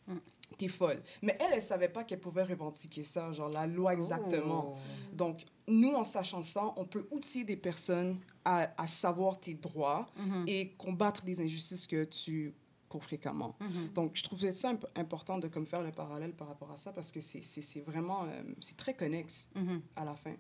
Mm. 0.08 0.18
Tu 0.58 0.66
es 0.66 0.68
folle. 0.68 1.02
Mais 1.22 1.36
elle, 1.40 1.54
elle 1.54 1.62
savait 1.62 1.90
pas 1.90 2.04
qu'elle 2.04 2.20
pouvait 2.20 2.44
revendiquer 2.44 3.04
ça, 3.04 3.32
genre 3.32 3.50
la 3.50 3.66
loi 3.66 3.94
exactement. 3.94 4.76
Oh. 4.76 5.16
Donc, 5.16 5.46
nous, 5.68 5.94
en 5.94 6.04
sachant 6.04 6.44
ça, 6.44 6.74
on 6.76 6.86
peut 6.86 7.08
outiller 7.12 7.46
des 7.46 7.56
personnes 7.56 8.20
à, 8.46 8.72
à 8.82 8.88
savoir 8.88 9.40
tes 9.40 9.56
droits 9.56 10.06
mm-hmm. 10.20 10.48
et 10.48 10.70
combattre 10.74 11.24
des 11.24 11.42
injustices 11.42 11.88
que 11.88 12.04
tu 12.04 12.54
fréquemment. 13.00 13.56
Mm-hmm. 13.60 13.94
Donc, 13.94 14.12
je 14.14 14.24
trouvais 14.24 14.52
ça 14.52 14.74
important 14.96 15.38
de 15.40 15.48
comme 15.48 15.66
faire 15.66 15.82
le 15.82 15.92
parallèle 15.92 16.34
par 16.34 16.48
rapport 16.48 16.72
à 16.72 16.78
ça 16.78 16.92
parce 16.92 17.12
que 17.12 17.22
c'est 17.22 17.82
vraiment, 17.82 18.24
euh, 18.24 18.44
c'est 18.62 18.78
très 18.78 18.94
connexe 18.94 19.50
mm-hmm. 19.56 19.80
à 19.96 20.06
la 20.06 20.16
fin. 20.16 20.34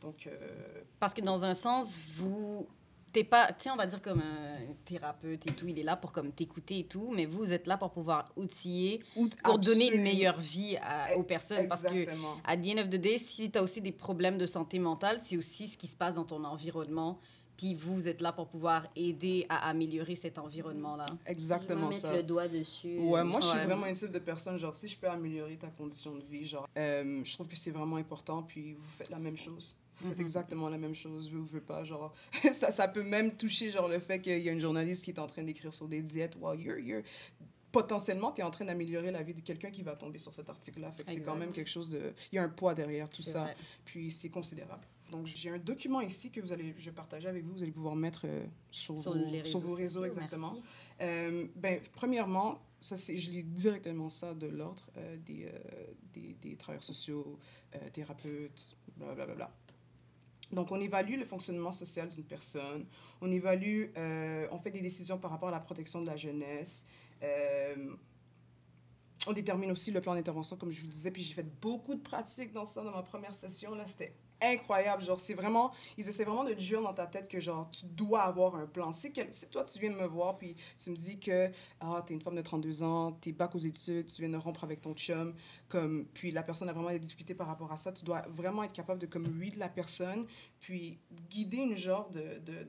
Donc, 0.00 0.26
euh, 0.26 0.82
Parce 0.98 1.14
que 1.14 1.20
dans 1.20 1.44
un 1.44 1.54
sens, 1.54 2.00
vous 2.16 2.66
t'es 3.12 3.24
pas, 3.24 3.52
tiens, 3.52 3.74
on 3.74 3.76
va 3.76 3.86
dire 3.86 4.00
comme 4.00 4.20
un 4.20 4.72
thérapeute 4.84 5.46
et 5.46 5.52
tout, 5.52 5.66
il 5.68 5.78
est 5.78 5.82
là 5.82 5.96
pour 5.96 6.12
comme 6.12 6.32
t'écouter 6.32 6.80
et 6.80 6.84
tout, 6.84 7.10
mais 7.14 7.26
vous 7.26 7.52
êtes 7.52 7.66
là 7.66 7.76
pour 7.76 7.90
pouvoir 7.90 8.32
outiller, 8.36 9.02
pour 9.44 9.58
donner 9.58 9.92
une 9.94 10.02
meilleure 10.02 10.40
vie 10.40 10.76
aux 11.16 11.22
personnes. 11.22 11.68
Parce 11.68 11.82
que, 11.82 12.08
à 12.44 12.56
the 12.56 12.66
end 12.66 12.78
of 12.78 12.88
the 12.88 12.96
day, 12.96 13.18
si 13.18 13.50
tu 13.50 13.58
as 13.58 13.62
aussi 13.62 13.80
des 13.80 13.92
problèmes 13.92 14.38
de 14.38 14.46
santé 14.46 14.78
mentale, 14.78 15.20
c'est 15.20 15.36
aussi 15.36 15.68
ce 15.68 15.76
qui 15.76 15.86
se 15.86 15.96
passe 15.96 16.14
dans 16.14 16.24
ton 16.24 16.42
environnement 16.44 17.18
puis 17.56 17.74
vous 17.74 18.08
êtes 18.08 18.20
là 18.20 18.32
pour 18.32 18.48
pouvoir 18.48 18.86
aider 18.96 19.46
à 19.48 19.68
améliorer 19.68 20.14
cet 20.14 20.38
environnement-là. 20.38 21.06
Exactement 21.26 21.90
je 21.90 21.98
ça. 21.98 22.08
mettre 22.08 22.22
le 22.22 22.26
doigt 22.26 22.48
dessus. 22.48 22.98
Ouais, 22.98 23.24
moi, 23.24 23.40
je 23.40 23.46
suis 23.46 23.58
vraiment 23.58 23.86
une 23.86 23.94
type 23.94 24.10
de 24.10 24.18
personne, 24.18 24.58
genre, 24.58 24.74
si 24.74 24.88
je 24.88 24.96
peux 24.96 25.08
améliorer 25.08 25.56
ta 25.56 25.68
condition 25.68 26.14
de 26.14 26.24
vie, 26.24 26.44
genre, 26.44 26.68
euh, 26.76 27.22
je 27.24 27.32
trouve 27.34 27.48
que 27.48 27.56
c'est 27.56 27.70
vraiment 27.70 27.96
important, 27.96 28.42
puis 28.42 28.74
vous 28.74 28.90
faites 28.96 29.10
la 29.10 29.18
même 29.18 29.36
chose. 29.36 29.76
Vous 30.00 30.08
faites 30.08 30.20
exactement 30.20 30.68
la 30.68 30.78
même 30.78 30.94
chose, 30.94 31.30
veux 31.30 31.40
ou 31.40 31.44
veux 31.44 31.60
pas, 31.60 31.84
genre, 31.84 32.12
ça, 32.52 32.72
ça 32.72 32.88
peut 32.88 33.04
même 33.04 33.36
toucher, 33.36 33.70
genre, 33.70 33.88
le 33.88 34.00
fait 34.00 34.20
qu'il 34.20 34.40
y 34.40 34.48
a 34.48 34.52
une 34.52 34.60
journaliste 34.60 35.04
qui 35.04 35.10
est 35.10 35.20
en 35.20 35.26
train 35.26 35.42
d'écrire 35.42 35.72
sur 35.72 35.86
des 35.86 36.02
diètes, 36.02 36.36
while 36.40 36.60
you're, 36.60 36.78
you're 36.78 37.02
potentiellement, 37.72 38.32
tu 38.32 38.42
es 38.42 38.44
en 38.44 38.50
train 38.50 38.66
d'améliorer 38.66 39.10
la 39.10 39.22
vie 39.22 39.34
de 39.34 39.40
quelqu'un 39.40 39.70
qui 39.70 39.82
va 39.82 39.96
tomber 39.96 40.18
sur 40.18 40.32
cet 40.34 40.48
article-là. 40.50 40.92
Fait 40.92 41.04
que 41.04 41.10
c'est 41.10 41.22
quand 41.22 41.34
même 41.34 41.50
quelque 41.50 41.70
chose 41.70 41.88
de... 41.88 42.12
Il 42.30 42.36
y 42.36 42.38
a 42.38 42.42
un 42.42 42.48
poids 42.48 42.74
derrière 42.74 43.08
tout 43.08 43.22
ça. 43.22 43.48
Puis 43.84 44.10
c'est 44.10 44.28
considérable. 44.28 44.86
Donc, 45.12 45.26
j'ai 45.26 45.50
un 45.50 45.58
document 45.58 46.00
ici 46.00 46.30
que 46.30 46.40
vous 46.40 46.52
allez, 46.52 46.74
je 46.78 46.86
vais 46.86 46.94
partager 46.94 47.28
avec 47.28 47.44
vous. 47.44 47.52
Vous 47.52 47.62
allez 47.62 47.70
pouvoir 47.70 47.94
mettre 47.94 48.22
euh, 48.24 48.46
sur, 48.70 48.94
vos, 48.94 49.10
réseaux, 49.10 49.44
sur 49.44 49.58
vos 49.58 49.74
réseaux 49.74 50.04
exactement. 50.06 50.54
Euh, 51.02 51.46
ben, 51.54 51.80
premièrement, 51.92 52.62
ça, 52.80 52.96
je 52.96 53.30
lis 53.30 53.42
directement 53.42 54.08
ça 54.08 54.32
de 54.32 54.46
l'ordre 54.46 54.88
euh, 54.96 55.18
des, 55.18 55.52
des, 56.14 56.34
des, 56.40 56.56
travailleurs 56.56 56.82
sociaux, 56.82 57.38
thérapeutes, 57.92 58.74
blablabla. 58.96 59.26
Bla, 59.26 59.34
bla. 59.34 59.56
Donc, 60.50 60.72
on 60.72 60.80
évalue 60.80 61.18
le 61.18 61.26
fonctionnement 61.26 61.72
social 61.72 62.08
d'une 62.08 62.24
personne. 62.24 62.86
On 63.20 63.30
évalue, 63.30 63.90
on 64.50 64.58
fait 64.60 64.70
des 64.70 64.80
décisions 64.80 65.18
par 65.18 65.30
rapport 65.30 65.50
à 65.50 65.52
la 65.52 65.60
protection 65.60 66.00
de 66.00 66.06
la 66.06 66.16
jeunesse. 66.16 66.86
on 69.26 69.32
détermine 69.34 69.72
aussi 69.72 69.90
le 69.90 70.00
plan 70.00 70.14
d'intervention, 70.14 70.56
comme 70.56 70.70
je 70.70 70.80
vous 70.80 70.88
disais. 70.88 71.10
Puis 71.10 71.22
j'ai 71.22 71.34
fait 71.34 71.60
beaucoup 71.60 71.94
de 71.94 72.00
pratiques 72.00 72.52
dans 72.52 72.66
ça 72.66 72.82
dans 72.82 72.92
ma 72.92 73.02
première 73.02 73.34
session. 73.34 73.74
Là, 73.74 73.86
c'était 73.86 74.14
incroyable. 74.42 75.02
Genre, 75.02 75.18
c'est 75.18 75.34
vraiment, 75.34 75.72
ils 75.96 76.08
essaient 76.08 76.24
vraiment 76.24 76.44
de 76.44 76.54
dire 76.54 76.82
dans 76.82 76.92
ta 76.92 77.06
tête 77.06 77.28
que, 77.28 77.40
genre, 77.40 77.70
tu 77.70 77.86
dois 77.86 78.22
avoir 78.22 78.56
un 78.56 78.66
plan. 78.66 78.92
Si, 78.92 79.12
toi, 79.50 79.64
tu 79.64 79.78
viens 79.78 79.90
de 79.90 79.96
me 79.96 80.06
voir, 80.06 80.38
puis 80.38 80.56
tu 80.82 80.90
me 80.90 80.96
dis 80.96 81.18
que, 81.18 81.50
ah, 81.80 82.02
t'es 82.06 82.14
une 82.14 82.20
femme 82.20 82.36
de 82.36 82.42
32 82.42 82.82
ans, 82.82 83.12
t'es 83.20 83.32
bac 83.32 83.54
aux 83.54 83.58
études, 83.58 84.06
tu 84.06 84.22
viens 84.22 84.30
de 84.30 84.36
rompre 84.36 84.64
avec 84.64 84.80
ton 84.80 84.94
chum, 84.94 85.34
comme, 85.68 86.06
puis 86.12 86.30
la 86.30 86.42
personne 86.42 86.68
a 86.68 86.72
vraiment 86.72 86.90
des 86.90 86.98
difficultés 86.98 87.34
par 87.34 87.46
rapport 87.46 87.72
à 87.72 87.76
ça, 87.76 87.92
tu 87.92 88.04
dois 88.04 88.22
vraiment 88.28 88.62
être 88.64 88.72
capable 88.72 89.00
de, 89.00 89.06
comme, 89.06 89.26
read 89.40 89.56
la 89.56 89.68
personne, 89.68 90.26
puis 90.62 90.96
guider 91.28 91.56
une 91.56 91.76
genre 91.76 92.08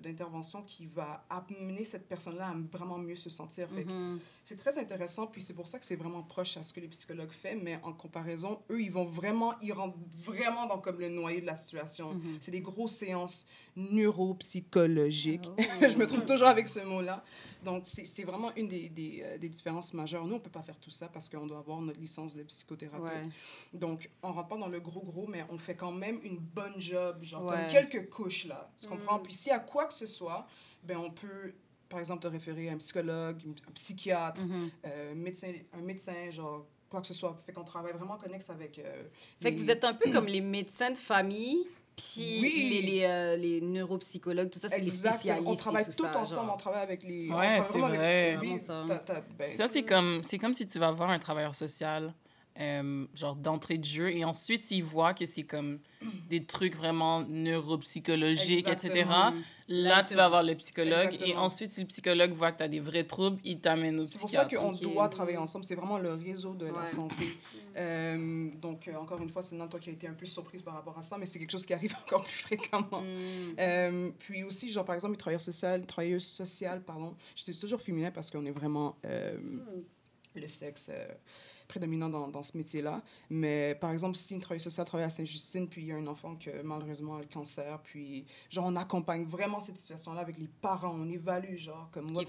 d'intervention 0.01 0.61
de, 0.61 0.65
qui 0.65 0.87
va 0.87 1.23
amener 1.29 1.85
cette 1.85 2.07
personne-là 2.07 2.47
à 2.47 2.53
vraiment 2.75 2.97
mieux 2.97 3.15
se 3.15 3.29
sentir. 3.29 3.67
Mm-hmm. 3.71 4.17
C'est 4.45 4.57
très 4.57 4.79
intéressant, 4.79 5.27
puis 5.27 5.43
c'est 5.43 5.53
pour 5.53 5.67
ça 5.67 5.77
que 5.77 5.85
c'est 5.85 5.95
vraiment 5.95 6.23
proche 6.23 6.57
à 6.57 6.63
ce 6.63 6.73
que 6.73 6.79
les 6.79 6.87
psychologues 6.87 7.31
font, 7.31 7.59
mais 7.61 7.79
en 7.83 7.93
comparaison, 7.93 8.59
eux, 8.71 8.81
ils 8.81 8.91
vont 8.91 9.05
vraiment, 9.05 9.53
ils 9.61 9.71
rentrent 9.73 9.97
vraiment 10.25 10.65
dans 10.65 10.79
comme 10.79 10.99
le 10.99 11.09
noyau 11.09 11.39
de 11.39 11.45
la 11.45 11.55
situation. 11.55 12.15
Mm-hmm. 12.15 12.37
C'est 12.41 12.51
des 12.51 12.61
grosses 12.61 12.95
séances 12.95 13.45
neuropsychologiques. 13.75 15.49
Oh. 15.57 15.61
Je 15.81 15.95
me 15.95 16.07
trouve 16.07 16.25
toujours 16.25 16.47
avec 16.47 16.67
ce 16.67 16.79
mot-là. 16.79 17.23
Donc, 17.63 17.83
c'est 17.85 18.23
vraiment 18.23 18.51
une 18.57 18.67
des, 18.67 18.89
des, 18.89 19.21
euh, 19.23 19.37
des, 19.37 19.49
différences 19.49 19.93
majeures. 19.93 20.25
Nous, 20.25 20.33
on 20.33 20.37
ne 20.37 20.43
peut 20.43 20.49
pas 20.49 20.61
faire 20.61 20.77
tout 20.79 20.89
ça 20.89 21.07
parce 21.07 21.29
qu'on 21.29 21.47
doit 21.47 21.59
avoir 21.59 21.79
notre 21.79 21.99
licence 21.99 22.35
de 22.35 22.43
psychothérapeute. 22.43 23.31
Donc, 23.71 24.09
on 24.21 24.29
ne 24.29 24.33
rentre 24.33 24.49
pas 24.49 24.57
dans 24.57 24.67
le 24.67 24.79
gros 24.79 25.01
gros, 25.01 25.27
mais 25.27 25.45
on 25.49 25.57
fait 25.57 25.75
quand 25.75 25.91
même 25.91 26.19
une 26.23 26.37
bonne 26.37 26.79
job, 26.79 27.23
genre 27.23 27.45
comme 27.45 27.69
quelques 27.85 28.09
couches, 28.09 28.45
là. 28.45 28.71
Tu 28.79 28.87
comprends? 28.87 29.19
Mm. 29.19 29.23
Puis 29.23 29.33
s'il 29.33 29.51
y 29.51 29.55
a 29.55 29.59
quoi 29.59 29.85
que 29.85 29.93
ce 29.93 30.07
soit, 30.07 30.47
ben 30.83 30.97
on 30.97 31.11
peut 31.11 31.53
par 31.93 31.99
exemple, 31.99 32.23
te 32.23 32.27
référer 32.27 32.69
à 32.69 32.73
un 32.73 32.77
psychologue, 32.77 33.37
un 33.67 33.71
psychiatre, 33.71 34.41
euh, 34.83 35.13
médecin, 35.13 35.53
un 35.73 35.81
médecin, 35.81 36.31
genre 36.31 36.65
quoi 36.89 37.01
que 37.01 37.07
ce 37.07 37.13
soit. 37.13 37.35
Fait 37.45 37.53
qu'on 37.53 37.63
travaille 37.63 37.93
vraiment 37.93 38.17
connexe 38.17 38.49
avec. 38.49 38.79
Euh, 38.79 39.03
fait 39.39 39.53
que 39.53 39.59
vous 39.59 39.69
êtes 39.69 39.83
un 39.83 39.93
peu 39.93 40.11
comme 40.13 40.25
les 40.25 40.41
médecins 40.41 40.89
de 40.89 40.97
famille. 40.97 41.67
Puis 41.95 42.41
les, 42.41 42.81
les, 42.81 43.03
euh, 43.03 43.35
les, 43.35 43.61
neuropsychologues, 43.61 44.49
tout 44.49 44.57
ça, 44.57 44.67
c'est 44.67 44.81
les 44.81 44.89
spécialistes. 44.89 45.47
On 45.47 45.53
travaille 45.53 45.85
tout, 45.85 46.03
ensemble, 46.03 46.49
on 46.51 46.57
travaille 46.57 46.81
avec 46.81 47.03
les. 47.03 47.29
Ouais, 47.29 47.61
c'est 47.61 47.79
vrai. 47.79 48.39
ça, 48.57 48.83
ben, 49.37 49.45
ça 49.45 49.67
c'est 49.67 49.83
comme, 49.83 50.21
comme 50.41 50.55
si 50.55 50.65
tu 50.65 50.79
vas 50.79 50.91
voir 50.91 51.11
un 51.11 51.19
travailleur 51.19 51.53
social, 51.53 52.11
genre 53.15 53.35
d'entrée 53.35 53.77
de 53.77 53.85
jeu, 53.85 54.11
et 54.11 54.25
ensuite, 54.25 54.61
s'il 54.61 54.83
voit 54.83 55.13
que 55.13 55.25
c'est 55.25 55.43
comme 55.43 55.79
des 56.29 56.43
trucs 56.43 56.75
vraiment 56.75 57.21
neuropsychologiques, 57.21 58.67
etc., 58.67 59.05
Là, 59.69 60.03
tu 60.03 60.15
vas 60.15 60.27
voir 60.27 60.43
le 60.43 60.55
psychologue. 60.55 61.17
Et 61.25 61.35
ensuite, 61.35 61.71
si 61.71 61.81
le 61.81 61.87
psychologue 61.87 62.31
voit 62.33 62.51
que 62.51 62.57
tu 62.57 62.63
as 62.63 62.67
des 62.67 62.79
vrais 62.79 63.05
troubles, 63.05 63.39
il 63.43 63.59
t'amène 63.59 63.99
au 63.99 64.03
psychiatre. 64.03 64.49
C'est 64.49 64.57
pour 64.57 64.75
ça 64.75 64.79
qu'on 64.79 64.89
doit 64.89 65.09
travailler 65.09 65.37
ensemble. 65.37 65.65
C'est 65.65 65.75
vraiment 65.75 65.97
le 65.97 66.13
réseau 66.13 66.53
de 66.53 66.65
la 66.65 66.85
santé. 66.85 67.37
Euh, 67.75 68.49
donc, 68.61 68.87
euh, 68.87 68.95
encore 68.95 69.21
une 69.21 69.29
fois, 69.29 69.41
c'est 69.41 69.57
toi 69.57 69.79
qui 69.79 69.89
a 69.89 69.93
été 69.93 70.07
un 70.07 70.13
peu 70.13 70.25
surprise 70.25 70.61
par 70.61 70.75
rapport 70.75 70.97
à 70.97 71.01
ça, 71.01 71.17
mais 71.17 71.25
c'est 71.25 71.39
quelque 71.39 71.51
chose 71.51 71.65
qui 71.65 71.73
arrive 71.73 71.95
encore 72.05 72.23
plus 72.23 72.37
fréquemment. 72.37 73.01
Mm. 73.01 73.55
Euh, 73.57 74.11
puis 74.19 74.43
aussi, 74.43 74.69
genre, 74.69 74.85
par 74.85 74.95
exemple, 74.95 75.13
les 75.13 75.17
travailleurs 75.17 75.41
sociaux, 75.41 75.79
travailleuses 75.87 76.27
sociales, 76.27 76.81
pardon, 76.83 77.15
je 77.35 77.43
dis 77.43 77.59
toujours 77.59 77.81
féminin 77.81 78.11
parce 78.11 78.29
qu'on 78.29 78.45
est 78.45 78.51
vraiment 78.51 78.97
mm. 79.03 79.79
le 80.35 80.47
sexe 80.47 80.91
prédominant 81.67 82.09
dans, 82.09 82.27
dans 82.27 82.43
ce 82.43 82.57
métier-là. 82.57 83.01
Mais 83.29 83.75
par 83.79 83.91
exemple, 83.91 84.17
si 84.17 84.33
une 84.33 84.41
travailleuse 84.41 84.63
sociale 84.63 84.85
travaille 84.85 85.05
à 85.05 85.09
Sainte-Justine, 85.09 85.67
puis 85.67 85.83
il 85.83 85.87
y 85.87 85.91
a 85.91 85.95
un 85.95 86.07
enfant 86.07 86.35
qui 86.35 86.49
malheureusement 86.63 87.17
a 87.17 87.19
le 87.19 87.27
cancer, 87.27 87.79
puis 87.83 88.25
genre 88.49 88.65
on 88.67 88.75
accompagne 88.75 89.25
vraiment 89.25 89.59
cette 89.59 89.77
situation-là 89.77 90.21
avec 90.21 90.37
les 90.37 90.49
parents, 90.61 90.95
on 90.95 91.09
évalue 91.09 91.55
genre 91.55 91.89
comme 91.91 92.11
moi. 92.11 92.23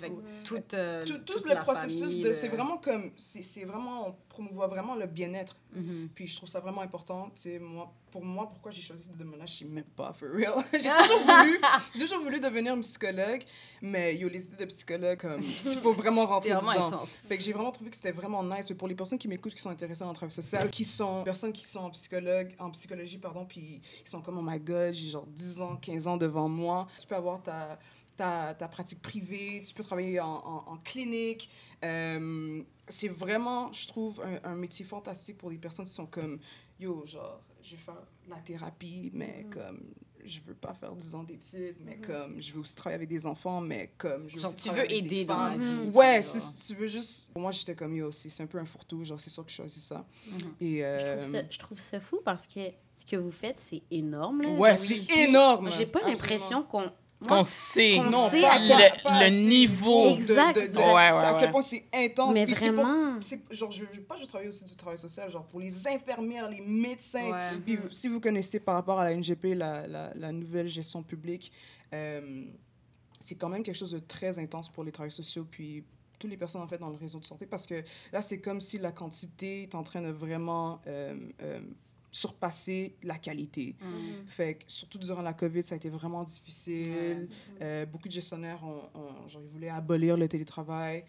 Tout, 0.44 0.57
euh, 0.75 1.05
tout, 1.05 1.18
tout, 1.18 1.44
le 1.47 1.61
processus 1.62 2.18
de, 2.18 2.33
c'est 2.33 2.49
vraiment 2.49 2.79
comme, 2.79 3.11
c'est 3.16 3.64
vraiment, 3.64 4.09
on 4.09 4.16
promouvoit 4.29 4.66
vraiment 4.66 4.94
le 4.94 5.07
bien-être. 5.07 5.57
Mm-hmm. 5.77 6.09
Puis 6.14 6.29
je 6.29 6.37
trouve 6.37 6.49
ça 6.49 6.61
vraiment 6.61 6.83
important, 6.83 7.31
tu 7.35 7.42
sais, 7.42 7.59
moi, 7.59 7.92
pour 8.14 8.24
moi, 8.24 8.48
pourquoi 8.48 8.70
j'ai 8.70 8.81
choisi 8.81 9.11
de 9.11 9.16
devenir, 9.16 9.44
je 9.44 9.53
sais 9.53 9.64
même 9.64 9.83
pas, 9.83 10.12
for 10.12 10.29
real? 10.29 10.64
j'ai 10.72 10.88
toujours 10.88 11.27
voulu, 11.27 11.61
toujours 11.98 12.22
voulu 12.22 12.38
devenir 12.38 12.81
psychologue, 12.83 13.42
mais 13.83 14.16
yo, 14.16 14.29
les 14.29 14.46
idées 14.46 14.57
de 14.57 14.66
psychologue, 14.66 15.18
comme, 15.18 15.40
il 15.42 15.79
faut 15.83 15.92
vraiment 15.94 16.24
rentrer 16.24 16.50
vraiment 16.50 16.74
dedans. 16.74 16.87
Intense. 16.87 17.11
Fait 17.27 17.37
que 17.37 17.42
j'ai 17.42 17.53
vraiment 17.53 17.72
trouvé 17.72 17.90
que 17.90 17.96
c'était 17.96 18.12
vraiment 18.12 18.44
nice. 18.44 18.70
Mais 18.70 18.77
pour 18.77 18.87
les 18.87 18.94
personnes 18.94 19.18
qui 19.18 19.27
m'écoutent, 19.27 19.57
qui 19.57 19.61
sont 19.61 19.70
intéressées 19.70 20.05
en 20.05 20.14
travail 20.14 20.31
social, 20.31 20.70
qui 20.70 20.85
sont 20.85 21.24
personnes 21.24 21.53
qui 21.53 21.64
sont 21.64 21.81
en 21.81 21.90
psychologue, 21.90 22.55
en 22.61 22.70
psychologie, 22.70 23.18
pardon, 23.18 23.46
puis 23.46 23.83
ils 24.05 24.09
sont 24.09 24.20
comme, 24.20 24.38
oh 24.38 24.48
my 24.48 24.61
god, 24.61 24.94
j'ai 24.94 25.11
genre 25.11 25.27
10 25.27 25.61
ans, 25.61 25.74
15 25.74 26.07
ans 26.07 26.16
devant 26.16 26.48
moi. 26.48 26.87
Tu 26.96 27.09
peux 27.09 27.16
avoir 27.16 27.42
ta, 27.42 27.81
ta, 28.16 28.55
ta 28.55 28.68
pratique 28.68 29.03
privée, 29.03 29.61
tu 29.66 29.74
peux 29.74 29.83
travailler 29.83 30.20
en, 30.20 30.62
en, 30.68 30.77
clinique. 30.85 31.50
Euh, 31.85 32.62
c'est 32.87 33.09
vraiment, 33.09 33.72
je 33.72 33.88
trouve, 33.88 34.22
un, 34.22 34.53
un 34.53 34.55
métier 34.55 34.85
fantastique 34.85 35.37
pour 35.37 35.50
les 35.50 35.59
personnes 35.59 35.87
qui 35.87 35.90
sont 35.90 36.07
comme, 36.07 36.38
yo, 36.79 37.05
genre, 37.07 37.40
je 37.64 37.72
vais 37.72 37.83
faire 37.83 38.03
la 38.29 38.37
thérapie, 38.37 39.11
mais 39.14 39.44
mm. 39.44 39.50
comme 39.50 39.94
je 40.24 40.40
veux 40.40 40.55
pas 40.55 40.74
faire 40.74 40.94
10 40.94 41.14
ans 41.14 41.22
d'études, 41.22 41.77
mais 41.85 41.96
comme, 41.98 42.40
je 42.40 42.53
veux 42.53 42.61
aussi 42.61 42.74
travailler 42.74 42.96
avec 42.96 43.09
des 43.09 43.27
enfants, 43.27 43.61
mais 43.61 43.92
comme, 43.98 44.29
je 44.29 44.35
veux 44.35 44.40
Genre, 44.40 44.55
aussi 44.55 44.68
tu 44.68 44.74
veux 44.74 44.90
aider 44.90 45.24
dans 45.24 45.42
la 45.42 45.57
vie. 45.57 45.90
Ouais, 45.92 46.22
si 46.22 46.57
tu 46.66 46.74
veux 46.74 46.87
juste. 46.87 47.33
Pour 47.33 47.42
moi, 47.42 47.53
j'étais 47.53 47.74
comme 47.74 47.94
yo 47.94 48.09
aussi. 48.09 48.31
C'est 48.31 48.42
un 48.42 48.46
peu 48.46 48.59
un 48.59 48.64
fourre-tout. 48.64 49.05
Genre, 49.05 49.20
c'est 49.20 49.31
sûr 49.31 49.44
que 49.44 49.50
je 49.50 49.57
choisis 49.57 49.85
ça. 49.85 50.07
Mhm. 50.27 50.55
Et. 50.61 50.79
Je 50.79 50.83
euh, 50.83 51.16
trouve, 51.16 51.33
ça, 51.33 51.42
je 51.50 51.59
trouve 51.59 51.81
ça 51.81 52.00
fou 52.00 52.20
parce 52.24 52.46
que 52.46 52.61
ce 52.94 53.05
que 53.05 53.16
vous 53.16 53.31
faites, 53.31 53.59
c'est 53.59 53.83
énorme. 53.90 54.42
là. 54.42 54.50
Ouais, 54.50 54.77
c'est 54.77 55.03
énorme. 55.18 55.70
J'ai 55.70 55.87
pas 55.87 56.00
l'impression 56.00 56.62
qu'on. 56.62 56.90
Qu'on 57.28 57.44
sait 57.44 57.96
qu'on 57.96 58.10
Non, 58.10 58.28
sait 58.30 58.40
pas, 58.42 58.52
à 58.54 58.58
le, 58.58 58.68
quel- 58.68 59.02
pas 59.02 59.18
le 59.20 59.26
assez 59.26 59.44
niveau. 59.44 60.04
de- 60.10 60.14
Exact, 60.14 60.54
de- 60.56 60.60
de- 60.60 60.66
exact. 60.66 60.78
Ouais, 60.80 60.92
ouais, 60.92 61.00
à 61.00 61.34
quel 61.38 61.44
ouais. 61.46 61.50
point 61.52 61.62
c'est 61.62 61.84
intense. 61.92 62.34
Mais 62.34 62.44
puis 62.46 62.54
c'est 62.54 62.66
pas- 62.72 62.82
vraiment. 62.82 63.20
c'est- 63.20 63.52
genre, 63.54 63.70
je 63.70 63.84
veux 63.84 64.02
pas 64.02 64.16
juste 64.16 64.28
travailler 64.30 64.48
aussi 64.50 64.64
du 64.64 64.76
travail 64.76 64.98
social, 64.98 65.30
genre 65.30 65.44
pour 65.44 65.60
les 65.60 65.87
infirmières, 65.88 66.48
les 66.50 66.60
médecins. 66.60 67.30
Ouais. 67.30 67.50
Puis 67.64 67.78
si 67.90 68.08
vous 68.08 68.20
connaissez 68.20 68.60
par 68.60 68.74
rapport 68.74 69.00
à 69.00 69.04
la 69.04 69.12
NGP, 69.16 69.54
la, 69.54 69.87
la, 69.87 70.12
la 70.14 70.32
nouvelle 70.32 70.68
gestion 70.68 71.02
publique, 71.02 71.50
euh, 71.92 72.44
c'est 73.20 73.37
quand 73.37 73.48
même 73.48 73.62
quelque 73.62 73.76
chose 73.78 73.92
de 73.92 73.98
très 74.00 74.38
intense 74.38 74.68
pour 74.68 74.84
les 74.84 74.92
travailleurs 74.92 75.12
sociaux, 75.12 75.46
puis 75.50 75.84
toutes 76.18 76.30
les 76.30 76.37
personnes 76.37 76.62
en 76.62 76.68
fait 76.68 76.78
dans 76.78 76.88
le 76.90 76.96
réseau 76.96 77.18
de 77.18 77.24
santé, 77.24 77.46
parce 77.46 77.66
que 77.66 77.82
là, 78.12 78.22
c'est 78.22 78.38
comme 78.40 78.60
si 78.60 78.78
la 78.78 78.92
quantité 78.92 79.62
est 79.62 79.74
en 79.74 79.82
train 79.82 80.00
de 80.02 80.10
vraiment 80.10 80.80
euh, 80.87 81.14
euh, 81.42 81.60
surpasser 82.14 82.94
la 83.03 83.18
qualité. 83.18 83.74
Mhm. 83.83 84.27
Fait 84.29 84.55
que, 84.55 84.64
surtout 84.68 84.98
durant 84.98 85.20
la 85.22 85.33
COVID, 85.35 85.64
ça 85.64 85.74
a 85.74 85.77
été 85.79 85.88
vraiment 85.88 86.22
difficile. 86.22 87.29
Euh, 87.61 87.87
beaucoup 87.87 88.07
de 88.07 88.12
gestionnaires 88.12 88.62
ont, 88.62 88.83
ont- 88.98 89.29
genre, 89.29 89.42
ils 89.44 89.50
voulaient 89.50 89.68
abolir 89.68 90.16
le 90.16 90.29
télétravail. 90.29 91.05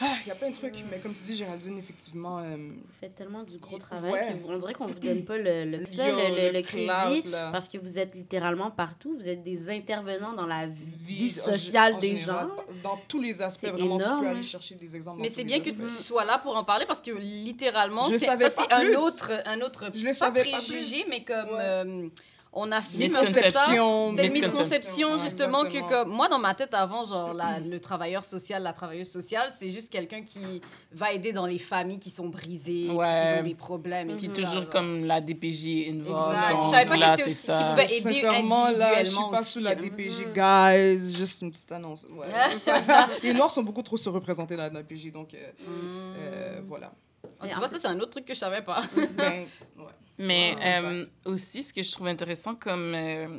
Ah, 0.00 0.14
Il 0.24 0.28
y 0.28 0.30
a 0.30 0.36
plein 0.36 0.50
de 0.50 0.54
trucs, 0.54 0.76
mais 0.90 0.98
comme 1.00 1.12
tu 1.12 1.22
dis, 1.24 1.34
Géraldine, 1.36 1.76
effectivement. 1.78 2.38
euh, 2.38 2.56
Vous 2.56 2.92
faites 3.00 3.16
tellement 3.16 3.42
du 3.42 3.58
gros 3.58 3.74
Ouais. 3.74 3.80
travail. 3.80 4.12
puis 4.36 4.44
on 4.48 4.56
dirait 4.58 4.72
qu'on 4.72 4.86
vous 4.86 5.00
donne 5.00 5.24
pas 5.24 5.36
le, 5.38 5.64
le, 5.64 5.84
ça, 5.86 6.08
yo, 6.08 6.16
le, 6.16 6.52
le- 6.52 6.62
crédit 6.62 7.28
là. 7.28 7.50
parce 7.50 7.68
que 7.68 7.78
vous 7.78 7.98
êtes 7.98 8.14
littéralement 8.14 8.70
partout. 8.70 9.16
Vous 9.18 9.28
êtes 9.28 9.42
des 9.42 9.68
intervenants 9.70 10.34
dans 10.34 10.46
la 10.46 10.66
vie, 10.68 11.30
sociale 11.30 11.94
en 11.94 11.98
des 11.98 12.14
général, 12.14 12.46
gens. 12.48 12.64
Dans 12.84 13.00
tous 13.08 13.20
les 13.20 13.42
aspects, 13.42 13.66
vraiment, 13.66 13.98
tu 13.98 14.04
énorme, 14.04 14.20
peux 14.20 14.26
hein. 14.26 14.30
aller 14.30 14.42
chercher 14.42 14.76
des 14.76 14.94
exemples. 14.94 15.20
Mais 15.20 15.28
c'est 15.30 15.44
bien 15.44 15.58
que 15.60 15.70
tu 15.70 15.88
sois 15.88 16.24
là 16.24 16.38
pour 16.38 16.56
en 16.56 16.62
parler 16.64 16.86
parce 16.86 17.02
que 17.02 17.10
littéralement, 17.10 18.04
c'est- 18.04 18.18
savais 18.20 18.50
ça 18.50 18.50
pas 18.50 18.68
c'est 18.68 18.72
un 18.74 18.94
autre, 19.00 19.32
un 19.46 19.60
autre 19.62 19.90
Je 19.94 20.02
le 20.02 20.08
pas 20.08 20.14
savais 20.14 20.44
pas 20.44 20.58
préjugé, 20.58 21.02
plus. 21.02 21.10
mais 21.10 21.24
comme 21.24 21.48
Ouais. 21.50 21.58
euh, 21.60 22.08
on 22.52 22.72
assume 22.72 23.14
un 23.14 23.24
peu 23.24 23.26
ça. 23.50 23.66
Une 23.68 24.12
Misconception. 24.12 24.12
misconception 24.12 25.12
Ouais, 25.14 25.18
justement 25.22 25.64
que 25.64 25.88
comme 25.88 26.08
moi 26.08 26.28
dans 26.28 26.38
ma 26.38 26.54
tête 26.54 26.72
avant 26.74 27.04
genre 27.04 27.34
la- 27.34 27.60
le 27.60 27.78
travailleur 27.78 28.24
social 28.24 28.62
la 28.62 28.72
travailleuse 28.72 29.10
sociale 29.10 29.48
c'est 29.58 29.70
juste 29.70 29.92
quelqu'un 29.92 30.22
qui 30.22 30.60
va 30.92 31.12
aider 31.12 31.32
dans 31.32 31.46
les 31.46 31.58
familles 31.58 31.98
qui 31.98 32.10
sont 32.10 32.28
brisées 32.28 32.90
Ouais. 32.90 33.04
qui 33.34 33.40
ont 33.40 33.42
des 33.44 33.54
problèmes 33.54 34.10
et 34.10 34.16
Puis 34.16 34.28
tout 34.28 34.36
toujours 34.42 34.64
ça, 34.64 34.70
comme 34.70 35.04
la 35.04 35.20
DPJ 35.20 35.88
involved. 35.90 36.34
Exact. 36.34 36.50
Donc 36.52 36.62
Je 36.64 36.70
savais 36.70 36.86
pas 36.86 36.94
que 36.94 37.00
là, 37.00 37.16
c'était 37.16 37.34
c'est 37.34 37.52
aussi- 37.52 37.64
pouvait 37.70 37.84
aider 37.84 38.00
Sincèrement, 38.14 38.64
là, 38.70 39.04
je 39.04 39.10
suis 39.10 39.16
pas 39.30 39.40
aussi, 39.40 39.52
sous 39.52 39.60
la 39.60 39.70
hein. 39.70 39.74
DPJ, 39.76 40.26
Mhm. 40.26 40.32
guys. 40.32 41.16
Juste 41.16 41.42
une 41.42 41.50
petite 41.52 41.70
annonce. 41.72 42.04
Ouais, 42.10 42.26
les 43.22 43.34
Noirs 43.34 43.50
sont 43.50 43.62
beaucoup 43.62 43.82
trop 43.82 43.96
surreprésentés 43.96 44.56
dans 44.56 44.62
la 44.64 44.70
DPJ, 44.70 45.10
donc 45.12 45.34
euh, 45.34 45.38
Mm. 45.60 46.14
euh, 46.18 46.60
voilà. 46.66 46.92
Ah, 47.40 47.48
tu 47.48 47.56
vois 47.58 47.68
ça 47.68 47.78
c'est 47.78 47.86
un 47.88 47.98
autre 48.00 48.10
truc 48.10 48.24
que 48.24 48.34
je 48.34 48.38
savais 48.38 48.62
pas 48.62 48.82
Ben, 49.16 49.46
ouais. 49.76 49.84
Mais 50.18 50.56
euh, 50.60 51.06
aussi, 51.24 51.62
ce 51.62 51.72
que 51.72 51.82
je 51.82 51.92
trouve 51.92 52.08
intéressant 52.08 52.54
comme 52.56 52.92
euh, 52.94 53.38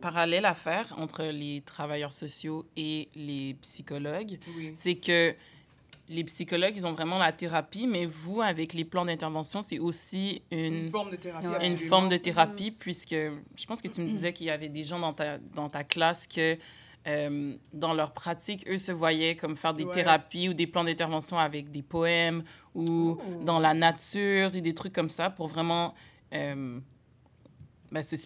parallèle 0.00 0.44
à 0.44 0.54
faire 0.54 0.92
entre 0.98 1.22
les 1.24 1.60
travailleurs 1.60 2.12
sociaux 2.12 2.66
et 2.76 3.08
les 3.14 3.54
psychologues, 3.62 4.38
Oui. 4.56 4.70
c'est 4.74 4.96
que 4.96 5.34
les 6.08 6.22
psychologues, 6.24 6.74
ils 6.76 6.86
ont 6.86 6.92
vraiment 6.92 7.18
la 7.18 7.32
thérapie, 7.32 7.86
mais 7.86 8.06
vous, 8.06 8.40
avec 8.40 8.74
les 8.74 8.84
plans 8.84 9.04
d'intervention, 9.04 9.62
c'est 9.62 9.78
aussi 9.80 10.42
Une 10.52 10.58
une, 10.84 10.90
forme 10.90 11.10
de 11.10 11.16
thérapie. 11.16 11.46
Ouais. 11.48 11.68
une 11.68 11.78
forme 11.78 12.08
de 12.08 12.16
thérapie, 12.16 12.70
puisque 12.70 13.10
je 13.14 13.66
pense 13.66 13.82
que 13.82 13.88
tu 13.88 14.00
me 14.00 14.06
disais 14.06 14.32
qu'il 14.32 14.46
y 14.46 14.50
avait 14.50 14.68
des 14.68 14.84
gens 14.84 14.98
dans 15.00 15.12
ta, 15.12 15.38
dans 15.38 15.68
ta 15.68 15.82
classe 15.84 16.26
que, 16.28 16.56
euh, 17.06 17.54
dans 17.72 17.94
leur 17.94 18.12
pratique, 18.12 18.66
eux 18.68 18.78
se 18.78 18.92
voyaient 18.92 19.36
comme 19.36 19.56
faire 19.56 19.74
des 19.74 19.84
Ouais. 19.84 19.92
thérapies 19.92 20.48
ou 20.48 20.54
des 20.54 20.66
plans 20.66 20.84
d'intervention 20.84 21.38
avec 21.38 21.70
des 21.70 21.82
poèmes 21.82 22.42
ou 22.74 23.18
dans 23.42 23.58
la 23.60 23.74
nature 23.74 24.54
et 24.54 24.60
des 24.60 24.74
trucs 24.74 24.92
comme 24.92 25.08
ça 25.08 25.30
pour 25.30 25.46
vraiment 25.48 25.94
euh, 26.34 26.80
ben, 27.92 28.02
se, 28.02 28.16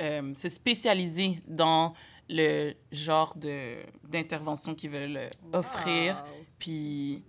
euh, 0.00 0.32
se 0.34 0.48
spécialiser 0.48 1.42
dans 1.48 1.94
le 2.28 2.74
genre 2.92 3.34
de, 3.36 3.76
d'intervention 4.08 4.74
qu'ils 4.76 4.90
veulent 4.90 5.28
offrir. 5.52 6.14
Wow. 6.14 6.44
Puis, 6.60 7.24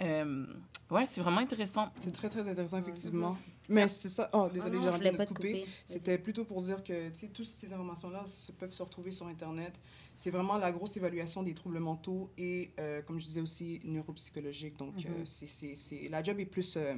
euh, 0.00 0.46
ouais, 0.90 1.06
c'est 1.06 1.20
vraiment 1.20 1.38
intéressant. 1.40 1.90
C'est 2.00 2.12
très, 2.12 2.28
très 2.28 2.48
intéressant, 2.48 2.78
effectivement. 2.78 3.38
Mais 3.68 3.88
c'est 3.88 4.08
ça. 4.08 4.28
Oh, 4.32 4.48
désolé, 4.52 4.78
Ah 4.80 4.84
j'ai 4.84 4.90
voulais 4.90 5.10
de 5.12 5.16
pas 5.16 5.26
te 5.26 5.32
couper. 5.34 5.66
C'était 5.86 6.18
plutôt 6.18 6.44
pour 6.44 6.60
dire 6.62 6.82
que 6.84 7.08
tu 7.08 7.14
sais, 7.14 7.28
toutes 7.28 7.46
ces 7.46 7.72
informations-là 7.72 8.24
peuvent 8.58 8.72
se 8.74 8.82
retrouver 8.82 9.10
sur 9.10 9.26
Internet. 9.26 9.80
C'est 10.14 10.30
vraiment 10.30 10.58
la 10.58 10.70
grosse 10.70 10.96
évaluation 10.96 11.42
des 11.42 11.54
troubles 11.54 11.78
mentaux 11.80 12.30
et, 12.36 12.70
euh, 12.78 13.02
comme 13.02 13.18
je 13.20 13.24
disais 13.24 13.40
aussi, 13.40 13.80
neuropsychologiques. 13.84 14.76
Donc, 14.76 14.94
euh, 15.06 15.08
Mhm. 15.20 15.26
c'est 15.26 15.46
c'est 15.46 15.74
c'est 15.76 16.08
la 16.08 16.22
job 16.22 16.38
est, 16.40 16.44
plus, 16.46 16.76
euh, 16.76 16.94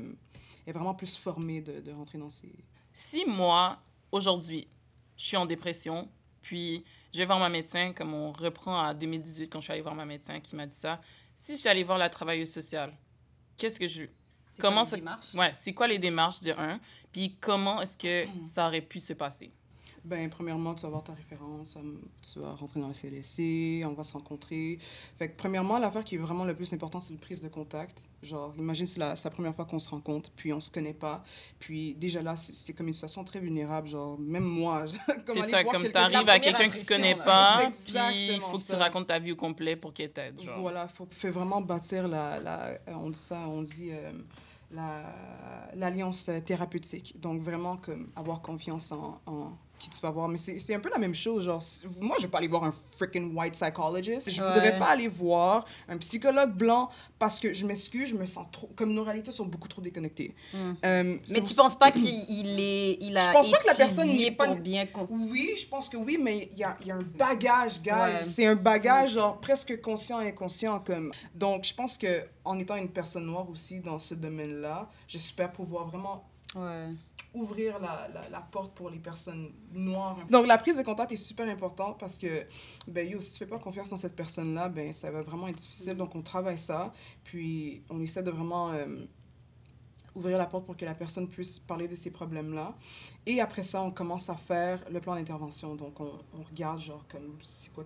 est 0.67 0.73
vraiment 0.73 0.95
plus 0.95 1.17
formée 1.17 1.61
de, 1.61 1.81
de 1.81 1.93
rentrer 1.93 2.19
dans 2.19 2.31
ces. 2.31 2.53
Si 2.93 3.25
moi, 3.27 3.79
aujourd'hui, 4.13 4.67
je 5.17 5.25
suis 5.25 5.37
en 5.37 5.47
dépression, 5.47 6.09
puis 6.43 6.85
je 7.13 7.19
vais 7.19 7.25
voir 7.27 7.39
ma 7.39 7.49
médecin, 7.49 7.93
comme 7.93 8.13
on 8.13 8.33
reprend 8.33 8.79
à 8.81 8.93
2018 8.93 9.49
quand 9.51 9.61
je 9.61 9.65
suis 9.65 9.73
allée 9.73 9.83
voir 9.83 9.95
ma 9.95 10.05
médecin 10.05 10.41
qui 10.41 10.57
m'a 10.57 10.67
dit 10.67 10.77
ça, 10.77 11.01
si 11.35 11.53
je 11.53 11.59
suis 11.59 11.69
allée 11.69 11.85
voir 11.85 11.99
la 11.99 12.09
travailleuse 12.11 12.51
sociale, 12.51 12.93
qu'est-ce 13.57 13.79
que 13.81 13.87
je... 13.89 14.05
C'est 14.57 14.63
Comment 14.63 14.77
quoi 14.77 14.85
ça- 14.85 14.97
les 14.97 15.03
démarches? 15.03 15.35
Ouais, 15.35 15.51
c'est 15.55 15.73
quoi 15.75 15.87
les 15.87 15.99
démarches 15.99 16.41
de 16.41 16.53
un, 16.53 16.81
puis 17.13 17.37
comment 17.41 17.81
est-ce 17.83 17.99
que 17.99 18.25
ça 18.43 18.67
aurait 18.69 18.81
pu 18.81 18.99
se 19.01 19.13
passer? 19.13 19.51
Ben, 20.05 20.31
premièrement, 20.31 20.73
tu 20.73 20.83
vas 20.83 20.87
avoir 20.89 21.03
ta 21.03 21.15
référence, 21.15 21.77
euh, 21.77 21.81
tu 22.33 22.39
vas 22.39 22.53
rentrer 22.53 22.79
dans 22.79 22.87
le 22.87 22.95
CLSC, 22.95 23.83
on 23.85 23.93
va 23.93 24.05
se 24.05 24.13
rencontrer. 24.13 24.79
Fait 25.19 25.29
que, 25.31 25.37
premièrement, 25.37 25.79
l'affaire 25.81 26.05
qui 26.05 26.15
est 26.15 26.19
vraiment 26.19 26.45
le 26.45 26.55
plus 26.55 26.73
important, 26.73 27.01
c'est 27.01 27.13
la 27.13 27.19
prise 27.19 27.43
de 27.43 27.49
contact. 27.49 28.05
Genre, 28.23 28.55
imagine, 28.57 28.87
c'est 28.87 29.01
la, 29.01 29.17
c'est 29.17 29.25
la 29.29 29.33
première 29.35 29.53
fois 29.57 29.65
qu'on 29.65 29.81
se 29.81 29.89
rencontre, 29.89 30.31
puis 30.37 30.53
on 30.53 30.61
se 30.61 30.71
connaît 30.71 30.95
pas. 30.95 31.25
Puis 31.59 31.95
déjà 31.97 32.23
là, 32.23 32.37
c'est 32.37 32.55
c'est 32.55 32.73
comme 32.73 32.87
une 32.87 32.95
situation 32.95 33.25
très 33.25 33.41
vulnérable. 33.41 33.89
Genre, 33.89 34.17
même 34.17 34.45
moi. 34.45 34.85
comme 35.07 35.17
C'est 35.27 35.41
aller 35.43 35.51
ça, 35.51 35.63
voir 35.65 35.75
comme 35.75 35.91
t'arrives 35.91 36.25
la 36.27 36.33
à 36.35 36.39
quelqu'un 36.39 36.69
que 36.69 36.79
tu 36.79 36.87
connais 36.87 37.15
pas, 37.17 37.69
puis 37.69 37.95
il 38.37 38.41
faut 38.43 38.59
que 38.59 38.63
tu 38.63 38.67
ça. 38.69 38.79
racontes 38.79 39.09
ta 39.09 39.19
vie 39.19 39.33
au 39.33 39.37
complet 39.37 39.75
pour 39.75 39.93
qu'elle 39.93 40.13
t'aide, 40.13 40.41
genre. 40.41 40.61
Voilà, 40.61 40.87
faut, 40.87 41.09
faut 41.11 41.31
vraiment 41.33 41.61
bâtir 41.61 42.07
la, 42.07 42.39
la, 42.39 42.61
euh, 42.67 42.79
on 42.95 43.11
dit 43.11 43.19
ça, 43.19 43.41
on 43.49 43.63
dit 43.63 43.89
euh, 43.91 44.13
l'alliance 44.71 46.31
thérapeutique. 46.45 47.21
Donc 47.21 47.43
vraiment 47.43 47.77
comme 47.77 48.11
avoir 48.17 48.41
confiance 48.43 48.93
en 48.93 49.59
qui 49.79 49.91
tu 49.91 50.01
vas 50.01 50.11
voir. 50.11 50.29
Mais 50.29 50.39
c'est, 50.39 50.75
un 50.75 50.81
peu 50.81 50.91
la 50.91 50.99
même 50.99 51.15
chose. 51.15 51.45
Genre, 51.45 51.63
moi, 52.01 52.17
je 52.19 52.25
vais 52.25 52.31
pas 52.31 52.39
aller 52.39 52.49
voir 52.49 52.65
un 52.65 52.75
freaking 52.97 53.37
white 53.37 53.53
psychologist. 53.55 54.31
Je 54.31 54.43
Ouais. 54.43 54.53
voudrais 54.53 54.79
pas 54.79 54.87
aller 54.91 55.09
voir 55.09 55.65
un 55.89 55.97
psychologue 55.99 56.53
blanc 56.53 56.89
parce 57.19 57.39
que 57.41 57.53
je 57.53 57.67
m'excuse, 57.67 58.09
je 58.11 58.15
me 58.17 58.27
sens 58.27 58.47
trop, 58.53 58.69
comme 58.77 58.93
nos 58.93 59.05
réalités 59.05 59.33
sont 59.33 59.47
beaucoup 59.47 59.69
trop 59.69 59.83
déconnectées. 59.83 60.35
Mm. 60.53 60.57
Euh, 60.85 61.03
mais 61.29 61.35
tu 61.37 61.43
aussi- 61.43 61.55
penses 61.55 61.77
pas 61.79 61.91
qu'il 61.93 62.25
il 62.29 62.59
est 62.61 62.99
il 63.01 63.17
a 63.17 63.29
Je 63.29 63.33
pense 63.33 63.51
pas 63.51 63.59
que 63.59 63.67
la 63.67 63.75
personne, 63.75 64.09
il 64.09 64.23
est 64.25 64.31
pas- 64.33 64.55
bien 64.55 64.87
Oui, 65.11 65.53
je 65.59 65.67
pense 65.67 65.89
que 65.89 65.97
oui, 65.97 66.19
mais 66.21 66.49
il 66.53 66.59
y 66.59 66.65
a, 66.65 66.77
y 66.85 66.91
a 66.91 66.97
un 66.97 67.03
bagage. 67.03 67.81
Ouais. 67.85 68.19
C'est 68.21 68.47
un 68.47 68.55
bagage, 68.57 69.13
genre, 69.15 69.39
presque 69.41 69.81
conscient 69.81 70.21
et 70.21 70.29
inconscient. 70.29 70.81
Comme... 70.81 71.13
Donc, 71.35 71.65
je 71.65 71.75
pense 71.75 71.97
que 71.99 72.23
en 72.45 72.59
étant 72.59 72.77
une 72.77 72.89
personne 72.89 73.27
noire 73.27 73.49
aussi 73.51 73.81
dans 73.81 73.99
ce 73.99 74.15
domaine-là, 74.15 74.89
j'espère 75.09 75.53
pouvoir 75.53 75.87
vraiment 75.87 76.25
Ouais. 76.55 76.89
Ouvrir 77.37 77.79
la, 77.79 78.09
la, 78.13 78.29
la 78.29 78.41
porte 78.41 78.75
pour 78.75 78.91
les 78.91 78.99
personnes 78.99 79.53
noires. 79.73 80.19
Donc, 80.31 80.47
la 80.47 80.59
prise 80.59 80.77
de 80.77 80.83
contact 80.83 81.13
est 81.13 81.17
super 81.17 81.49
importante 81.49 81.99
parce 81.99 82.17
que, 82.17 82.47
ben, 82.89 83.09
yo, 83.09 83.21
si 83.21 83.33
tu 83.33 83.39
fais 83.39 83.47
pas 83.47 83.59
confiance 83.59 83.93
en 83.93 83.97
cette 83.97 84.17
personne-là, 84.17 84.69
ben, 84.69 84.93
ça 84.93 85.11
va 85.11 85.23
vraiment 85.23 85.49
être 85.49 85.57
difficile. 85.59 85.97
Donc, 85.97 86.15
on 86.15 86.23
travaille 86.23 86.59
ça, 86.59 86.93
puis 87.25 87.83
on 87.91 88.01
essaie 88.01 88.23
de 88.23 88.31
vraiment 88.31 88.73
euh, 88.73 88.87
ouvrir 90.17 90.39
la 90.39 90.47
porte 90.47 90.65
pour 90.67 90.77
que 90.77 90.85
la 90.85 90.95
personne 90.95 91.29
puisse 91.29 91.59
parler 91.59 91.87
de 91.87 91.95
ces 91.95 92.11
problèmes-là. 92.11 92.75
Et 93.27 93.41
après 93.41 93.63
ça, 93.63 93.83
on 93.83 93.91
commence 93.91 94.31
à 94.31 94.37
faire 94.37 94.81
le 94.91 95.01
plan 95.01 95.15
d'intervention. 95.15 95.75
Donc, 95.75 96.01
on, 96.01 96.13
on 96.39 96.43
regarde, 96.49 96.81
genre, 96.81 97.05
comme, 97.09 97.37
c'est 97.43 97.73
quoi, 97.75 97.85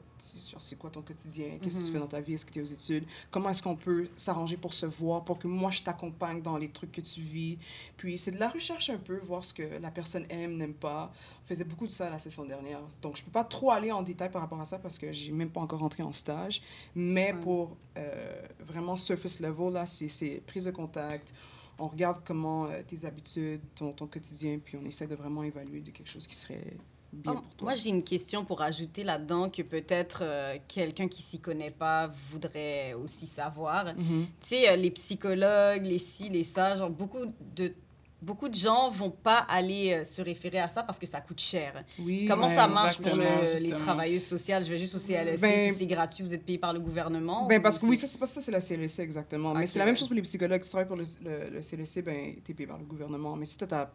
genre, 0.51 0.61
c'est 0.61 0.77
quoi 0.77 0.91
ton 0.91 1.01
quotidien? 1.03 1.59
Qu'est-ce 1.63 1.77
que 1.77 1.81
tu 1.83 1.87
Mhm. 1.89 1.93
fais 1.95 1.99
dans 1.99 2.07
ta 2.07 2.21
vie? 2.21 2.35
Est-ce 2.35 2.45
que 2.47 2.53
tu 2.53 2.59
es 2.59 2.63
aux 2.63 2.67
études? 2.67 3.05
Comment 3.31 3.49
est-ce 3.51 3.63
qu'on 3.63 3.75
peut 3.77 4.09
s'arranger 4.17 4.57
pour 4.59 4.75
se 4.75 4.87
voir, 4.87 5.25
pour 5.25 5.39
que 5.39 5.47
moi, 5.49 5.71
je 5.71 5.83
t'accompagne 5.83 6.43
dans 6.43 6.57
les 6.59 6.69
trucs 6.69 6.93
que 6.93 7.01
tu 7.01 7.21
vis? 7.23 7.59
Puis, 7.97 8.19
c'est 8.19 8.33
de 8.33 8.39
la 8.39 8.49
recherche 8.49 8.91
un 8.91 8.99
peu, 8.99 9.19
voir 9.21 9.45
ce 9.45 9.53
que 9.55 9.63
la 9.81 9.91
personne 9.91 10.27
aime, 10.29 10.57
n'aime 10.57 10.75
pas. 10.75 11.11
On 11.45 11.49
faisait 11.49 11.65
beaucoup 11.65 11.87
de 11.87 11.93
ça 11.93 12.11
la 12.11 12.19
session 12.19 12.45
dernière. 12.45 12.81
Donc, 13.03 13.17
je 13.17 13.25
peux 13.25 13.31
pas 13.33 13.45
trop 13.45 13.71
aller 13.71 13.91
en 13.93 14.03
détail 14.03 14.31
par 14.31 14.43
rapport 14.43 14.61
à 14.61 14.67
ça 14.67 14.79
parce 14.79 14.99
que 14.99 15.11
j'ai 15.11 15.33
même 15.33 15.51
pas 15.51 15.61
encore 15.63 15.81
rentré 15.81 16.03
en 16.03 16.13
stage. 16.13 16.63
Mais 16.95 17.33
Ouais. 17.33 17.41
pour 17.41 17.77
euh, 17.97 18.43
vraiment 18.61 18.97
surface 18.97 19.41
level, 19.41 19.73
là, 19.73 19.87
c'est 19.87 20.43
prise 20.47 20.65
de 20.67 20.71
contact. 20.71 21.33
On 21.81 21.89
regarde 21.89 22.21
comment 22.25 22.67
euh, 22.67 22.83
tes 22.87 23.07
habitudes, 23.07 23.63
ton, 23.75 23.93
ton 23.93 24.07
quotidien, 24.07 24.59
puis 24.63 24.79
on 24.81 24.87
essaie 24.87 25.07
de 25.07 25.15
vraiment 25.15 25.43
évaluer 25.43 25.81
de 25.81 25.91
quelque 25.91 26.11
chose 26.11 26.27
qui 26.27 26.37
serait 26.37 26.77
bien 27.13 27.33
Ah, 27.37 27.41
pour 27.41 27.55
toi. 27.55 27.65
Moi, 27.69 27.75
j'ai 27.75 27.89
une 27.89 28.05
question 28.05 28.45
pour 28.45 28.61
ajouter 28.61 29.03
là-dedans 29.03 29.49
que 29.49 29.63
peut-être 29.63 30.21
euh, 30.23 30.59
quelqu'un 30.69 31.09
qui 31.09 31.23
s'y 31.23 31.41
connaît 31.41 31.71
pas 31.71 32.13
voudrait 32.31 32.93
aussi 32.93 33.27
savoir. 33.27 33.95
Mhm. 33.97 34.27
Tu 34.41 34.49
sais, 34.49 34.69
euh, 34.69 34.77
les 34.77 34.91
psychologues, 34.91 35.85
les 35.85 35.99
ci, 35.99 36.29
les 36.29 36.45
ça, 36.45 36.77
genre 36.77 36.91
beaucoup 36.91 37.25
de 37.57 37.73
beaucoup 38.23 38.49
de 38.49 38.55
gens 38.55 38.91
vont 38.91 39.11
pas 39.11 39.39
aller 39.49 39.93
euh, 39.93 40.05
se 40.05 40.21
référer 40.23 40.59
à 40.61 40.69
ça 40.69 40.83
parce 40.83 40.99
que 40.99 41.07
ça 41.07 41.21
coûte 41.21 41.41
cher. 41.41 41.85
Oui. 41.99 42.27
Comment 42.29 42.49
ça 42.49 42.67
marche 42.69 42.99
pour 43.01 43.15
le- 43.17 43.63
les 43.63 43.71
travailleuses 43.71 44.27
sociales? 44.27 44.65
Je 44.65 44.71
vais 44.71 44.79
juste 44.79 44.95
au 44.95 44.99
CLSC, 44.99 45.41
Ben- 45.41 45.75
c'est 45.77 45.87
gratuit, 45.87 46.23
vous 46.25 46.35
êtes 46.35 46.45
payé 46.45 46.59
par 46.59 46.73
le 46.73 46.81
gouvernement? 46.81 47.47
Ben, 47.47 47.61
parce 47.63 47.79
que 47.79 47.87
oui, 47.87 47.97
ça, 47.97 48.07
c'est 48.07 48.19
pas 48.19 48.27
ça, 48.27 48.41
c'est 48.41 48.53
la 48.53 48.61
CLSC 48.61 49.01
exactement. 49.01 49.55
Mais 49.55 49.67
c'est 49.67 49.79
la 49.79 49.85
même 49.85 49.97
chose 49.97 50.09
pour 50.09 50.15
les 50.17 50.23
psychologues. 50.23 50.63
Si 50.63 50.69
tu 50.71 50.73
travailles 50.73 50.89
pour 50.89 50.97
le, 50.97 51.05
le, 51.25 51.51
le 51.51 51.63
CLSC, 51.63 52.03
ben, 52.03 52.35
t'es 52.45 52.55
payé 52.55 52.67
par 52.67 52.79
le 52.79 52.85
gouvernement. 52.85 53.37
Mais 53.37 53.47
si 53.47 53.57
t'as 53.59 53.67
ta 53.67 53.93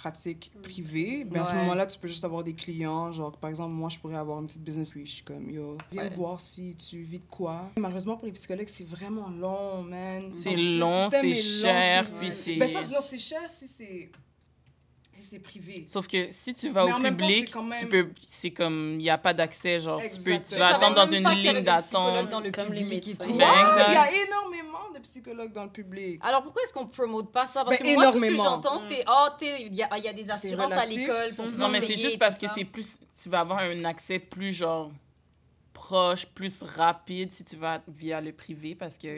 pratique 0.00 0.50
privée, 0.62 1.24
ben, 1.24 1.42
à 1.42 1.44
ce 1.44 1.52
Ouais. 1.52 1.58
moment-là, 1.58 1.84
tu 1.86 1.98
peux 1.98 2.08
juste 2.08 2.24
avoir 2.24 2.42
des 2.42 2.54
clients. 2.54 3.12
Genre, 3.12 3.36
par 3.36 3.50
exemple, 3.50 3.72
moi, 3.74 3.90
je 3.90 3.98
pourrais 3.98 4.16
avoir 4.16 4.40
une 4.40 4.46
petite 4.46 4.64
business. 4.64 4.92
Puis 4.92 5.04
je 5.04 5.10
suis 5.16 5.22
comme, 5.24 5.50
yo, 5.50 5.76
viens 5.92 6.04
Ouais. 6.04 6.14
voir 6.16 6.40
si 6.40 6.74
tu 6.76 7.02
vis 7.02 7.18
de 7.18 7.26
quoi. 7.30 7.70
Malheureusement, 7.76 8.16
pour 8.16 8.24
les 8.24 8.32
psychologues, 8.32 8.68
c'est 8.68 8.88
vraiment 8.88 9.28
long, 9.28 9.82
man. 9.82 10.32
C'est 10.32 10.56
long, 10.56 11.10
c'est 11.10 11.26
long, 11.26 11.34
cher, 11.34 12.14
puis 12.18 12.32
c'est... 12.32 12.56
Ben, 12.56 12.66
ça, 12.68 12.80
non, 12.88 13.00
c'est 13.02 13.18
cher 13.18 13.42
si 13.50 13.68
c'est 13.68 14.10
c'est 15.20 15.38
privé. 15.38 15.84
Sauf 15.86 16.06
que 16.06 16.26
si 16.30 16.54
tu 16.54 16.68
vas 16.70 16.84
Mais 16.86 16.92
au 16.92 16.96
en 16.96 16.98
même 16.98 17.16
temps, 17.16 17.26
public, 17.26 17.46
c'est 17.48 17.52
quand 17.52 17.70
tu 17.78 17.86
peux, 17.86 18.08
c'est 18.26 18.50
comme, 18.50 18.92
il 18.92 18.98
n'y 19.04 19.10
a 19.10 19.18
pas 19.18 19.32
d'accès, 19.32 19.80
genre, 19.80 20.00
tu 20.00 20.08
peux, 20.08 20.22
tu 20.24 20.30
Exactement. 20.32 20.58
vas 20.60 20.70
Ça 20.70 20.76
attendre 20.76 20.94
dans 20.96 21.06
même 21.06 21.14
une 21.14 21.22
pas 21.24 21.34
qu'il 21.34 21.44
y 21.44 21.48
avait 21.48 21.58
ligne 21.60 21.64
des 21.64 21.82
psychologues 21.82 22.14
d'attente. 22.14 22.28
dans 22.30 22.40
le 22.40 22.50
Comme 22.50 22.72
les 22.72 22.80
public 22.82 23.06
et 23.06 23.10
médecins. 23.10 23.24
tout. 23.24 23.34
Ben, 23.34 23.50
Ouais, 23.50 23.60
exact. 23.60 23.86
Il 23.88 23.94
y 23.94 23.96
a 23.96 24.26
énormément 24.26 24.90
de 24.94 24.98
psychologues 25.00 25.52
dans 25.52 25.64
le 25.64 25.70
public. 25.70 26.20
Alors 26.22 26.42
pourquoi 26.42 26.62
est-ce 26.62 26.72
qu'on 26.72 26.86
promote 26.86 27.32
pas 27.32 27.46
ça? 27.46 27.64
Parce 27.64 27.78
Ben, 27.78 27.86
que 27.86 27.94
moi, 27.94 28.06
tout 28.12 28.18
ce 28.18 28.22
que 28.22 28.26
énormément. 28.32 28.44
j'entends, 28.62 28.80
c'est 28.88 29.04
oh, 29.08 29.28
t'es- 29.38 29.62
il 29.62 29.74
y, 29.74 29.82
a 29.82 29.88
il 29.98 30.04
y 30.04 30.08
a 30.08 30.12
des 30.12 30.30
assurances 30.30 30.72
à 30.72 30.76
relatif. 30.76 30.98
l'école 30.98 31.34
pour 31.34 31.46
Non, 31.46 31.68
mais 31.68 31.80
c'est 31.80 31.96
juste 31.96 32.18
parce 32.18 32.38
que 32.38 32.46
c'est 32.54 32.64
plus, 32.64 32.98
tu 33.22 33.28
vas 33.28 33.40
avoir 33.40 33.60
un 33.60 33.84
accès 33.84 34.18
plus, 34.18 34.52
genre, 34.52 34.90
proche, 35.82 36.26
plus 36.26 36.62
rapide 36.62 37.32
si 37.32 37.42
tu 37.42 37.56
vas 37.56 37.80
via 37.88 38.20
le 38.20 38.32
privé, 38.32 38.74
parce 38.74 38.98
que 38.98 39.08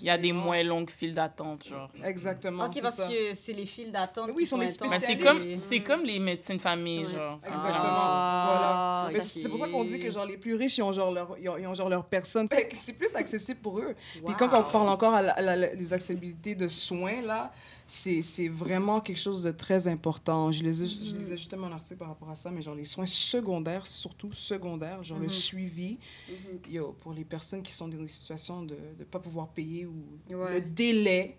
il 0.00 0.06
y 0.06 0.08
a 0.10 0.16
des 0.16 0.32
moins 0.32 0.62
longues 0.62 0.88
files 0.88 1.14
d'attente, 1.14 1.66
genre. 1.68 1.90
Exactement. 2.02 2.64
Ok, 2.64 2.72
c'est 2.74 2.80
parce 2.80 2.96
ça. 2.96 3.06
que 3.08 3.34
c'est 3.34 3.52
les 3.52 3.66
files 3.66 3.92
d'attente 3.92 4.28
oui, 4.30 4.36
qui 4.38 4.42
ils 4.44 4.46
sont 4.46 4.58
intenses. 4.60 4.78
Mais 4.90 4.98
c'est 4.98 5.12
spécialistes. 5.12 5.50
comme, 5.52 5.62
c'est 5.62 5.80
comme 5.80 6.04
les 6.04 6.18
médecins 6.18 6.56
de 6.56 6.60
famille, 6.62 7.06
genre. 7.06 7.34
Exactement. 7.34 7.68
Ah, 7.70 9.06
voilà. 9.10 9.20
C'est 9.24 9.48
pour 9.48 9.58
ça 9.58 9.68
qu'on 9.68 9.84
dit 9.84 10.00
que 10.00 10.10
genre 10.10 10.24
les 10.26 10.38
plus 10.38 10.54
riches 10.54 10.78
ils 10.78 10.82
ont 10.82 10.92
genre 10.92 11.12
leur 11.12 11.36
ils 11.38 11.48
ont, 11.50 11.58
ils 11.58 11.66
ont 11.66 11.74
genre 11.74 11.88
leur 11.90 12.04
personne. 12.06 12.48
C'est 12.72 12.94
plus 12.94 13.14
accessible 13.14 13.60
pour 13.60 13.78
eux. 13.78 13.94
Puis 14.12 14.22
Wow. 14.22 14.34
quand 14.38 14.48
on 14.58 14.62
parle 14.64 14.88
encore 14.88 15.14
à, 15.14 15.22
la- 15.22 15.32
à 15.34 15.42
la- 15.42 15.74
les 15.74 15.92
accessibilités 15.92 16.54
de 16.54 16.66
soins 16.68 17.20
là, 17.22 17.52
c'est 17.88 18.48
vraiment 18.48 19.00
quelque 19.00 19.18
chose 19.20 19.42
de 19.42 19.52
très 19.52 19.86
important. 19.86 20.50
Je 20.52 20.62
lisais, 20.62 20.86
je 20.86 20.94
Mm-hmm. 20.96 21.18
lisais 21.18 21.36
justement 21.36 21.66
un 21.68 21.72
article 21.72 21.98
par 21.98 22.08
rapport 22.08 22.30
à 22.30 22.34
ça, 22.36 22.50
mais 22.50 22.60
genre 22.62 22.74
les 22.74 22.84
soins 22.84 23.06
secondaires, 23.06 23.86
surtout 23.86 24.32
secondaires, 24.32 25.02
genre 25.04 25.18
Mm-hmm. 25.18 25.22
le 25.22 25.28
suivi, 25.28 25.98
Mhm. 26.28 26.72
yo, 26.72 26.92
pour 27.00 27.12
les 27.12 27.24
personnes 27.24 27.62
qui 27.62 27.72
sont 27.72 27.86
dans 27.88 27.98
des 27.98 28.08
situations 28.08 28.62
de 28.62 28.76
ne 28.98 29.04
pas 29.04 29.18
pouvoir 29.20 29.48
payer 29.48 29.86
ou 29.86 29.94
Ouais. 30.30 30.54
le 30.54 30.60
délai, 30.62 31.38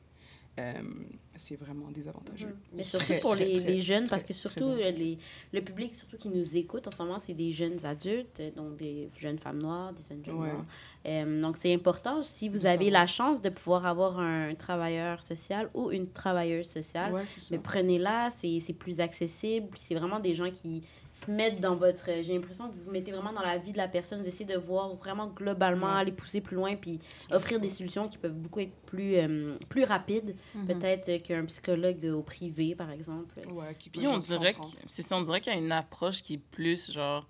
c'est 1.35 1.55
vraiment 1.55 1.89
désavantageux. 1.91 2.55
Mais 2.73 2.83
Très, 2.83 2.97
surtout 2.99 3.21
pour 3.21 3.35
les, 3.35 3.59
très, 3.61 3.71
les 3.71 3.79
jeunes, 3.79 4.07
parce 4.07 4.23
que 4.23 4.33
surtout 4.33 4.69
euh, 4.69 4.91
les, 4.91 5.17
le 5.53 5.61
public 5.61 5.93
surtout 5.93 6.17
qui 6.17 6.29
nous 6.29 6.57
écoute 6.57 6.87
en 6.87 6.91
ce 6.91 7.01
moment, 7.03 7.19
c'est 7.19 7.33
des 7.35 7.51
jeunes 7.51 7.85
adultes, 7.85 8.39
euh, 8.39 8.51
donc 8.51 8.75
des 8.77 9.09
jeunes 9.17 9.37
femmes 9.37 9.61
noires, 9.61 9.93
des 9.93 10.01
jeunes 10.25 10.35
Ouais. 10.35 10.47
noires. 10.47 10.65
Euh, 11.05 11.41
donc 11.41 11.57
c'est 11.59 11.73
important 11.73 12.23
si 12.23 12.49
vous 12.49 12.65
avez 12.65 12.89
la 12.89 13.05
chance 13.05 13.41
de 13.41 13.49
pouvoir 13.49 13.85
avoir 13.85 14.19
un 14.19 14.55
travailleur 14.55 15.21
social 15.21 15.69
ou 15.73 15.91
une 15.91 16.09
travailleuse 16.09 16.67
sociale. 16.67 17.13
Ouais. 17.13 17.23
Mais 17.51 17.59
prenez-la, 17.59 18.29
c'est 18.31 18.59
c'est 18.59 18.73
plus 18.73 18.99
accessible. 18.99 19.67
C'est 19.77 19.95
vraiment 19.95 20.19
des 20.19 20.33
gens 20.33 20.49
qui 20.51 20.81
se 21.17 21.31
mettent 21.31 21.59
dans 21.59 21.75
votre... 21.75 22.05
J'ai 22.21 22.33
l'impression 22.35 22.69
que 22.69 22.75
vous 22.75 22.83
vous 22.85 22.91
mettez 22.91 23.11
vraiment 23.11 23.33
dans 23.33 23.41
la 23.41 23.57
vie 23.57 23.71
de 23.71 23.77
la 23.77 23.87
personne, 23.87 24.21
d'essayer 24.21 24.45
de 24.45 24.57
voir 24.57 24.93
vraiment 24.95 25.27
globalement, 25.27 25.95
aller 25.95 26.11
pousser 26.11 26.41
plus 26.41 26.55
loin, 26.55 26.75
puis 26.75 26.99
offrir 27.31 27.59
des 27.59 27.69
solutions 27.69 28.07
qui 28.07 28.17
peuvent 28.19 28.33
beaucoup 28.35 28.59
être 28.59 28.75
plus, 28.85 29.15
euh, 29.15 29.57
plus 29.67 29.83
rapides, 29.83 30.35
Mhm. 30.53 30.67
peut-être 30.67 31.23
qu'un 31.23 31.45
psychologue 31.45 31.97
de, 31.97 32.11
au 32.11 32.21
privé, 32.21 32.75
par 32.75 32.91
exemple. 32.91 33.33
Ouais, 33.49 33.75
qui 33.79 33.89
Puis 33.89 34.05
on 34.07 34.19
dirait 34.19 34.53
que 34.53 34.61
130. 34.61 34.85
c'est 34.89 35.01
ça, 35.01 35.17
on 35.17 35.21
dirait 35.23 35.41
qu'il 35.41 35.51
y 35.53 35.55
a 35.55 35.59
une 35.59 35.71
approche 35.71 36.21
qui 36.21 36.35
est 36.35 36.37
plus 36.51 36.91
genre 36.93 37.27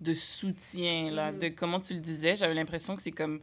de 0.00 0.14
soutien 0.14 1.10
là, 1.12 1.30
Mhm. 1.30 1.38
de 1.38 1.48
comment 1.50 1.78
tu 1.78 1.94
le 1.94 2.00
disais, 2.00 2.34
j'avais 2.34 2.54
l'impression 2.54 2.96
que 2.96 3.02
c'est 3.02 3.10
comme 3.12 3.40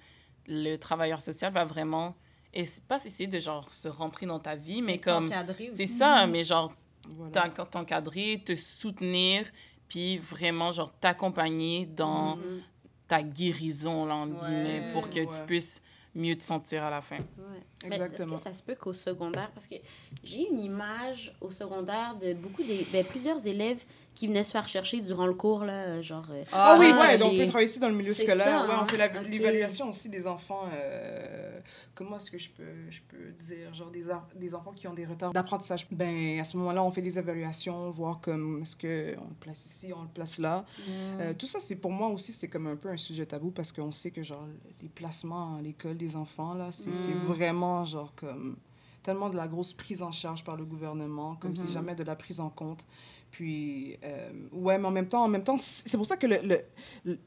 le 0.48 0.76
travailleur 0.78 1.22
social 1.22 1.54
va 1.54 1.64
vraiment 1.66 2.16
et 2.54 2.66
c'est 2.66 2.84
pas 2.86 3.04
essayer 3.06 3.28
de 3.28 3.40
genre 3.40 3.72
se 3.74 3.88
rentrer 3.88 4.26
dans 4.26 4.40
ta 4.40 4.56
vie, 4.56 4.82
mais 4.82 4.98
comme 4.98 5.30
c'est 5.72 5.86
ça, 5.86 6.26
mais 6.28 6.44
genre 6.44 6.74
Voilà. 7.10 7.50
t'encadrer, 7.72 8.42
te 8.44 8.56
soutenir, 8.56 9.46
puis 9.88 10.18
vraiment 10.18 10.72
genre 10.72 10.92
t'accompagner 11.00 11.86
dans 11.86 12.36
Mhm. 12.38 12.62
ta 13.08 13.24
guérison 13.24 14.06
là 14.06 14.16
entre 14.16 14.44
Ouais. 14.44 14.50
guillemets 14.50 14.92
pour 14.94 15.10
que 15.10 15.20
tu 15.24 15.40
puisses 15.46 15.82
mieux 16.16 16.36
te 16.36 16.44
sentir 16.44 16.84
à 16.84 16.90
la 16.90 17.02
fin. 17.02 17.18
Ouais. 17.20 17.64
Exactement. 17.86 18.36
Est-ce 18.36 18.44
que 18.44 18.50
ça 18.50 18.54
se 18.58 18.64
peut 18.64 18.76
qu'au 18.76 18.94
secondaire, 18.94 19.52
parce 19.54 19.68
que 19.68 19.76
j'ai 20.24 20.48
une 20.50 20.60
image 20.64 21.36
au 21.42 21.52
secondaire 21.52 22.16
de 22.20 22.34
beaucoup 22.34 22.64
des, 22.64 22.86
ben, 22.92 23.06
plusieurs 23.06 23.46
élèves 23.46 23.84
qui 24.16 24.26
venaient 24.28 24.44
se 24.44 24.52
faire 24.52 24.68
chercher 24.68 25.00
durant 25.00 25.28
le 25.28 25.36
cours, 25.36 25.64
là, 25.64 26.02
genre... 26.02 26.26
euh, 26.32 26.44
Ah, 26.52 26.76
oui, 26.80 26.88
Ah, 26.92 27.00
ouais, 27.02 27.18
donc 27.20 27.34
on 27.34 27.38
peut 27.38 27.46
travailler 27.46 27.70
ici 27.70 27.80
dans 27.80 27.90
le 27.90 27.94
milieu 27.94 28.16
scolaire. 28.16 28.38
ça, 28.46 28.66
ouais, 28.66 28.74
on 28.76 28.80
hein. 28.82 28.88
fait 28.88 29.20
Ok. 29.20 29.28
l'évaluation 29.30 29.90
aussi 29.90 30.10
des 30.10 30.26
enfants. 30.26 30.64
euh, 30.74 31.60
comment 31.94 32.18
est-ce 32.18 32.32
que 32.32 32.38
je 32.40 32.50
peux, 32.50 32.64
je 32.90 33.00
peux 33.08 33.32
dire, 33.44 33.72
genre 33.76 33.92
des, 33.92 34.10
ar- 34.10 34.28
des 34.36 34.54
enfants 34.56 34.72
qui 34.72 34.88
ont 34.88 34.94
des 34.94 35.06
retards 35.06 35.34
d'apprentissage. 35.34 35.88
Ben, 35.92 36.40
à 36.40 36.44
ce 36.46 36.58
moment-là, 36.58 36.84
on 36.84 36.92
fait 36.92 37.02
des 37.04 37.18
évaluations, 37.20 37.92
voir 37.92 38.20
comme 38.22 38.62
est-ce 38.64 38.76
qu'on 38.76 38.88
le 39.28 39.36
place 39.40 39.66
ici, 39.66 39.94
on 39.96 40.02
le 40.02 40.08
place 40.08 40.40
là. 40.40 40.66
Euh, 40.90 41.34
tout 41.38 41.48
ça, 41.48 41.60
c'est 41.60 41.76
pour 41.76 41.92
moi 41.92 42.08
aussi, 42.10 42.34
c'est 42.34 42.48
comme 42.48 42.66
un 42.68 42.76
peu 42.76 42.90
un 42.90 42.98
sujet 42.98 43.26
tabou 43.28 43.52
parce 43.52 43.72
qu'on 43.72 43.92
sait 43.92 44.10
que 44.12 44.24
genre 44.24 44.48
les 44.82 44.90
placements 44.90 45.58
à 45.58 45.62
l'école 45.62 45.98
des 45.98 46.16
enfants, 46.16 46.56
là, 46.56 46.70
c'est 46.72 46.92
c'est 46.94 47.14
Mm. 47.14 47.26
vraiment 47.28 47.67
genre 47.86 48.14
comme 48.16 48.58
tellement 49.04 49.30
de 49.30 49.38
la 49.38 49.48
grosse 49.48 49.74
prise 49.74 50.02
en 50.02 50.12
charge 50.12 50.44
par 50.44 50.56
le 50.58 50.66
gouvernement, 50.66 51.36
comme 51.36 51.52
Mhm. 51.52 51.58
c'est 51.58 51.70
jamais 51.72 51.96
de 51.96 52.04
la 52.04 52.16
prise 52.16 52.40
en 52.40 52.50
compte. 52.50 52.86
Puis, 53.32 53.98
euh, 54.04 54.32
ouais, 54.52 54.78
mais 54.78 54.88
en 54.88 54.92
même 54.92 55.08
temps, 55.08 55.24
en 55.24 55.28
même 55.30 55.44
temps, 55.44 55.58
c'est 55.58 55.98
pour 55.98 56.06
ça 56.06 56.18
que 56.18 56.28
le, 56.28 56.40
le, 56.44 56.62
le- 57.06 57.20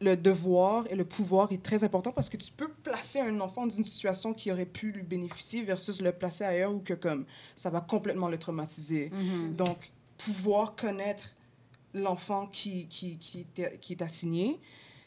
le 0.00 0.16
devoir 0.16 0.86
et 0.90 0.94
le 0.94 1.04
pouvoir 1.04 1.50
est 1.50 1.60
très 1.62 1.82
important 1.84 2.12
parce 2.12 2.28
que 2.28 2.36
tu 2.36 2.52
peux 2.52 2.68
placer 2.68 3.18
un 3.20 3.40
enfant 3.40 3.66
dans 3.66 3.74
une 3.74 3.84
situation 3.84 4.32
qui 4.32 4.52
aurait 4.52 4.64
pu 4.66 4.92
lui 4.92 5.02
bénéficier 5.02 5.62
versus 5.62 6.00
le 6.00 6.12
placer 6.12 6.44
ailleurs 6.44 6.72
ou 6.72 6.80
que 6.80 6.94
comme 6.94 7.24
ça 7.56 7.68
va 7.70 7.80
complètement 7.80 8.28
le 8.28 8.38
traumatiser. 8.38 9.10
Mhm. 9.10 9.56
Donc, 9.56 9.90
pouvoir 10.18 10.76
connaître 10.76 11.24
l'enfant 11.94 12.46
qui, 12.46 12.86
qui, 12.88 13.18
qui, 13.18 13.44
qui 13.80 13.92
est 13.92 14.02
assigné, 14.02 14.60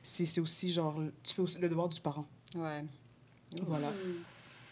c'est 0.04 0.26
c'est 0.26 0.42
aussi 0.42 0.70
genre, 0.72 0.96
tu 1.24 1.34
fais 1.36 1.42
aussi 1.42 1.58
le 1.60 1.70
devoir 1.70 1.88
du 1.88 2.02
parent. 2.02 2.26
Ouais. 2.56 2.84
Voilà. 3.66 3.88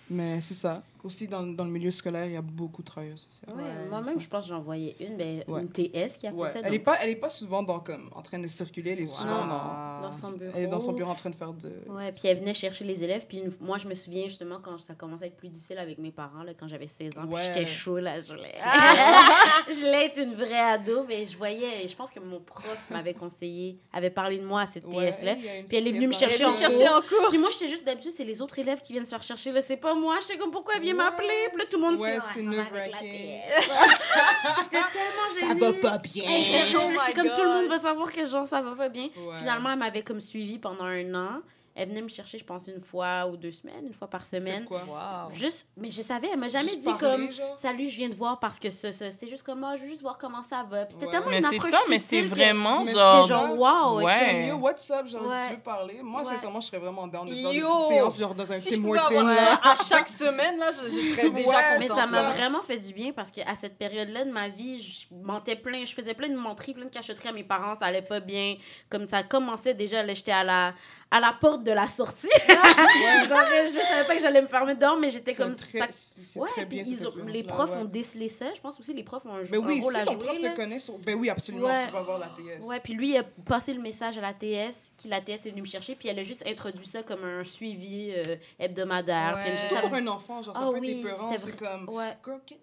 Mais 0.10 0.41
c'est 0.41 0.54
ça. 0.54 0.84
Aussi, 1.04 1.28
dans, 1.28 1.43
dans 1.43 1.66
le 1.66 1.70
milieu 1.70 1.91
scolaire, 1.91 2.26
il 2.26 2.32
y 2.32 2.38
a 2.38 2.41
beaucoup 2.41 2.82
de 2.82 2.88
travailleurs 2.88 3.20
sociaux. 3.20 3.47
Ouais, 3.54 3.62
Ouais. 3.64 3.89
Moi-même, 3.89 4.20
je 4.22 4.28
pense 4.30 4.45
que 4.45 4.49
j'en 4.49 4.62
voyais 4.62 4.95
une, 5.01 5.18
ben, 5.18 5.43
Ouais. 5.47 5.62
une 5.62 5.70
TS 5.70 6.18
qui 6.18 6.28
a 6.28 6.32
Ouais. 6.32 6.47
fait 6.47 6.54
ça. 6.54 6.66
Elle 6.66 6.72
n'est 6.72 6.80
pas, 6.80 6.95
elle 7.04 7.10
est 7.10 7.16
pas 7.18 7.28
souvent 7.30 7.62
dans, 7.62 7.80
comme, 7.82 8.10
en 8.16 8.22
train 8.22 8.39
de 8.39 8.47
circuler, 8.47 8.91
elle 8.91 9.01
est 9.01 9.06
souvent 9.06 9.45
dans, 9.45 10.01
dans 10.04 10.12
son 10.14 10.32
bureau. 10.32 10.51
elle 10.56 10.64
est 10.64 10.68
dans 10.68 10.80
son 10.80 10.93
bureau 10.93 11.12
en 11.12 11.16
train 11.16 11.30
de 11.30 11.36
faire 11.36 11.51
de... 11.51 11.72
Ouais, 11.89 12.12
puis 12.14 12.22
elle 12.26 12.38
venait 12.39 12.54
chercher 12.54 12.86
les 12.86 13.04
élèves. 13.04 13.26
Puis 13.28 13.39
une- 13.39 13.51
moi, 13.60 13.78
je 13.78 13.88
me 13.88 13.93
souviens 13.95 14.24
justement 14.30 14.60
quand 14.64 14.78
ça 14.78 14.93
commençait 14.93 15.26
à 15.26 15.28
être 15.28 15.36
plus 15.36 15.49
difficile 15.49 15.78
avec 15.78 15.97
mes 15.97 16.12
parents, 16.12 16.43
là, 16.43 16.54
quand 16.58 16.68
j'avais 16.70 16.88
16 16.88 17.18
ans. 17.18 17.26
Ouais. 17.26 17.36
Puis 17.36 17.45
j'étais 17.47 17.66
chaud, 17.66 17.97
là. 17.99 18.22
Je 18.22 18.34
voulais... 18.34 18.54
je 19.70 19.76
voulais 19.80 20.06
être 20.06 20.18
une 20.20 20.34
vraie 20.36 20.60
ado, 20.60 21.04
mais 21.08 21.26
je 21.26 21.38
voyais... 21.38 21.88
Je 21.88 21.95
pense 21.95 22.12
que 22.12 22.20
mon 22.22 22.39
prof 22.39 22.88
m'avait 22.89 23.14
conseillé, 23.14 23.78
avait 23.91 24.10
parlé 24.10 24.38
de 24.38 24.45
moi 24.45 24.62
à 24.62 24.66
cette 24.68 24.86
Ouais, 24.86 25.12
TS-là. 25.12 25.36
Puis 25.68 25.76
elle 25.76 25.88
est 25.88 25.91
venue 25.91 26.08
me 26.08 26.14
chercher 26.14 26.45
en 26.45 26.49
cours. 26.51 26.58
chercher 26.60 26.88
en 26.88 27.01
cours. 27.01 27.28
Puis 27.30 27.38
moi, 27.38 27.49
j'étais 27.51 27.68
juste 27.68 27.86
d'habitude, 27.86 28.12
c'est 28.16 28.24
les 28.24 28.41
autres 28.41 28.58
élèves 28.60 28.80
qui 28.82 28.93
viennent 28.93 29.06
se 29.06 29.10
faire 29.10 29.24
chercher. 29.24 29.51
Là, 29.51 29.62
c'est 29.62 29.78
pas 29.78 29.93
moi. 29.95 30.18
J'étais 30.22 30.38
comme, 30.38 30.51
pourquoi 30.51 30.76
elle 30.78 30.82
vient 30.82 30.93
M'appeler? 30.94 31.48
Puis 31.50 31.58
là, 31.60 31.66
tout 31.70 31.78
le 31.78 31.82
monde 31.82 32.00
Ouais, 32.00 32.20
s'est 32.20 32.28
c'est 32.36 32.41
dit, 32.41 32.56
ah, 32.60 32.64
ça 32.66 32.74
va. 32.74 32.86
J'étais 34.64 34.78
tellement 34.94 35.28
gênée. 35.39 35.52
bien. 36.00 36.24
Oh 36.28 36.89
je 36.94 37.00
suis 37.04 37.14
my 37.14 37.14
comme 37.14 37.30
tout 37.36 37.44
le 37.44 37.50
monde 37.62 37.68
va 37.70 37.80
savoir 37.80 38.12
que 38.12 38.26
genre 38.26 38.48
ça 38.48 38.62
va 38.62 38.76
pas 38.76 38.89
bien. 38.89 39.06
Ouais. 39.16 39.38
Finalement, 39.39 39.72
elle 39.72 39.80
m'avait 39.80 40.04
comme 40.04 40.22
suivi 40.22 40.60
pendant 40.60 40.86
un 40.86 41.14
an. 41.16 41.41
Elle 41.76 41.89
venait 41.89 42.03
me 42.03 42.07
chercher, 42.07 42.38
je 42.38 42.43
pense, 42.45 42.67
une 42.67 42.82
fois 42.84 43.26
ou 43.28 43.36
deux 43.36 43.49
semaines, 43.49 43.88
une 43.88 43.93
fois 43.93 44.07
par 44.07 44.28
semaine. 44.28 44.63
Quoi? 44.65 44.84
Wow. 44.86 45.32
Juste, 45.32 45.69
mais 45.76 45.89
je 45.89 46.03
savais, 46.03 46.28
elle 46.32 46.38
m'a 46.39 46.47
jamais 46.47 46.65
Juste 46.65 46.80
dit 46.82 46.84
parler, 46.86 46.99
comme 46.99 47.32
genre? 47.32 47.57
Salut, 47.57 47.89
je 47.89 47.97
viens 47.97 48.09
de 48.09 48.13
voir 48.15 48.39
parce 48.39 48.59
que 48.59 48.69
ça, 48.69 48.91
ça- 48.91 49.09
c'était 49.09 49.28
juste 49.28 49.41
comme 49.41 49.59
moi, 49.61 49.76
je 49.76 49.82
veux 49.82 49.88
juste 49.89 50.01
voir 50.01 50.19
comment 50.19 50.43
ça 50.43 50.63
va. 50.69 50.86
Puis 50.86 50.93
c'était 50.93 51.07
Ouais. 51.07 51.11
tellement 51.11 51.30
Mais 51.32 51.38
une 51.39 51.43
c'est 51.45 51.55
approche 51.55 51.71
ça, 51.71 51.80
mais 51.89 51.97
c'est 51.97 52.21
que- 52.21 52.28
vraiment 52.28 52.84
Mais 52.84 52.91
genre 52.91 53.28
genre, 53.28 53.57
wow, 53.57 54.01
Ouais. 54.03 54.47
Yo, 54.49 54.55
what's 54.57 54.89
up? 54.91 55.07
Genre, 55.07 55.26
Ouais. 55.28 55.47
tu 55.47 55.53
veux 55.55 55.61
parler? 55.61 55.99
Moi, 56.03 56.21
Ouais. 56.21 56.28
sincèrement, 56.28 56.59
je 56.61 56.67
serais 56.67 56.78
vraiment 56.78 57.07
down 57.07 57.28
de 57.28 57.34
faire 57.34 57.49
des 57.51 57.59
petites 57.61 57.88
séances, 57.88 58.19
genre 58.19 58.36
dans 58.36 58.51
un 58.51 58.59
Si 58.59 58.69
Tim 58.80 58.86
Hortons, 58.89 59.28
à 59.28 59.76
chaque 59.84 60.07
semaine, 60.09 60.57
là, 60.59 60.67
je 60.71 60.89
serais 60.89 61.30
déjà 61.32 61.49
Ouais, 61.49 61.80
Mais 61.80 61.88
ça 61.88 62.05
m'a 62.05 62.30
vraiment 62.32 62.61
fait 62.61 62.78
du 62.78 62.93
bien 62.93 63.11
parce 63.13 63.32
qu'à 63.32 63.55
cette 63.55 63.80
période-là 63.80 64.26
de 64.26 64.32
ma 64.32 64.47
vie, 64.47 64.80
je 64.80 65.05
mentais 65.24 65.55
plein, 65.55 65.86
je 65.86 65.93
faisais 65.93 66.13
plein 66.13 66.30
de 66.30 66.36
menteries, 66.38 66.74
plein 66.76 66.86
de 66.86 66.89
cachotteries 66.91 67.30
à 67.30 67.32
mes 67.34 67.43
parents, 67.43 67.74
ça 67.74 67.86
allait 67.88 68.01
pas 68.03 68.19
bien. 68.19 68.57
Comme 68.89 69.07
ça 69.07 69.24
commençait 69.24 69.74
déjà, 69.74 70.05
j'étais 70.13 70.32
à 70.32 70.43
la, 70.43 70.74
à 71.16 71.20
la 71.20 71.32
porte 71.39 71.64
de 71.64 71.72
la 71.72 71.88
sortie. 71.88 72.28
Genre, 72.47 73.39
je 73.66 73.70
savais 73.88 74.03
pas 74.07 74.16
que 74.16 74.22
j'allais 74.22 74.41
me 74.41 74.47
fermer 74.47 74.74
dehors, 74.74 74.97
mais 74.97 75.09
j'étais 75.11 75.36
comme 75.36 75.55
très- 75.55 75.91
ça. 75.91 76.39
Ouais, 76.39 76.47
très 76.49 76.66
puis 76.66 76.82
bien, 76.82 76.84
ils 76.91 77.07
ont- 77.07 77.26
les 77.28 77.43
profs 77.43 77.70
ouais. 77.70 77.78
ont 77.78 77.86
décelé 77.86 78.30
ça. 78.30 78.47
Je 78.55 78.59
pense 78.59 78.80
aussi 78.80 78.93
les 78.95 79.03
profs 79.03 79.24
ont 79.28 79.36
un, 79.36 79.43
Ben 79.43 79.61
un 79.64 79.66
oui, 79.68 79.80
rôle 79.80 79.93
si 79.93 79.99
à 79.99 80.05
ton 80.05 80.14
jouer. 80.14 80.24
prof 80.24 80.39
là. 80.41 80.49
te 80.49 80.55
connaît, 80.55 80.80
sur- 80.80 80.97
ben 80.97 81.14
oui, 81.20 81.30
absolument, 81.30 81.68
Ouais. 81.68 81.86
tu 81.86 81.91
vas 81.93 82.01
voir 82.01 82.18
la 82.18 82.28
TS. 82.30 82.66
Ouais, 82.66 82.80
puis 82.80 82.93
lui, 82.93 83.09
il 83.11 83.18
a 83.18 83.24
passé 83.45 83.74
le 83.76 83.82
message 83.82 84.18
à 84.18 84.22
la 84.22 84.34
TS, 84.34 84.91
qui 84.97 85.07
la 85.07 85.22
TS 85.22 85.45
est 85.45 85.49
venue 85.51 85.61
me 85.61 85.68
chercher, 85.68 85.93
puis 85.95 86.09
elle 86.09 86.18
a 86.18 86.24
juste 86.24 86.43
introduit 86.47 86.88
ça 86.88 87.03
comme 87.03 87.24
un 87.24 87.43
suivi 87.43 88.11
euh, 88.16 88.36
hebdomadaire. 88.57 89.36
Ouais. 89.45 89.51
Puis 89.70 89.78
pour 89.82 89.93
un 89.93 90.07
enfant, 90.07 90.41
genre, 90.41 90.55
ça 90.55 90.64
Ah 90.66 90.72
peut 90.72 90.80
oui, 90.80 90.89
être 90.89 90.97
épeurant, 91.07 91.30
c'était 91.30 91.43
c'est 91.51 91.55
comme... 91.57 91.89
Ouais. 91.89 92.18
Girl, 92.26 92.39
get. 92.49 92.57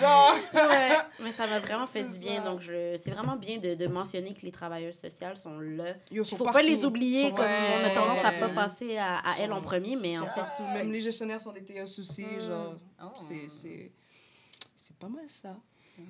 Genre. 0.00 0.34
Ouais, 0.54 0.96
mais 1.20 1.32
ça 1.32 1.46
m'a 1.46 1.58
vraiment 1.58 1.86
fait 1.86 2.04
du 2.04 2.18
bien. 2.18 2.42
ça. 2.42 2.48
Donc, 2.50 2.60
je- 2.60 2.96
c'est 3.02 3.10
vraiment 3.10 3.36
bien 3.36 3.58
de, 3.58 3.74
de 3.74 3.86
mentionner 3.86 4.34
que 4.34 4.42
les 4.42 4.52
travailleurs 4.52 4.94
sociaux 4.94 5.34
sont 5.34 5.58
là. 5.60 5.94
Yo, 6.10 6.22
Il 6.22 6.26
sont 6.26 6.36
faut 6.36 6.44
pas 6.44 6.62
les 6.62 6.84
oublier, 6.84 7.30
comme 7.32 7.44
on 7.46 7.84
a 7.84 7.90
tendance 7.90 8.24
à 8.24 8.30
Ouais. 8.30 8.40
pas 8.40 8.48
penser 8.48 8.96
à, 8.96 9.18
à 9.18 9.38
elles 9.38 9.52
en 9.52 9.60
premier, 9.60 9.96
mais 9.96 10.18
en 10.18 10.26
fait. 10.26 10.62
Même 10.74 10.92
les 10.92 11.00
gestionnaires 11.00 11.40
sont 11.40 11.52
des 11.52 11.64
TS 11.64 11.98
aussi. 11.98 12.24
Mm. 12.24 12.40
Genre, 12.46 12.74
Oh. 13.02 13.06
c'est- 13.18 13.48
c'est 13.48 13.92
c'est 14.76 14.96
pas 14.96 15.08
mal 15.08 15.24
ça. 15.28 15.56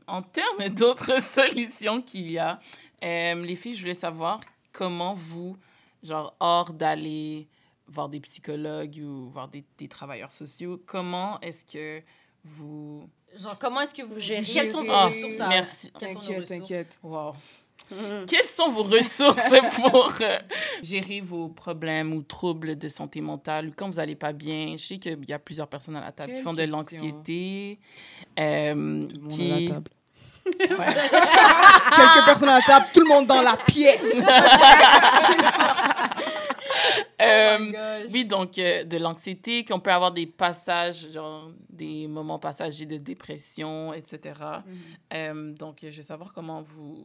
En 0.07 0.23
termes 0.23 0.69
d'autres 0.71 1.21
solutions 1.23 2.03
qu'il 2.03 2.31
y 2.31 2.39
a, 2.39 2.61
euh, 3.03 3.35
les 3.45 3.57
filles, 3.57 3.75
je 3.75 3.81
voulais 3.83 3.95
savoir 3.95 4.41
comment 4.73 5.15
vous, 5.15 5.57
genre, 6.03 6.35
hors 6.41 6.73
d'aller 6.73 7.49
voir 7.87 8.09
des 8.11 8.21
psychologues 8.21 9.01
ou 9.03 9.31
voir 9.31 9.49
des, 9.49 9.65
des 9.79 9.89
travailleurs 9.89 10.31
sociaux, 10.33 10.81
comment 10.87 11.41
est-ce 11.41 11.65
que 11.65 12.03
vous... 12.49 13.09
Genre, 13.37 13.59
comment 13.59 13.81
est-ce 13.83 13.95
que 13.95 14.03
vous 14.03 14.19
Gérez- 14.19 14.43
Quelles 14.53 14.71
sont 14.71 14.83
vos 14.83 14.91
Ah, 14.93 15.07
ressources 15.07 15.39
à... 15.41 15.49
merci. 15.49 15.93
Quelles 15.99 16.13
sont 16.15 16.19
nos 16.21 16.25
T'inquiète, 16.25 16.39
ressources? 16.41 16.59
t'inquiète. 16.61 16.89
Wow. 17.03 17.33
Quelles 18.27 18.45
sont 18.45 18.69
vos 18.71 18.83
ressources 18.83 19.55
pour 19.77 20.13
euh, 20.21 20.39
gérer 20.83 21.21
vos 21.23 21.49
problèmes 21.49 22.13
ou 22.13 22.23
troubles 22.23 22.77
de 22.77 22.89
santé 22.89 23.21
mentale 23.23 23.69
ou 23.69 23.73
quand 23.75 23.87
vous 23.89 23.95
n'allez 23.97 24.15
pas 24.17 24.33
bien? 24.33 24.73
Je 24.73 24.85
sais 24.85 24.99
qu'il 24.99 25.19
y 25.27 25.33
a 25.33 25.39
plusieurs 25.39 25.69
personnes 25.69 25.97
à 25.97 26.01
la 26.01 26.13
table 26.13 26.35
qui 26.35 26.43
font 26.43 26.53
de 26.53 26.65
l'anxiété. 26.65 27.79
euh, 28.39 29.07
Tout 29.07 29.15
le 29.15 29.21
monde 29.23 29.31
qui... 29.31 29.53
à 29.53 29.61
la 29.61 29.69
table. 29.71 29.91
Ouais. 30.61 30.67
Quelques 31.97 32.25
personnes 32.27 32.49
à 32.49 32.57
la 32.57 32.63
table, 32.63 32.87
tout 32.93 33.01
le 33.01 33.09
monde 33.09 33.27
dans 33.27 33.41
la 33.43 33.57
pièce. 33.57 34.05
Euh, 37.21 37.57
Oh 37.59 37.63
my 37.63 37.73
gosh. 37.73 38.13
oui, 38.13 38.25
donc 38.27 38.59
euh, 38.59 38.85
de 38.85 38.97
l'anxiété, 38.97 39.65
qu'on 39.65 39.81
peut 39.81 39.91
avoir 39.91 40.13
des 40.13 40.27
passages, 40.27 41.11
genre 41.11 41.51
des 41.69 42.07
moments 42.07 42.39
passagers 42.39 42.87
de 42.87 42.97
dépression, 42.97 43.93
etc. 43.93 44.41
Euh, 45.13 45.53
donc, 45.53 45.79
je 45.83 45.97
veux 45.97 46.03
savoir 46.03 46.33
comment 46.33 46.63
vous 46.63 47.05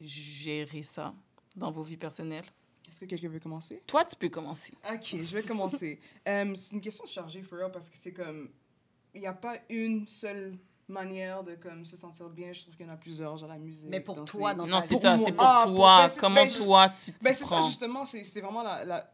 gérez 0.00 0.82
ça 0.84 1.12
dans 1.56 1.70
vos 1.70 1.82
vies 1.82 1.96
personnelles. 1.96 2.44
Est-ce 2.88 3.00
que 3.00 3.04
quelqu'un 3.06 3.28
veut 3.28 3.40
commencer? 3.40 3.82
Toi, 3.86 4.04
tu 4.04 4.16
peux 4.16 4.28
commencer. 4.28 4.72
Ok, 4.92 5.02
je 5.12 5.34
vais 5.36 5.42
commencer. 5.42 6.00
Euh, 6.28 6.54
c'est 6.54 6.74
une 6.74 6.80
question 6.80 7.06
chargée, 7.06 7.42
for 7.42 7.58
real, 7.58 7.72
parce 7.72 7.88
que 7.88 7.96
c'est 7.96 8.12
comme... 8.12 8.50
Il 9.14 9.20
n'y 9.22 9.26
a 9.26 9.32
pas 9.32 9.56
une 9.68 10.06
seule 10.06 10.56
manière 10.90 11.42
de 11.44 11.54
comme, 11.54 11.84
se 11.86 11.96
sentir 11.96 12.28
bien. 12.28 12.52
Je 12.52 12.62
trouve 12.62 12.76
qu'il 12.76 12.86
y 12.86 12.88
en 12.88 12.92
a 12.92 12.96
plusieurs, 12.96 13.36
genre 13.36 13.48
la 13.48 13.58
musique. 13.58 13.88
Mais 13.88 14.00
pour 14.00 14.16
danser. 14.16 14.38
toi, 14.38 14.54
dans 14.54 14.66
Non, 14.66 14.80
c'est 14.80 14.96
ça, 14.96 15.16
c'est 15.18 15.32
pour 15.32 15.44
Ah, 15.46 15.60
pour- 15.64 15.74
toi. 15.76 16.06
ben, 16.06 16.12
comment 16.20 16.42
ben, 16.44 16.52
toi, 16.52 16.88
tu 16.88 17.12
te 17.12 17.24
Ben, 17.24 17.34
c'est 17.34 17.44
ça, 17.44 17.56
prends? 17.56 17.66
justement, 17.66 18.04
c'est 18.04 18.24
c'est 18.24 18.40
vraiment 18.40 18.62
la, 18.62 18.84
la- 18.84 19.10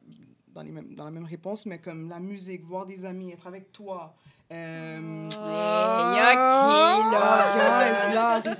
dans, 0.49 0.63
les 0.63 0.71
mêmes, 0.71 0.95
dans 0.95 1.05
la 1.05 1.11
même 1.11 1.25
réponse, 1.27 1.67
mais 1.67 1.79
comme 1.79 2.09
la 2.09 2.19
musique, 2.19 2.65
voir 2.65 2.87
des 2.87 3.05
amis, 3.05 3.33
être 3.33 3.47
avec 3.47 3.73
toi. 3.73 4.15
Euh... 4.53 5.29
Ah, 5.41 7.11
là. 7.13 7.93
guys, 7.93 8.15
là, 8.15 8.43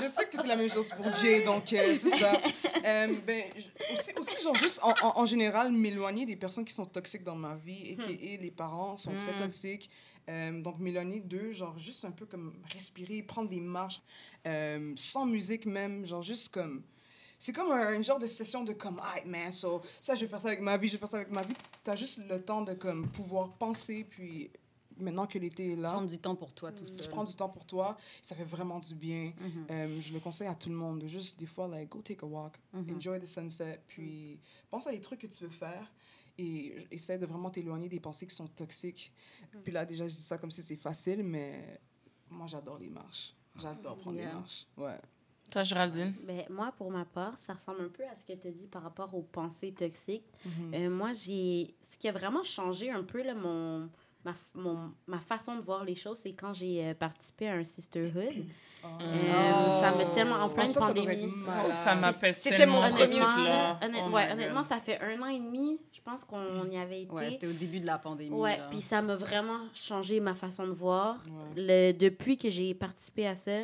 je 0.00 0.06
sais 0.08 0.24
que 0.26 0.36
c'est 0.40 0.46
la 0.46 0.56
même 0.56 0.70
chose 0.70 0.88
pour 0.90 1.14
Jay, 1.16 1.44
donc 1.44 1.72
euh, 1.72 1.94
c'est 1.96 2.10
ça. 2.16 2.32
Euh, 2.84 3.08
ben, 3.26 3.42
aussi, 3.92 4.12
aussi, 4.18 4.42
genre, 4.42 4.54
juste 4.56 4.80
en, 4.82 4.90
en, 5.06 5.20
en 5.20 5.26
général, 5.26 5.70
m'éloigner 5.72 6.26
des 6.26 6.36
personnes 6.36 6.64
qui 6.64 6.74
sont 6.74 6.86
toxiques 6.86 7.24
dans 7.24 7.36
ma 7.36 7.54
vie 7.54 7.90
et 7.90 7.96
qui, 7.96 8.38
les 8.38 8.50
parents 8.50 8.96
sont 8.96 9.10
très 9.12 9.34
Hmm. 9.34 9.38
toxiques. 9.44 9.90
Euh, 10.28 10.62
donc, 10.62 10.78
m'éloigner 10.78 11.20
d'eux, 11.20 11.52
genre, 11.52 11.76
juste 11.78 12.04
un 12.04 12.10
peu 12.10 12.24
comme 12.26 12.54
respirer, 12.72 13.22
prendre 13.22 13.48
des 13.50 13.60
marches, 13.60 14.00
euh, 14.46 14.92
sans 14.96 15.26
musique 15.26 15.66
même, 15.66 16.06
genre, 16.06 16.22
juste 16.22 16.52
comme. 16.52 16.82
C'est 17.38 17.52
comme 17.52 17.70
un, 17.72 17.94
une 17.94 18.04
genre 18.04 18.18
de 18.18 18.26
session 18.26 18.64
de 18.64 18.72
comme, 18.72 19.00
ah, 19.02 19.16
man, 19.26 19.52
so, 19.52 19.82
ça, 20.00 20.14
je 20.14 20.22
vais 20.24 20.28
faire 20.30 20.40
ça 20.40 20.48
avec 20.48 20.60
ma 20.62 20.76
vie, 20.78 20.88
je 20.88 20.94
vais 20.94 20.98
faire 20.98 21.08
ça 21.08 21.16
avec 21.18 21.30
ma 21.30 21.42
vie. 21.42 21.54
T'as 21.82 21.94
juste 21.96 22.22
le 22.26 22.40
temps 22.42 22.62
de 22.62 22.72
comme 22.72 23.06
pouvoir 23.10 23.50
penser, 23.58 24.04
puis 24.08 24.50
maintenant 24.96 25.26
que 25.26 25.38
l'été 25.38 25.72
est 25.72 25.76
là, 25.76 25.90
Prendre 25.92 26.08
du 26.08 26.18
temps 26.18 26.36
pour 26.36 26.54
toi, 26.54 26.72
tout 26.72 26.84
tu 26.84 26.90
seul. 27.02 27.10
prends 27.10 27.24
du 27.24 27.34
temps 27.34 27.48
pour 27.50 27.66
toi, 27.66 27.98
ça 28.22 28.34
fait 28.34 28.44
vraiment 28.44 28.78
du 28.78 28.94
bien. 28.94 29.32
Mhm. 29.38 29.66
Euh, 29.70 30.00
je 30.00 30.12
le 30.14 30.20
conseille 30.20 30.46
à 30.46 30.54
tout 30.54 30.70
le 30.70 30.76
monde 30.76 31.00
de 31.00 31.08
juste 31.08 31.38
des 31.38 31.46
fois, 31.46 31.68
like, 31.68 31.90
go 31.90 32.00
take 32.00 32.20
a 32.22 32.26
walk, 32.26 32.54
Mhm. 32.72 32.96
enjoy 32.96 33.20
the 33.20 33.26
sunset, 33.26 33.80
puis 33.88 34.38
pense 34.70 34.86
à 34.86 34.92
des 34.92 35.00
trucs 35.00 35.20
que 35.20 35.26
tu 35.26 35.44
veux 35.44 35.50
faire 35.50 35.92
et 36.38 36.86
essaie 36.90 37.18
de 37.18 37.26
vraiment 37.26 37.50
t'éloigner 37.50 37.88
des 37.88 38.00
pensées 38.00 38.26
qui 38.26 38.34
sont 38.34 38.48
toxiques. 38.48 39.12
Puis 39.62 39.72
là, 39.72 39.84
déjà, 39.84 40.06
je 40.06 40.14
dis 40.14 40.20
ça 40.20 40.36
comme 40.38 40.50
si 40.50 40.62
c'est 40.62 40.76
facile, 40.76 41.22
mais 41.22 41.80
moi, 42.30 42.46
j'adore 42.46 42.78
les 42.78 42.90
marches. 42.90 43.34
J'adore 43.60 43.96
prendre 43.98 44.16
Yeah. 44.16 44.28
les 44.28 44.34
marches. 44.34 44.66
Ouais. 44.76 44.98
Toi, 45.52 45.62
Géraldine? 45.62 46.12
Ben, 46.26 46.44
moi, 46.50 46.72
pour 46.76 46.90
ma 46.90 47.04
part, 47.04 47.36
ça 47.38 47.52
ressemble 47.52 47.82
un 47.82 47.88
peu 47.88 48.02
à 48.04 48.16
ce 48.16 48.24
que 48.24 48.32
tu 48.32 48.48
as 48.48 48.50
dit 48.50 48.66
par 48.66 48.82
rapport 48.82 49.14
aux 49.14 49.22
pensées 49.22 49.72
toxiques. 49.72 50.24
Mhm. 50.44 50.74
Euh, 50.74 50.90
moi, 50.90 51.12
j'ai. 51.12 51.74
Ce 51.88 51.96
qui 51.98 52.08
a 52.08 52.12
vraiment 52.12 52.42
changé 52.42 52.90
un 52.90 53.04
peu 53.04 53.22
là, 53.22 53.34
mon... 53.34 53.88
Ma, 54.24 54.32
mon, 54.54 54.92
ma 55.06 55.18
façon 55.18 55.56
de 55.56 55.60
voir 55.62 55.84
les 55.84 55.94
choses, 55.94 56.18
c'est 56.22 56.32
quand 56.32 56.54
j'ai 56.54 56.82
euh, 56.84 56.94
participé 56.94 57.48
à 57.48 57.54
un 57.54 57.64
sisterhood. 57.64 58.32
Ah. 58.82 58.88
Euh, 59.00 59.18
Oh. 59.26 59.80
Ça 59.80 59.92
m'a 59.94 60.04
tellement 60.12 60.34
en 60.36 60.46
Ah, 60.46 60.48
pleine 60.50 60.68
ça 60.68 60.92
devrait 60.92 61.14
pandémie. 61.16 61.32
Ça 61.74 61.94
m'appelle 61.94 62.34
C'était 62.34 62.56
tellement 62.56 62.82
mon 62.82 62.88
premier 62.88 63.02
honnêtement, 63.04 63.78
honnête- 63.82 64.02
Oh 64.06 64.10
ouais, 64.10 64.32
honnêtement, 64.32 64.62
ça 64.62 64.76
fait 64.78 65.00
un 65.00 65.22
an 65.22 65.26
et 65.26 65.38
demi, 65.40 65.80
je 65.92 66.00
pense 66.02 66.22
qu'on 66.24 66.68
y 66.70 66.76
avait 66.76 67.02
été. 67.02 67.12
Ouais, 67.12 67.32
c'était 67.32 67.46
au 67.46 67.52
début 67.54 67.80
de 67.80 67.86
la 67.86 67.96
pandémie. 67.98 68.34
Ouais, 68.36 68.58
puis 68.70 68.82
ça 68.82 69.00
m'a 69.00 69.16
vraiment 69.16 69.60
changé 69.74 70.20
ma 70.20 70.34
façon 70.34 70.66
de 70.66 70.72
voir. 70.72 71.16
Ouais. 71.26 71.92
Le, 71.92 71.92
depuis 71.98 72.36
que 72.36 72.50
j'ai 72.50 72.74
participé 72.74 73.26
à 73.26 73.34
ça, 73.34 73.58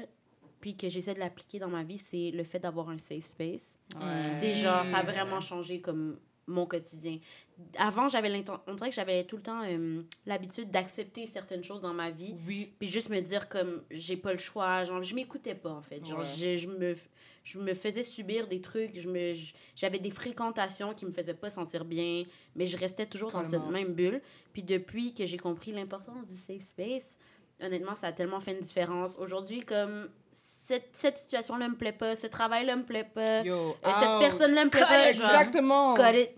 puis 0.60 0.74
que 0.76 0.88
j'essaie 0.88 1.14
de 1.14 1.20
l'appliquer 1.20 1.58
dans 1.58 1.68
ma 1.68 1.82
vie, 1.82 1.98
c'est 1.98 2.30
le 2.30 2.44
fait 2.44 2.58
d'avoir 2.58 2.88
un 2.88 2.98
safe 2.98 3.26
space. 3.26 3.78
Ouais. 3.96 4.30
C'est 4.40 4.54
genre, 4.54 4.84
ça 4.86 4.98
a 4.98 5.02
vraiment 5.02 5.40
changé 5.40 5.80
comme 5.82 6.18
mon 6.50 6.66
quotidien. 6.66 7.18
Avant, 7.76 8.08
j'avais 8.08 8.44
on 8.66 8.74
dirait 8.74 8.90
que 8.90 8.94
j'avais 8.94 9.24
tout 9.24 9.36
le 9.36 9.42
temps 9.42 9.62
euh, 9.64 10.02
l'habitude 10.26 10.70
d'accepter 10.70 11.26
certaines 11.26 11.64
choses 11.64 11.80
dans 11.80 11.94
ma 11.94 12.10
vie, 12.10 12.34
Oui. 12.46 12.72
puis 12.78 12.88
juste 12.88 13.08
me 13.08 13.20
dire 13.20 13.48
comme 13.48 13.82
j'ai 13.90 14.16
pas 14.16 14.32
le 14.32 14.38
choix, 14.38 14.84
genre 14.84 15.02
je 15.02 15.14
m'écoutais 15.14 15.54
pas 15.54 15.70
en 15.70 15.82
fait. 15.82 16.04
Genre 16.06 16.20
Ouais. 16.20 16.24
je, 16.38 16.56
je 16.56 16.68
me 16.68 16.94
je 17.42 17.58
me 17.58 17.72
faisais 17.72 18.02
subir 18.02 18.46
des 18.48 18.60
trucs, 18.60 18.98
je 19.00 19.08
me 19.08 19.32
je- 19.32 19.54
j'avais 19.74 19.98
des 19.98 20.10
fréquentations 20.10 20.92
qui 20.94 21.06
me 21.06 21.12
faisaient 21.12 21.32
pas 21.34 21.48
sentir 21.50 21.84
bien, 21.86 22.24
mais 22.54 22.66
je 22.66 22.76
restais 22.76 23.06
toujours 23.06 23.30
dans 23.32 23.44
cette 23.44 23.66
même 23.66 23.94
bulle. 23.94 24.20
Puis 24.52 24.62
depuis 24.62 25.14
que 25.14 25.24
j'ai 25.26 25.38
compris 25.38 25.72
l'importance 25.72 26.26
du 26.26 26.36
safe 26.36 26.62
space, 26.62 27.18
honnêtement, 27.62 27.94
ça 27.94 28.08
a 28.08 28.12
tellement 28.12 28.40
fait 28.40 28.52
une 28.52 28.60
différence. 28.60 29.16
Aujourd'hui 29.18 29.60
comme 29.60 30.08
cette, 30.70 30.88
cette 30.92 31.18
situation-là 31.18 31.68
me 31.68 31.74
plaît 31.74 31.90
pas, 31.92 32.14
ce 32.14 32.28
travail-là 32.28 32.76
me 32.76 32.84
plaît 32.84 33.02
pas, 33.12 33.42
Yo, 33.42 33.74
cette 33.84 34.18
personne-là 34.20 34.64
me 34.66 34.70
plaît 34.70 34.80
pas, 34.82 35.12
genre, 35.12 35.24
Exactement. 35.24 35.94
cut 35.94 36.02
it. 36.16 36.30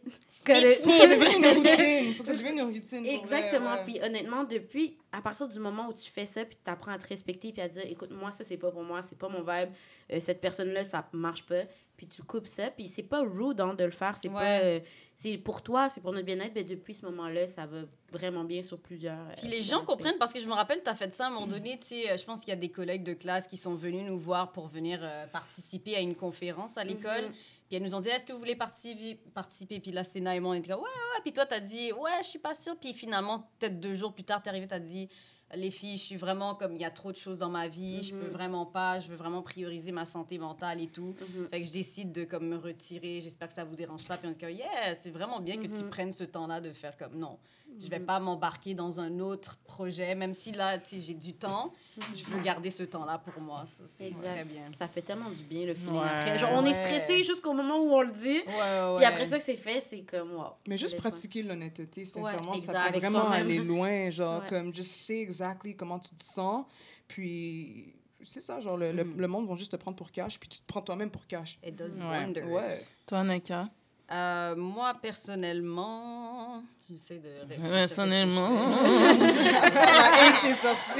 Cut 0.45 0.53
it. 0.55 0.81
Faut 0.83 0.89
que 0.89 0.97
ça 0.97 1.07
devienne 1.07 1.45
une 1.45 1.59
routine. 1.59 2.15
Faut 2.15 2.23
que 2.23 2.29
ça 2.29 2.33
devienne 2.35 2.59
une 2.59 2.65
routine. 2.75 3.05
pour 3.05 3.27
vrai, 3.27 3.39
Exactement. 3.39 3.73
ouais. 3.75 3.85
Puis 3.85 4.01
honnêtement, 4.03 4.45
depuis, 4.45 4.97
à 5.13 5.21
partir 5.21 5.49
du 5.49 5.59
moment 5.59 5.89
où 5.89 5.93
tu 5.93 6.11
fais 6.11 6.25
ça, 6.25 6.45
puis 6.47 6.57
tu 6.65 6.71
apprends 6.71 6.93
à 6.93 6.99
te 6.99 7.07
respecter, 7.09 7.53
puis 7.53 7.61
à 7.61 7.69
dire, 7.69 7.85
écoute, 7.87 8.11
moi, 8.11 8.31
ça, 8.31 8.43
c'est 8.43 8.57
pas 8.57 8.71
pour 8.71 8.83
moi, 8.83 9.03
c'est 9.03 9.19
pas 9.19 9.29
mon 9.29 9.41
vibe, 9.41 9.69
euh, 10.13 10.19
cette 10.21 10.41
personne-là, 10.41 10.85
ça 10.85 11.07
marche 11.13 11.45
pas, 11.45 11.65
puis 12.07 12.09
tu 12.17 12.23
coupes 12.25 12.49
ça, 12.49 12.71
puis 12.71 12.89
c'est 12.89 13.05
pas 13.05 13.21
rude 13.21 13.61
hein, 13.61 13.75
de 13.75 13.85
le 13.85 13.93
faire, 13.93 14.17
c'est 14.17 14.29
Ouais. 14.29 14.35
pas. 14.35 14.59
euh, 14.65 14.81
c'est 15.15 15.39
pour 15.39 15.63
toi, 15.63 15.89
c'est 15.89 16.01
pour 16.01 16.13
notre 16.13 16.27
bien-être, 16.27 16.51
mais 16.53 16.65
depuis 16.65 16.95
ce 16.95 17.05
moment-là, 17.07 17.47
ça 17.47 17.65
va 17.65 17.83
vraiment 18.11 18.43
bien 18.43 18.61
sur 18.65 18.81
plusieurs. 18.81 19.15
euh, 19.21 19.35
Puis 19.37 19.47
les 19.47 19.57
plusieurs 19.59 19.79
gens 19.79 19.85
aspects. 19.85 19.87
comprennent 19.93 20.19
parce 20.19 20.33
que 20.33 20.41
je 20.41 20.49
me 20.49 20.53
rappelle, 20.53 20.83
tu 20.83 20.91
as 20.91 20.97
fait 20.97 21.13
ça 21.13 21.27
à 21.27 21.29
un 21.29 21.31
moment 21.31 21.47
donné. 21.47 21.79
Tu 21.79 21.87
sais, 21.87 22.11
euh, 22.11 22.17
je 22.17 22.25
pense 22.25 22.41
qu'il 22.41 22.49
y 22.49 22.53
a 22.53 22.57
des 22.57 22.71
collègues 22.71 23.05
de 23.05 23.15
classe 23.15 23.47
qui 23.47 23.57
sont 23.57 23.75
venus 23.77 24.05
nous 24.05 24.19
voir 24.19 24.51
pour 24.51 24.67
venir 24.67 24.99
euh, 25.03 25.27
participer 25.29 25.95
à 25.95 26.01
une 26.01 26.17
conférence 26.17 26.77
à 26.77 26.83
l'école. 26.83 27.27
Mhm. 27.27 27.33
Puis 27.69 27.77
elles 27.77 27.83
nous 27.85 27.95
ont 27.95 28.01
dit 28.01 28.09
Est-ce 28.09 28.27
que 28.27 28.33
vous 28.33 28.39
voulez 28.41 28.57
participer, 28.57 29.15
participer? 29.33 29.79
Puis 29.79 29.93
là, 29.93 30.03
Sénat 30.03 30.35
et 30.35 30.41
moi, 30.41 30.51
on 30.51 30.55
était 30.55 30.71
comme 30.73 30.81
Ouais, 30.81 30.89
ouais. 30.89 31.21
Puis 31.23 31.33
toi, 31.33 31.47
tu 31.47 31.55
as 31.55 31.61
dit 31.61 31.93
Ouais, 31.93 32.11
je 32.25 32.29
suis 32.29 32.39
pas 32.41 32.57
sûre. 32.57 32.75
Puis 32.81 32.93
finalement, 32.93 33.49
peut-être 33.61 33.79
deux 33.79 33.95
jours 33.95 34.13
plus 34.13 34.25
tard, 34.25 34.43
tu 34.43 34.49
es 34.49 34.51
arrivé, 34.51 34.67
tu 34.67 34.75
as 34.75 34.81
dit 34.81 35.09
Les 35.55 35.71
filles, 35.71 35.99
je 35.99 36.03
suis 36.03 36.17
vraiment 36.17 36.55
comme 36.55 36.75
il 36.75 36.81
y 36.81 36.85
a 36.85 36.91
trop 36.91 37.13
de 37.13 37.17
choses 37.17 37.41
dans 37.41 37.51
ma 37.51 37.69
vie. 37.69 38.03
Je 38.03 38.15
peux 38.15 38.25
Mhm. 38.27 38.31
vraiment 38.33 38.65
pas. 38.65 38.99
Je 39.01 39.09
veux 39.09 39.17
vraiment 39.17 39.43
prioriser 39.43 39.93
ma 39.93 40.07
santé 40.07 40.39
mentale 40.39 40.81
et 40.81 40.87
tout. 40.87 41.15
Mhm. 41.21 41.49
Fait 41.51 41.61
que 41.61 41.67
je 41.67 41.73
décide 41.73 42.11
de 42.13 42.25
comme 42.25 42.49
me 42.49 42.57
retirer. 42.57 43.21
J'espère 43.21 43.49
que 43.49 43.55
ça 43.55 43.65
vous 43.65 43.77
dérange 43.77 44.05
pas. 44.07 44.17
Puis 44.17 44.29
on 44.29 44.33
est 44.33 44.41
comme, 44.41 44.51
yeah, 44.51 44.95
c'est 44.95 45.11
vraiment 45.11 45.41
bien 45.41 45.57
que 45.59 45.67
tu 45.67 45.85
Mhm. 45.85 45.91
prennes 45.91 46.13
ce 46.13 46.25
temps-là 46.25 46.61
de 46.63 46.71
faire 46.73 46.97
comme, 46.97 47.19
non, 47.19 47.39
je 47.81 47.89
vais 47.89 47.99
Mhm. 47.99 48.07
pas 48.07 48.21
m'embarquer 48.21 48.75
dans 48.75 49.01
un 49.01 49.19
autre 49.21 49.59
projet, 49.65 50.15
même 50.15 50.35
si 50.35 50.53
là, 50.53 50.79
tu 50.79 50.89
sais, 50.89 50.99
j'ai 51.01 51.15
du 51.15 51.35
temps, 51.35 51.73
je 52.15 52.25
veux 52.25 52.41
garder 52.43 52.71
ce 52.71 52.83
temps-là 52.83 53.19
pour 53.19 53.41
moi. 53.43 53.65
Ça, 53.67 53.85
c'est 53.87 54.13
très 54.23 54.45
bien. 54.45 54.71
Ça 54.75 54.89
fait 54.89 55.03
tellement 55.03 55.31
du 55.31 55.43
bien 55.45 55.65
le 55.67 55.75
feeling 55.75 55.95
Ouais. 55.95 56.01
après. 56.09 56.39
Genre, 56.39 56.51
on 56.55 56.65
est 56.65 56.75
stressé 56.75 57.23
jusqu'au 57.23 57.53
moment 57.53 57.79
où 57.79 57.91
on 57.93 58.03
le 58.03 58.11
dit. 58.13 58.29
Ouais, 58.29 58.43
ouais, 58.47 58.97
Puis 58.97 59.05
après 59.05 59.27
ça, 59.27 59.39
c'est 59.39 59.55
fait, 59.57 59.81
c'est 59.81 60.03
comme, 60.03 60.33
wow. 60.33 60.53
Mais 60.69 60.77
juste 60.79 60.97
pratiquer 60.97 61.43
l'honnêteté, 61.43 62.05
sincèrement, 62.05 62.55
exact. 62.55 62.73
ça 62.75 62.93
peut 62.93 62.99
vraiment 62.99 63.29
aller 63.31 63.59
loin. 63.59 64.11
Genre, 64.11 64.41
Ouais. 64.43 64.49
comme, 64.49 64.75
just 64.75 64.93
sais 64.93 65.21
exactly 65.21 65.75
comment 65.75 65.99
tu 65.99 66.15
te 66.15 66.23
sens. 66.25 66.65
Puis, 67.09 67.95
c'est 68.25 68.41
ça, 68.41 68.61
genre, 68.61 68.77
le, 68.77 68.93
le, 68.93 69.03
le 69.03 69.27
monde 69.29 69.49
va 69.49 69.55
juste 69.57 69.73
te 69.73 69.77
prendre 69.77 69.97
pour 69.97 70.11
cash, 70.11 70.39
puis 70.39 70.49
tu 70.49 70.61
te 70.61 70.67
prends 70.67 70.81
toi-même 70.83 71.11
pour 71.11 71.27
cash. 71.27 71.59
It 71.67 71.77
does 71.77 71.99
Ouais. 72.01 72.25
wonders. 72.25 72.45
Ouais. 72.49 72.81
Toi, 73.07 73.25
Naka? 73.25 73.69
Euh, 74.13 74.55
moi, 74.57 74.93
personnellement, 75.01 76.63
j'essaie 76.89 77.19
de 77.19 77.31
réfléchir 77.49 77.65
je 77.67 77.73
Personnellement. 77.73 78.51
La 78.51 80.31
H 80.31 80.47
est 80.51 80.55
sortie. 80.55 80.97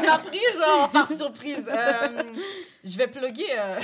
tu 0.00 0.06
m'as 0.06 0.18
pris 0.18 0.40
genre 0.58 0.90
par 0.90 1.08
surprise. 1.16 1.64
Euh, 1.70 2.22
je 2.84 2.96
vais 2.96 3.06
plugger, 3.06 3.46
euh, 3.56 3.78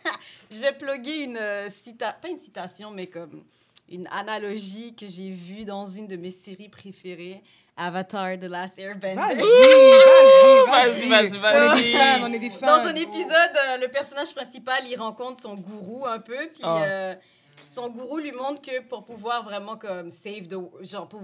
je 0.52 0.58
vais 0.58 0.72
plugger 0.72 1.24
une 1.24 1.38
euh, 1.38 1.68
cita 1.70 2.12
pas 2.12 2.28
une 2.28 2.36
citation, 2.36 2.90
mais 2.92 3.08
comme 3.08 3.42
une 3.90 4.06
analogie 4.12 4.94
que 4.94 5.06
j'ai 5.08 5.30
vue 5.30 5.64
dans 5.64 5.86
une 5.86 6.06
de 6.06 6.16
mes 6.16 6.30
séries 6.30 6.68
préférées. 6.68 7.42
Avatar 7.80 8.36
The 8.40 8.44
Last 8.48 8.76
Airbender. 8.80 9.14
Vas-y, 9.14 11.08
vas-y, 11.08 11.38
Vas-y. 11.38 11.42
On 11.70 11.76
est 11.76 11.80
des 11.80 11.92
fans, 11.92 12.20
on 12.24 12.32
est 12.32 12.38
des 12.40 12.50
fans. 12.50 12.66
Dans 12.66 12.88
un 12.88 12.94
épisode, 12.96 13.32
euh, 13.32 13.76
le 13.80 13.86
personnage 13.88 14.34
principal, 14.34 14.80
il 14.90 14.96
rencontre 14.96 15.40
son 15.40 15.54
gourou 15.54 16.04
un 16.06 16.18
peu, 16.18 16.36
puis 16.52 16.62
Ah. 16.64 17.14
Son 17.58 17.88
gourou 17.90 18.18
lui 18.18 18.32
montre 18.32 18.60
que 18.62 18.80
pour 18.82 19.04
pouvoir 19.04 19.44
vraiment 19.44 19.76
comme 19.76 20.10
save 20.10 20.48
the... 20.48 20.56
Genre, 20.82 21.08
pour 21.08 21.22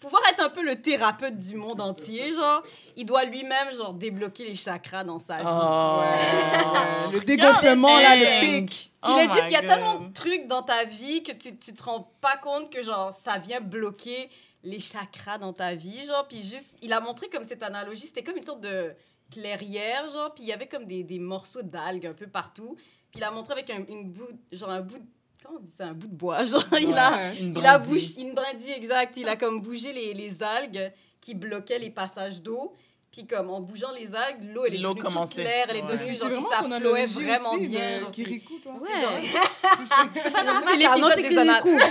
pouvoir 0.00 0.22
être 0.30 0.40
un 0.44 0.50
peu 0.50 0.62
le 0.62 0.80
thérapeute 0.80 1.36
du 1.38 1.56
monde 1.56 1.80
entier, 1.80 2.32
genre, 2.32 2.62
il 2.96 3.06
doit 3.06 3.24
lui-même, 3.24 3.74
genre, 3.74 3.94
débloquer 3.94 4.44
les 4.44 4.54
chakras 4.54 5.04
dans 5.04 5.18
sa 5.18 5.38
vie. 5.38 5.44
Oh. 5.48 6.00
Ouais, 6.00 7.12
le 7.12 7.20
dégonflement, 7.20 7.98
là, 7.98 8.14
le 8.16 8.40
pic. 8.40 8.92
Puis 9.02 9.12
Oh 9.14 9.16
legit, 9.18 9.28
my 9.28 9.46
il 9.46 9.52
y 9.52 9.56
a 9.56 9.60
God. 9.60 9.68
tellement 9.68 9.94
de 10.00 10.12
trucs 10.12 10.46
dans 10.48 10.62
ta 10.62 10.84
vie 10.84 11.22
que 11.22 11.32
tu, 11.32 11.56
tu 11.56 11.74
te 11.74 11.82
rends 11.82 12.10
pas 12.20 12.36
compte 12.38 12.70
que, 12.70 12.82
genre, 12.82 13.12
ça 13.12 13.38
vient 13.38 13.60
bloquer 13.60 14.28
les 14.64 14.80
chakras 14.80 15.38
dans 15.38 15.52
ta 15.52 15.74
vie, 15.74 16.04
genre. 16.04 16.26
Puis 16.28 16.42
juste, 16.42 16.76
il 16.82 16.92
a 16.92 17.00
montré 17.00 17.28
comme 17.28 17.44
cette 17.44 17.62
analogie, 17.62 18.06
c'était 18.06 18.24
comme 18.24 18.36
une 18.36 18.42
sorte 18.42 18.60
de 18.62 18.94
clairière, 19.30 20.08
genre. 20.08 20.34
Puis 20.34 20.44
il 20.44 20.48
y 20.48 20.52
avait 20.52 20.66
comme 20.66 20.86
des, 20.86 21.04
des 21.04 21.18
morceaux 21.18 21.62
d'algues 21.62 22.06
un 22.06 22.14
peu 22.14 22.26
partout. 22.26 22.74
Puis 23.12 23.20
il 23.20 23.24
a 23.24 23.30
montré 23.30 23.52
avec 23.52 23.70
un, 23.70 23.84
une 23.88 24.10
bout, 24.10 24.28
genre 24.50 24.70
un 24.70 24.80
bout, 24.80 24.98
de- 24.98 25.04
comment 25.44 25.58
on 25.58 25.62
dit 25.62 25.70
ça, 25.70 25.86
un 25.86 25.92
bout 25.94 26.08
de 26.08 26.14
bois, 26.14 26.44
genre. 26.44 26.62
Il 26.80 26.92
a. 26.94 27.32
Une 27.34 27.56
il 27.56 27.66
a 27.66 27.78
bougé, 27.78 28.20
une 28.20 28.34
brindille 28.34 28.72
exact. 28.72 29.16
Il 29.16 29.28
a 29.28 29.36
comme 29.36 29.60
bougé 29.60 29.92
les, 29.92 30.14
les 30.14 30.42
algues 30.42 30.92
qui 31.20 31.34
bloquaient 31.34 31.78
les 31.78 31.90
passages 31.90 32.42
d'eau. 32.42 32.74
Puis 33.12 33.26
comme 33.26 33.50
en 33.50 33.60
bougeant 33.60 33.92
les 33.98 34.14
algues, 34.14 34.52
l'eau 34.52 34.66
elle 34.66 34.74
est 34.74 34.78
L'eau 34.78 34.90
devenue 34.92 35.04
toute 35.04 35.14
commençait. 35.14 35.42
claire, 35.42 35.66
elle 35.70 35.76
est 35.76 35.82
devenue 35.82 36.14
genre 36.14 36.28
puis 36.28 36.36
vraiment 36.36 36.50
ça 36.50 36.62
flowait 36.80 37.06
vraiment 37.06 37.52
aussi, 37.52 37.66
bien. 37.68 38.00
de 38.00 38.04
Kirikou, 38.12 38.58
toi. 38.58 38.72
Ouais. 38.74 38.88
c'est 38.94 39.00
genre- 39.00 40.08
C'est 40.22 40.30
pas 40.32 40.42
dans 40.44 40.60
C'est 40.60 40.76
l'épisode 40.76 41.12
c'est 41.14 41.22
des 41.22 41.60
coups. 41.62 41.82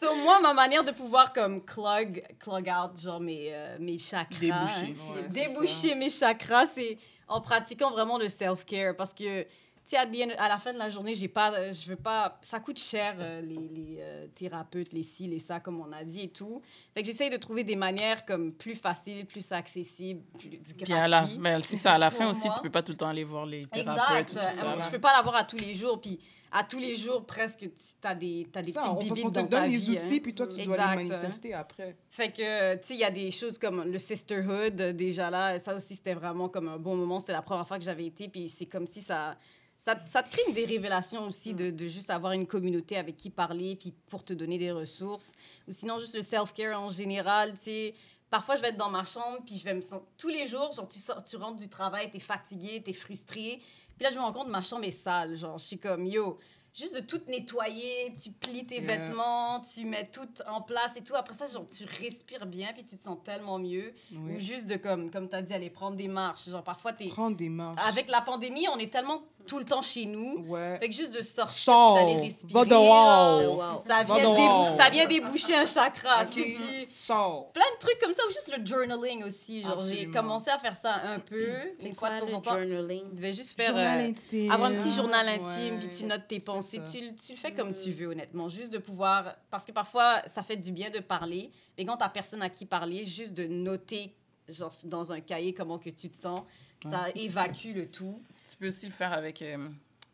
So, 0.00 0.14
moi, 0.16 0.40
ma 0.40 0.54
manière 0.54 0.82
de 0.82 0.92
pouvoir 0.92 1.32
comme 1.32 1.62
clog, 1.64 2.22
clog 2.38 2.68
out 2.70 2.98
genre 3.00 3.20
mes, 3.20 3.50
euh, 3.52 3.76
mes 3.78 3.98
chakras, 3.98 4.38
Déboucher. 4.40 4.56
hein, 4.56 5.14
Ouais, 5.14 5.24
c'est 5.28 5.48
déboucher 5.48 5.94
mes 5.94 6.08
chakras, 6.10 6.66
c'est 6.74 6.96
en 7.28 7.40
pratiquant 7.42 7.90
vraiment 7.90 8.16
le 8.18 8.28
self-care 8.30 8.96
parce 8.96 9.12
que 9.12 9.46
sais 9.90 9.96
à, 9.96 10.42
à 10.44 10.48
la 10.48 10.58
fin 10.58 10.72
de 10.72 10.78
la 10.78 10.88
journée, 10.88 11.14
j'ai 11.14 11.28
pas 11.28 11.52
euh, 11.52 11.72
je 11.72 11.88
veux 11.90 11.96
pas 11.96 12.38
ça 12.42 12.60
coûte 12.60 12.78
cher 12.78 13.16
euh, 13.18 13.40
les, 13.40 13.68
les 13.68 13.96
euh, 14.00 14.26
thérapeutes, 14.34 14.92
les 14.92 15.02
ci, 15.02 15.26
les 15.28 15.38
ça 15.38 15.60
comme 15.60 15.80
on 15.80 15.92
a 15.92 16.04
dit 16.04 16.22
et 16.22 16.28
tout. 16.28 16.60
Fait 16.94 17.02
que 17.02 17.06
j'essaye 17.06 17.30
de 17.30 17.36
trouver 17.36 17.64
des 17.64 17.76
manières 17.76 18.24
comme 18.24 18.52
plus 18.52 18.74
faciles, 18.74 19.26
plus 19.26 19.50
accessibles, 19.52 20.22
plus 20.38 20.50
gratuites. 20.76 21.38
mais 21.38 21.60
si 21.62 21.76
c'est 21.76 21.88
à 21.88 21.98
la 21.98 22.10
fin 22.10 22.30
aussi, 22.30 22.46
moi. 22.46 22.54
tu 22.56 22.62
peux 22.62 22.70
pas 22.70 22.82
tout 22.82 22.92
le 22.92 22.98
temps 22.98 23.08
aller 23.08 23.24
voir 23.24 23.46
les 23.46 23.64
thérapeutes 23.64 24.30
Exact. 24.30 24.30
ou 24.30 24.34
tout 24.48 24.54
ça. 24.54 24.72
Euh, 24.72 24.80
je 24.80 24.90
peux 24.90 25.00
pas 25.00 25.12
l'avoir 25.12 25.36
à 25.36 25.44
tous 25.44 25.56
les 25.58 25.74
jours. 25.74 26.00
Puis 26.00 26.18
à 26.52 26.64
tous 26.64 26.78
les 26.80 26.96
jours, 26.96 27.24
presque, 27.26 27.60
tu 27.60 27.68
as 28.08 28.14
des, 28.14 28.46
t'as 28.50 28.60
des 28.62 28.72
Ça, 28.72 28.80
petites 28.80 28.92
on- 28.92 28.98
bibites 28.98 29.22
qu'on 29.22 29.30
te 29.30 29.34
dans 29.38 29.46
ta 29.46 29.60
donne 29.60 29.70
les 29.70 29.76
vie. 29.76 29.90
outils, 29.92 30.14
hein. 30.16 30.18
puis 30.20 30.34
toi, 30.34 30.46
tu 30.48 30.54
dois 30.64 30.74
Exact. 30.76 30.96
les 30.98 31.04
manifester 31.08 31.54
après. 31.54 31.96
Fait 32.10 32.28
que, 32.30 32.74
tu 32.74 32.80
sais, 32.88 32.94
il 32.94 33.00
y 33.00 33.04
a 33.04 33.10
des 33.12 33.30
choses 33.30 33.56
comme 33.56 33.84
le 33.84 33.98
sisterhood, 34.00 34.74
déjà 34.96 35.30
là, 35.30 35.58
ça 35.60 35.74
aussi, 35.76 35.94
c'était 35.94 36.14
vraiment 36.14 36.48
comme 36.48 36.68
un 36.68 36.78
bon 36.78 36.96
moment. 36.96 37.20
C'était 37.20 37.32
la 37.34 37.42
première 37.42 37.66
fois 37.68 37.78
que 37.78 37.84
j'avais 37.84 38.06
été, 38.06 38.28
puis 38.28 38.48
c'est 38.48 38.66
comme 38.66 38.86
si 38.88 39.00
ça, 39.00 39.36
ça, 39.82 39.96
ça 40.04 40.22
te 40.22 40.30
crée 40.30 40.52
des 40.52 40.66
révélations 40.66 41.26
aussi 41.26 41.54
de, 41.54 41.70
de 41.70 41.86
juste 41.86 42.10
avoir 42.10 42.32
une 42.32 42.46
communauté 42.46 42.96
avec 42.96 43.16
qui 43.16 43.30
parler, 43.30 43.76
puis 43.76 43.94
pour 44.08 44.24
te 44.24 44.34
donner 44.34 44.58
des 44.58 44.72
ressources. 44.72 45.36
Ou 45.66 45.72
sinon, 45.72 45.98
juste 45.98 46.14
le 46.14 46.22
self-care 46.22 46.78
en 46.78 46.90
général, 46.90 47.54
tu 47.54 47.60
sais. 47.60 47.94
Parfois, 48.28 48.56
je 48.56 48.62
vais 48.62 48.68
être 48.68 48.76
dans 48.76 48.90
ma 48.90 49.04
chambre, 49.04 49.38
puis 49.44 49.56
je 49.56 49.64
vais 49.64 49.74
me 49.74 49.80
sentir... 49.80 50.06
Tous 50.16 50.28
les 50.28 50.46
jours, 50.46 50.70
genre, 50.70 50.86
tu, 50.86 50.98
sors, 50.98 51.24
tu 51.24 51.36
rentres 51.36 51.56
du 51.56 51.68
travail, 51.68 52.10
t'es 52.10 52.20
fatigué, 52.20 52.82
t'es 52.82 52.92
frustré. 52.92 53.60
Puis 53.96 54.04
là, 54.04 54.10
je 54.10 54.16
me 54.16 54.20
rends 54.20 54.32
compte, 54.32 54.48
ma 54.48 54.62
chambre 54.62 54.84
est 54.84 54.92
sale. 54.92 55.36
Genre, 55.36 55.58
je 55.58 55.64
suis 55.64 55.78
comme, 55.78 56.06
yo, 56.06 56.38
juste 56.72 56.94
de 56.94 57.00
tout 57.00 57.20
nettoyer, 57.26 58.14
tu 58.22 58.30
plies 58.30 58.64
tes 58.64 58.80
Yeah. 58.80 58.98
vêtements, 58.98 59.60
tu 59.60 59.84
mets 59.84 60.08
tout 60.08 60.28
en 60.46 60.60
place 60.60 60.96
et 60.96 61.02
tout. 61.02 61.16
Après 61.16 61.34
ça, 61.34 61.48
genre, 61.48 61.66
tu 61.66 61.84
respires 62.00 62.46
bien, 62.46 62.72
puis 62.72 62.84
tu 62.84 62.96
te 62.96 63.02
sens 63.02 63.18
tellement 63.24 63.58
mieux. 63.58 63.92
Oui. 64.12 64.36
Ou 64.36 64.38
juste 64.38 64.68
de, 64.68 64.76
comme, 64.76 65.10
comme 65.10 65.28
tu 65.28 65.34
as 65.34 65.42
dit, 65.42 65.52
aller 65.52 65.70
prendre 65.70 65.96
des 65.96 66.06
marches. 66.06 66.48
Genre, 66.48 66.62
parfois, 66.62 66.92
t'es... 66.92 67.08
Prendre 67.08 67.36
des 67.36 67.48
marches. 67.48 67.80
Avec 67.88 68.08
la 68.08 68.20
pandémie, 68.20 68.68
on 68.68 68.78
est 68.78 68.92
tellement 68.92 69.22
tout 69.46 69.58
le 69.58 69.64
temps 69.64 69.82
chez 69.82 70.06
nous. 70.06 70.44
Ouais. 70.48 70.78
Fait 70.78 70.88
que 70.88 70.94
juste 70.94 71.12
de 71.14 71.22
sortir, 71.22 71.94
d'aller 71.94 72.20
respirer. 72.20 72.52
Va 72.52 72.64
dehors. 72.64 73.40
genre, 73.42 73.72
Wow. 73.72 73.78
Ça 73.78 74.04
Va 74.04 74.14
vient, 74.16 74.34
dehors. 74.34 74.72
ça 74.72 74.90
vient 74.90 75.06
déboucher 75.06 75.54
un 75.54 75.66
chakra. 75.66 76.22
Ok. 76.22 76.30
tu 76.32 76.42
dis. 76.44 76.88
Sors. 76.94 77.50
Plein 77.52 77.62
de 77.74 77.78
trucs 77.80 77.98
comme 78.00 78.12
ça, 78.12 78.22
ou 78.28 78.32
juste 78.32 78.50
le 78.56 78.64
journaling 78.64 79.24
aussi. 79.24 79.62
Genre, 79.62 79.80
j'ai 79.82 80.10
commencé 80.10 80.50
à 80.50 80.58
faire 80.58 80.76
ça 80.76 80.96
un 81.04 81.18
peu, 81.18 81.46
une 81.82 81.94
fois 81.94 82.10
de 82.10 82.20
temps 82.20 82.36
en 82.36 82.40
temps. 82.40 82.58
journaling? 82.58 83.04
Je 83.10 83.16
devais 83.16 83.32
juste 83.32 83.56
faire... 83.56 83.68
Journal 83.70 84.14
euh, 84.32 84.50
avoir 84.50 84.70
un 84.70 84.74
petit 84.76 84.92
journal 84.92 85.28
intime, 85.28 85.74
Ouais, 85.74 85.78
puis 85.80 85.90
tu 85.90 86.04
notes 86.04 86.26
tes 86.28 86.40
pensées. 86.40 86.80
Tu, 86.90 87.14
tu 87.16 87.32
le 87.32 87.38
fais 87.38 87.52
comme 87.52 87.72
tu 87.72 87.92
veux, 87.92 88.06
honnêtement. 88.08 88.48
Juste 88.48 88.72
de 88.72 88.78
pouvoir. 88.78 89.36
Parce 89.50 89.64
que 89.66 89.72
parfois, 89.72 90.22
ça 90.26 90.42
fait 90.42 90.56
du 90.56 90.72
bien 90.72 90.90
de 90.90 90.98
parler. 90.98 91.50
Mais 91.78 91.84
quand 91.84 91.96
t'as 91.96 92.08
personne 92.08 92.42
à 92.42 92.48
qui 92.50 92.66
parler, 92.66 93.04
juste 93.04 93.34
de 93.34 93.46
noter, 93.46 94.14
genre, 94.48 94.72
dans 94.84 95.12
un 95.12 95.20
cahier, 95.20 95.54
comment 95.54 95.78
que 95.78 95.90
tu 95.90 96.08
te 96.10 96.16
sens, 96.16 96.40
ça 96.82 97.08
évacue 97.14 97.74
le 97.74 97.86
tout. 97.86 98.20
Tu 98.48 98.56
peux 98.56 98.68
aussi 98.68 98.86
le 98.86 98.92
faire 98.92 99.12
avec. 99.12 99.42
euh, 99.42 99.68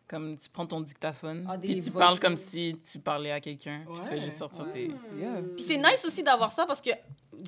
comme 0.08 0.36
tu 0.36 0.48
prends 0.48 0.66
ton 0.66 0.80
dictaphone, 0.80 1.44
Ah, 1.50 1.58
puis 1.58 1.82
tu 1.82 1.90
parles 1.90 2.20
comme 2.20 2.36
si 2.36 2.78
tu 2.88 3.00
parlais 3.00 3.32
à 3.32 3.40
quelqu'un, 3.40 3.82
puis 3.92 4.00
tu 4.02 4.08
fais 4.08 4.20
juste 4.20 4.36
sortir 4.38 4.64
ouais. 4.66 4.70
tes. 4.70 4.86
Yeah. 5.18 5.42
Puis 5.56 5.64
c'est 5.66 5.78
nice 5.78 6.04
aussi 6.06 6.22
d'avoir 6.22 6.52
ça 6.52 6.64
parce 6.64 6.80
que, 6.80 6.90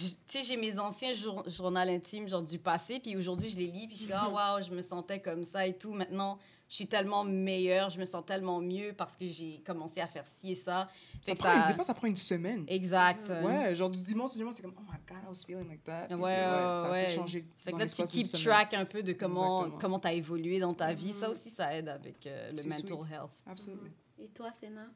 sais, 0.06 0.42
j'ai 0.42 0.56
mes 0.56 0.78
anciens 0.78 1.12
jour 1.12 1.42
journaux 1.48 1.80
intimes, 1.80 2.28
genre 2.28 2.42
du 2.42 2.58
passé, 2.58 3.00
puis 3.00 3.16
aujourd'hui, 3.16 3.50
je 3.50 3.56
les 3.58 3.66
lis, 3.66 3.86
puis 3.86 3.96
je 3.96 4.02
suis 4.02 4.10
là, 4.10 4.22
ah, 4.24 4.28
waouh, 4.56 4.62
je 4.62 4.70
me 4.70 4.82
sentais 4.82 5.20
comme 5.20 5.44
ça 5.44 5.66
et 5.66 5.76
tout. 5.76 5.92
Maintenant, 5.92 6.38
je 6.68 6.74
suis 6.74 6.86
tellement 6.86 7.24
meilleure, 7.24 7.88
je 7.88 7.98
me 7.98 8.04
sens 8.04 8.22
tellement 8.26 8.60
mieux 8.60 8.92
parce 8.92 9.16
que 9.16 9.26
j'ai 9.26 9.60
commencé 9.64 10.00
à 10.02 10.06
faire 10.06 10.26
ci 10.26 10.52
et 10.52 10.54
ça. 10.54 10.88
Ça 11.22 11.34
prend 11.34 11.54
une- 11.54 11.60
ça- 11.62 11.66
Des 11.68 11.74
fois, 11.74 11.84
ça 11.84 11.94
prend 11.94 12.06
une 12.06 12.16
semaine. 12.16 12.64
Exact. 12.68 13.30
Ouais, 13.42 13.74
genre 13.74 13.88
du 13.88 14.02
dimanche 14.02 14.32
au 14.32 14.34
dimanche, 14.34 14.54
c'est 14.56 14.62
comme, 14.62 14.74
oh 14.76 14.82
my 14.82 14.98
god, 15.08 15.16
I 15.24 15.28
was 15.28 15.44
feeling 15.46 15.66
like 15.68 15.82
that. 15.84 16.06
Puis 16.08 16.14
Ouais, 16.16 16.22
ouais, 16.24 16.70
ça 16.70 16.90
ouais. 16.90 17.08
changer. 17.14 17.46
Fait 17.58 17.72
que 17.72 17.78
là, 17.78 17.86
tu 17.86 18.02
keep 18.04 18.30
track 18.32 18.74
un 18.74 18.84
peu 18.84 19.02
de 19.02 19.14
comment 19.14 19.60
Exactement. 19.60 19.78
comment 19.80 19.98
tu 20.00 20.08
as 20.08 20.12
évolué 20.12 20.58
dans 20.58 20.74
ta 20.74 20.92
vie. 20.92 21.14
Ça 21.14 21.30
aussi, 21.30 21.48
ça 21.48 21.74
aide 21.74 21.88
avec 21.88 22.26
euh, 22.26 22.50
le 22.52 22.62
mental 22.64 22.80
sweet. 22.86 23.12
health. 23.12 23.30
Absolument. 23.46 23.82
Et 24.20 24.28
toi, 24.28 24.50
Sénat? 24.60 24.88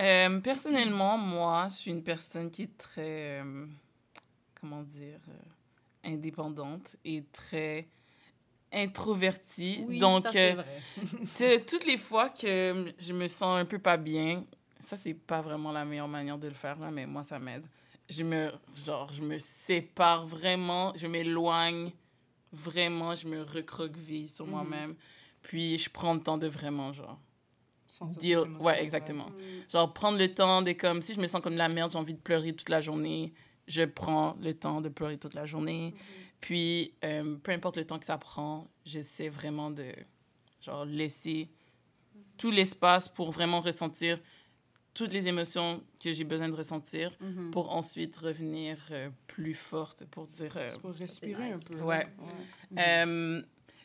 Euh, 0.00 0.40
personnellement, 0.40 1.16
moi, 1.18 1.68
je 1.70 1.74
suis 1.76 1.90
une 1.90 2.02
personne 2.02 2.50
qui 2.50 2.62
est 2.64 2.76
très, 2.78 3.40
euh, 3.42 3.66
comment 4.62 4.82
dire, 4.82 5.18
euh, 5.28 6.12
indépendante 6.12 6.96
et 7.04 7.24
très 7.32 7.88
introvertie. 8.72 9.84
Donc, 9.98 10.22
ça, 10.22 10.30
euh, 10.36 10.54
vrai. 11.36 11.60
toutes 11.66 11.84
les 11.84 11.96
fois 11.98 12.30
que 12.30 12.94
je 12.98 13.12
me 13.12 13.26
sens 13.26 13.58
un 13.60 13.64
peu 13.64 13.78
pas 13.80 13.96
bien, 13.96 14.44
ça, 14.78 14.96
c'est 14.96 15.14
pas 15.14 15.42
vraiment 15.42 15.72
la 15.72 15.84
meilleure 15.84 16.08
manière 16.08 16.38
de 16.38 16.46
le 16.48 16.54
faire, 16.54 16.78
là, 16.78 16.90
mais 16.90 17.06
moi, 17.06 17.22
ça 17.24 17.38
m'aide. 17.40 17.64
Je 18.08 18.22
me, 18.22 18.50
genre, 18.74 19.12
je 19.12 19.22
me 19.22 19.38
sépare 19.38 20.26
vraiment, 20.26 20.92
je 20.96 21.06
m'éloigne 21.08 21.90
vraiment, 22.52 23.14
je 23.16 23.26
me 23.26 23.42
recroqueville 23.42 24.28
sur 24.28 24.44
Mhm. 24.46 24.50
moi-même. 24.52 24.94
Puis, 25.42 25.76
je 25.76 25.90
prends 25.90 26.14
le 26.14 26.20
temps 26.20 26.38
de 26.38 26.46
vraiment, 26.46 26.92
genre, 26.92 27.18
Deal. 28.18 28.38
Ouais, 28.60 28.82
exactement. 28.82 29.26
Genre, 29.70 29.92
prendre 29.92 30.18
le 30.18 30.32
temps 30.32 30.62
de 30.62 30.72
comme, 30.72 31.02
si 31.02 31.14
je 31.14 31.20
me 31.20 31.26
sens 31.26 31.40
comme 31.42 31.52
de 31.52 31.58
la 31.58 31.68
merde, 31.68 31.90
j'ai 31.92 31.98
envie 31.98 32.14
de 32.14 32.18
pleurer 32.20 32.52
toute 32.54 32.68
la 32.70 32.80
journée, 32.80 33.32
je 33.68 33.82
prends 33.82 34.36
le 34.40 34.54
temps 34.54 34.80
de 34.80 34.88
pleurer 34.88 35.18
toute 35.18 35.34
la 35.34 35.46
journée. 35.46 35.94
Puis, 36.40 36.92
euh, 37.04 37.36
peu 37.36 37.52
importe 37.52 37.76
le 37.76 37.84
temps 37.84 37.98
que 37.98 38.04
ça 38.04 38.18
prend, 38.18 38.68
j'essaie 38.84 39.28
vraiment 39.28 39.70
de, 39.70 39.86
genre, 40.60 40.84
laisser 40.84 41.48
tout 42.36 42.50
l'espace 42.50 43.08
pour 43.08 43.30
vraiment 43.30 43.60
ressentir 43.60 44.18
toutes 44.94 45.12
les 45.12 45.26
émotions 45.28 45.82
que 46.02 46.12
j'ai 46.12 46.24
besoin 46.24 46.48
de 46.48 46.54
ressentir 46.56 47.12
Mhm. 47.20 47.50
pour 47.52 47.74
ensuite 47.74 48.16
revenir 48.16 48.76
euh, 48.90 49.08
plus 49.26 49.54
forte 49.54 50.04
pour 50.06 50.26
dire... 50.26 50.52
euh, 50.56 50.70
pour 50.80 50.92
respirer 50.92 51.50
nice. 51.52 51.56
un 51.70 51.74
peu. 51.76 51.80
Ouais. 51.82 52.08
euh, 52.78 53.42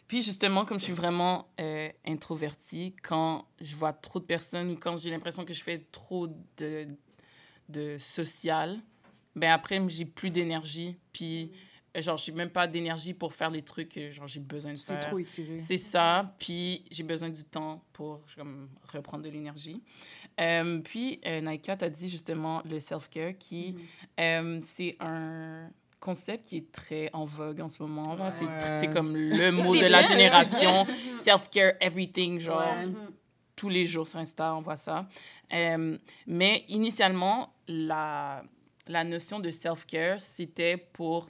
puis 0.07 0.21
justement, 0.21 0.65
comme 0.65 0.79
je 0.79 0.85
suis 0.85 0.93
vraiment 0.93 1.47
euh, 1.61 1.89
introvertie, 2.05 2.95
quand 3.03 3.45
je 3.61 3.75
vois 3.75 3.93
trop 3.93 4.19
de 4.19 4.25
personnes 4.25 4.71
ou 4.71 4.75
quand 4.77 4.97
j'ai 4.97 5.09
l'impression 5.11 5.45
que 5.45 5.53
je 5.53 5.63
fais 5.63 5.79
trop 5.91 6.27
de, 6.57 6.87
de 7.69 7.97
social, 7.99 8.79
ben 9.37 9.51
après, 9.51 9.79
j'ai 9.87 10.05
plus 10.05 10.29
d'énergie. 10.29 10.97
Puis, 11.13 11.51
euh, 11.95 12.01
genre, 12.01 12.17
j'ai 12.17 12.31
même 12.31 12.49
pas 12.49 12.67
d'énergie 12.67 13.13
pour 13.13 13.33
faire 13.33 13.49
les 13.49 13.61
trucs 13.61 13.89
que 13.89 14.11
genre, 14.11 14.27
j'ai 14.27 14.39
besoin 14.39 14.73
de 14.73 14.77
Tu 14.77 14.85
faire. 14.85 14.99
trop 15.07 15.19
étiré. 15.19 15.57
C'est 15.57 15.77
ça. 15.77 16.33
Puis 16.39 16.83
j'ai 16.91 17.03
besoin 17.03 17.29
du 17.29 17.43
temps 17.43 17.81
pour 17.93 18.21
comme, 18.35 18.69
reprendre 18.91 19.23
de 19.23 19.29
l'énergie. 19.29 19.81
Euh, 20.39 20.79
puis 20.83 21.19
euh, 21.25 21.41
Naika 21.41 21.77
t'a 21.77 21.89
dit 21.89 22.09
justement 22.09 22.61
le 22.65 22.79
self-care 22.79 23.37
qui, 23.39 23.75
euh, 24.19 24.59
c'est 24.63 24.95
un 24.99 25.69
concept 25.99 26.45
qui 26.47 26.57
est 26.57 26.71
très 26.71 27.09
en 27.13 27.25
vogue 27.25 27.59
en 27.61 27.69
ce 27.69 27.81
moment. 27.81 28.29
C'est 28.29 28.45
C'est 28.79 28.87
comme 28.93 29.15
le 29.15 29.51
mot 29.63 29.75
de 29.75 29.85
la 29.87 30.01
génération. 30.03 30.85
Self-care, 31.23 31.73
everything, 31.81 32.39
genre 32.39 32.59
Ouais. 32.61 32.87
tous 33.55 33.69
les 33.69 33.87
jours 33.87 34.05
sur 34.05 34.19
Insta, 34.19 34.53
on 34.53 34.61
voit 34.61 34.75
ça. 34.75 35.07
Euh, 35.51 35.97
mais 36.27 36.63
initialement, 36.67 37.51
la, 37.67 38.43
la 38.87 39.03
notion 39.03 39.39
de 39.39 39.51
self-care, 39.51 40.19
c'était 40.19 40.77
pour... 40.77 41.29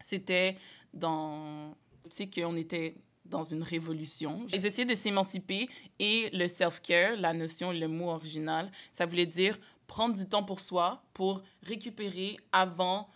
C'était 0.00 0.56
dans... 0.92 1.74
Tu 2.04 2.16
sais 2.16 2.30
qu'on 2.30 2.56
était 2.56 2.96
dans 3.24 3.42
une 3.42 3.62
révolution. 3.62 4.46
Ils 4.52 4.64
essayaient 4.64 4.84
de 4.84 4.94
s'émanciper 4.94 5.68
et 5.98 6.30
le 6.32 6.46
self-care, 6.46 7.16
la 7.16 7.32
notion, 7.32 7.72
le 7.72 7.88
mot 7.88 8.10
original, 8.10 8.70
ça 8.92 9.06
voulait 9.06 9.26
dire 9.26 9.58
prendre 9.86 10.14
du 10.14 10.26
temps 10.26 10.42
pour 10.42 10.60
soi, 10.60 11.02
pour 11.12 11.42
récupérer 11.62 12.36
avant 12.52 13.08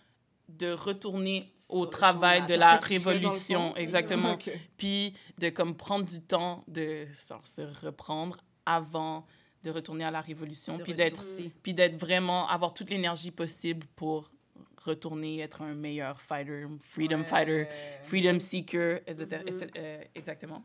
de 0.49 0.71
retourner 0.71 1.51
au 1.69 1.85
travail 1.85 2.45
de 2.45 2.55
la 2.55 2.77
révolution, 2.77 3.75
exactement. 3.75 4.37
Puis 4.77 5.13
de 5.37 5.49
comme 5.49 5.75
prendre 5.75 6.05
du 6.05 6.21
temps 6.21 6.63
de 6.67 7.07
genre, 7.27 7.45
se 7.45 7.61
reprendre 7.85 8.37
avant 8.65 9.25
de 9.63 9.69
retourner 9.71 10.03
à 10.03 10.11
la 10.11 10.21
révolution, 10.21 10.77
puis 10.79 10.93
d'être 10.93 11.21
puis 11.61 11.73
d'être 11.73 11.97
vraiment 11.97 12.47
avoir 12.47 12.73
toute 12.73 12.89
l'énergie 12.89 13.31
possible 13.31 13.85
pour 13.95 14.31
retourner 14.77 15.39
être 15.39 15.61
un 15.61 15.75
meilleur 15.75 16.19
fighter, 16.21 16.65
freedom 16.83 17.19
Ouais. 17.19 17.23
fighter, 17.25 17.67
freedom 18.03 18.39
seeker, 18.39 19.01
etc. 19.05 19.43
Etc., 19.45 19.67
euh, 19.77 20.03
exactement. 20.15 20.63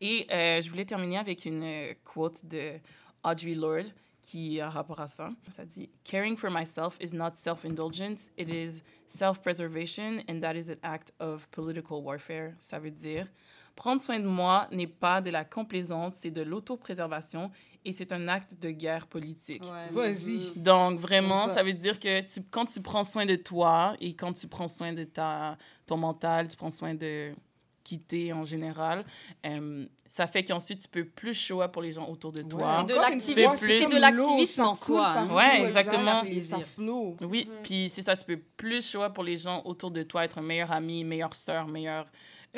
Et 0.00 0.26
euh, 0.30 0.62
je 0.62 0.70
voulais 0.70 0.84
terminer 0.84 1.18
avec 1.18 1.44
une 1.44 1.62
euh, 1.64 1.94
quote 2.04 2.44
de 2.46 2.74
Audre 3.24 3.54
Lorde 3.54 3.92
qui 4.22 4.60
a 4.60 4.68
rapport 4.70 5.00
à 5.00 5.08
ça. 5.08 5.30
Ça 5.50 5.64
dit 5.64 5.88
Caring 6.04 6.36
for 6.36 6.50
myself 6.50 6.96
is 7.00 7.14
not 7.14 7.32
self-indulgence, 7.34 8.30
it 8.36 8.48
is 8.48 8.82
self-preservation, 9.06 10.22
and 10.28 10.40
that 10.40 10.54
is 10.54 10.70
an 10.70 10.78
act 10.82 11.12
of 11.20 11.46
political 11.48 12.02
warfare. 12.02 12.54
Ça 12.58 12.78
veut 12.78 12.90
dire 12.90 13.26
prendre 13.76 14.02
soin 14.02 14.18
de 14.18 14.26
moi 14.26 14.66
n'est 14.72 14.86
pas 14.86 15.20
de 15.20 15.30
la 15.30 15.44
complaisance, 15.44 16.16
c'est 16.16 16.30
de 16.30 16.42
l'autopréservation 16.42 17.50
et 17.84 17.92
c'est 17.92 18.12
un 18.12 18.26
acte 18.26 18.60
de 18.60 18.70
guerre 18.70 19.06
politique. 19.06 19.62
Ouais. 19.62 19.88
Vas-y. 19.92 20.50
Donc, 20.56 20.98
vraiment, 20.98 21.46
ça. 21.46 21.54
ça. 21.54 21.62
veut 21.62 21.74
dire 21.74 22.00
que 22.00 22.20
tu, 22.22 22.40
quand 22.50 22.64
tu 22.64 22.80
prends 22.80 23.04
soin 23.04 23.26
de 23.26 23.36
toi 23.36 23.94
et 24.00 24.14
quand 24.14 24.32
tu 24.32 24.48
prends 24.48 24.66
soin 24.66 24.92
de 24.92 25.04
ta, 25.04 25.56
ton 25.86 25.98
mental, 25.98 26.48
tu 26.48 26.56
prends 26.56 26.70
soin 26.70 26.94
de 26.94 27.32
quitter 27.84 28.32
en 28.32 28.44
général, 28.44 29.04
euh, 29.46 29.86
ça 30.08 30.26
fait 30.26 30.42
qu'ensuite, 30.42 30.80
tu 30.80 30.88
peux 30.88 31.04
plus 31.04 31.34
show 31.34 31.62
up 31.62 31.70
pour 31.70 31.82
les 31.82 31.92
gens 31.92 32.08
autour 32.08 32.32
de 32.32 32.42
toi. 32.42 32.78
C'est 32.80 32.92
de 32.92 33.00
l'activisme, 33.00 33.56
c'est 33.58 33.88
de 33.88 34.00
l'activisme 34.00 34.62
en 34.62 34.74
soi. 34.74 35.14
partout, 35.14 35.34
Ouais, 35.34 35.64
exact, 35.66 35.92
exactement. 36.26 37.14
Oui, 37.22 37.48
puis 37.62 37.88
c'est 37.88 38.02
ça, 38.02 38.16
tu 38.16 38.24
peux 38.24 38.40
plus 38.56 38.90
show 38.90 39.02
up 39.02 39.14
pour 39.14 39.22
les 39.22 39.36
gens 39.36 39.62
autour 39.64 39.92
de 39.92 40.02
toi, 40.02 40.24
être 40.24 40.38
un 40.38 40.42
meilleur 40.42 40.72
ami, 40.72 41.04
meilleure 41.04 41.36
sœur, 41.36 41.68
meilleur 41.68 42.06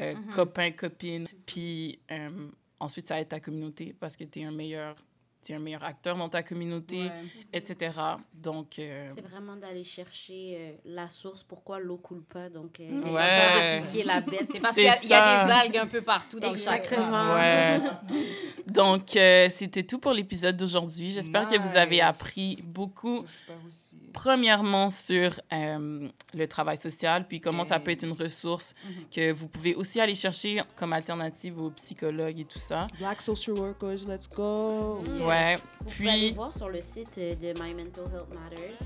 euh, 0.00 0.14
copain, 0.34 0.70
copine. 0.72 1.28
Puis 1.46 1.98
euh, 2.10 2.48
ensuite, 2.80 3.06
ça 3.06 3.20
aide 3.20 3.28
ta 3.28 3.40
communauté 3.40 3.94
parce 3.98 4.16
que 4.16 4.24
tu 4.24 4.40
es 4.40 4.44
un 4.44 4.52
meilleur... 4.52 4.96
t'es 5.42 5.54
un 5.54 5.58
meilleur 5.58 5.84
acteur 5.84 6.16
dans 6.16 6.28
ta 6.28 6.42
communauté, 6.42 7.04
Ouais. 7.04 7.10
etc. 7.52 7.92
Donc, 8.34 8.78
euh, 8.78 9.08
C'est 9.14 9.24
vraiment 9.26 9.56
d'aller 9.56 9.84
chercher 9.84 10.56
euh, 10.58 10.72
la 10.84 11.08
source, 11.08 11.42
pourquoi 11.42 11.78
l'eau 11.78 11.96
coule 11.96 12.22
pas. 12.22 12.48
Donc, 12.48 12.80
euh, 12.80 13.02
Ouais. 13.12 13.82
piquer 13.86 14.04
la 14.04 14.20
bête. 14.20 14.48
C'est 14.52 14.60
parce 14.60 14.74
qu'il 14.74 14.84
y, 14.84 14.88
a- 14.88 14.96
il 15.02 15.08
y 15.08 15.12
a 15.14 15.40
ça. 15.40 15.46
des 15.46 15.52
algues 15.52 15.76
un 15.78 15.86
peu 15.86 16.02
partout 16.02 16.38
dans 16.40 16.48
le 16.50 16.54
Exactement. 16.54 17.04
chakra. 17.06 17.34
Ouais. 17.36 17.80
Donc, 18.66 19.16
euh, 19.16 19.48
c'était 19.48 19.82
tout 19.84 19.98
pour 19.98 20.12
l'épisode 20.12 20.56
d'aujourd'hui. 20.56 21.10
J'espère 21.12 21.46
que 21.46 21.58
vous 21.58 21.76
avez 21.76 22.00
appris 22.00 22.62
beaucoup. 22.66 23.22
J'espère 23.26 23.56
aussi. 23.66 23.84
Premièrement, 24.12 24.90
sur 24.90 25.38
euh, 25.52 26.08
le 26.34 26.48
travail 26.48 26.76
social, 26.76 27.26
puis 27.28 27.40
comment 27.40 27.62
ça 27.62 27.78
Mm. 27.78 27.82
peut 27.82 27.90
être 27.92 28.02
une 28.04 28.12
ressource 28.12 28.74
que 29.14 29.30
vous 29.32 29.46
pouvez 29.48 29.74
aussi 29.74 30.00
aller 30.00 30.14
chercher 30.14 30.62
comme 30.76 30.92
alternative 30.92 31.60
aux 31.60 31.70
psychologues 31.70 32.40
et 32.40 32.44
tout 32.44 32.58
ça. 32.58 32.88
Black 32.98 33.20
social 33.22 33.56
workers, 33.58 34.08
let's 34.08 34.28
go. 34.28 34.98
Ouais. 35.28 35.56
Vous 35.80 35.90
pouvez 35.90 36.08
aller 36.08 36.26
Puis, 36.26 36.34
voir 36.34 36.52
sur 36.52 36.68
le 36.68 36.80
site 36.82 37.12
euh, 37.18 37.34
de 37.34 37.48
My 37.62 37.74
Mental 37.74 38.04
Health 38.12 38.28
Matters. 38.34 38.78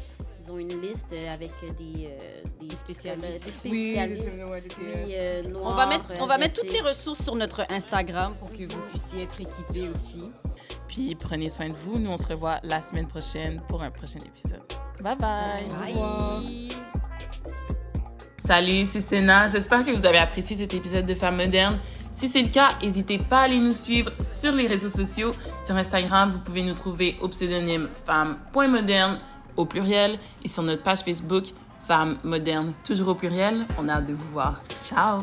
Ils 0.44 0.50
ont 0.50 0.58
une 0.58 0.80
liste 0.80 1.12
euh, 1.12 1.32
avec 1.34 1.52
euh, 1.62 1.70
des, 1.78 2.06
euh, 2.06 2.42
des, 2.60 2.74
spécialistes. 2.74 3.44
Des 3.44 3.70
Oui, 3.70 3.92
spécialistes. 3.92 4.28
puis, 4.68 5.54
On 5.62 5.74
va 5.74 5.86
mettre, 5.86 6.04
on 6.20 6.26
va 6.26 6.38
mettre 6.38 6.60
toutes 6.60 6.72
les 6.72 6.80
ressources 6.80 7.22
sur 7.22 7.36
notre 7.36 7.64
Instagram 7.70 8.34
pour 8.40 8.50
que 8.50 8.64
vous 8.72 8.80
puissiez 8.90 9.22
être 9.22 9.40
équipés 9.40 9.88
aussi. 9.88 10.30
puis 10.88 11.14
prenez 11.14 11.48
soin 11.48 11.68
de 11.68 11.74
vous. 11.74 11.98
Nous, 11.98 12.10
on 12.10 12.16
se 12.16 12.26
revoit 12.26 12.58
la 12.64 12.80
semaine 12.80 13.06
prochaine 13.06 13.62
pour 13.68 13.82
un 13.82 13.90
prochain 13.90 14.18
épisode. 14.18 14.62
Bye 15.00 15.16
bye. 15.16 15.64
Au 15.70 15.86
revoir. 15.86 16.42
Salut, 18.36 18.84
c'est 18.86 19.00
Sénat. 19.00 19.46
J'espère 19.46 19.84
que 19.84 19.92
vous 19.92 20.04
avez 20.04 20.18
apprécié 20.18 20.56
cet 20.56 20.74
épisode 20.74 21.06
de 21.06 21.14
Femmes 21.14 21.36
modernes. 21.36 21.78
Si 22.12 22.28
c'est 22.28 22.42
le 22.42 22.48
cas, 22.48 22.68
n'hésitez 22.82 23.18
pas 23.18 23.40
à 23.40 23.42
aller 23.44 23.58
nous 23.58 23.72
suivre 23.72 24.12
sur 24.22 24.52
les 24.52 24.66
réseaux 24.66 24.90
sociaux. 24.90 25.34
Sur 25.62 25.76
Instagram, 25.76 26.30
vous 26.30 26.38
pouvez 26.38 26.62
nous 26.62 26.74
trouver 26.74 27.16
au 27.22 27.28
pseudonyme 27.28 27.88
femmes.moderne 28.04 29.18
au 29.56 29.64
pluriel 29.64 30.18
et 30.44 30.48
sur 30.48 30.62
notre 30.62 30.82
page 30.82 31.00
Facebook 31.00 31.46
Femmes 31.86 32.18
modernes 32.22 32.74
toujours 32.84 33.08
au 33.08 33.14
pluriel. 33.14 33.66
On 33.80 33.88
a 33.88 33.94
hâte 33.94 34.06
de 34.06 34.12
vous 34.12 34.30
voir. 34.30 34.62
Ciao! 34.80 35.18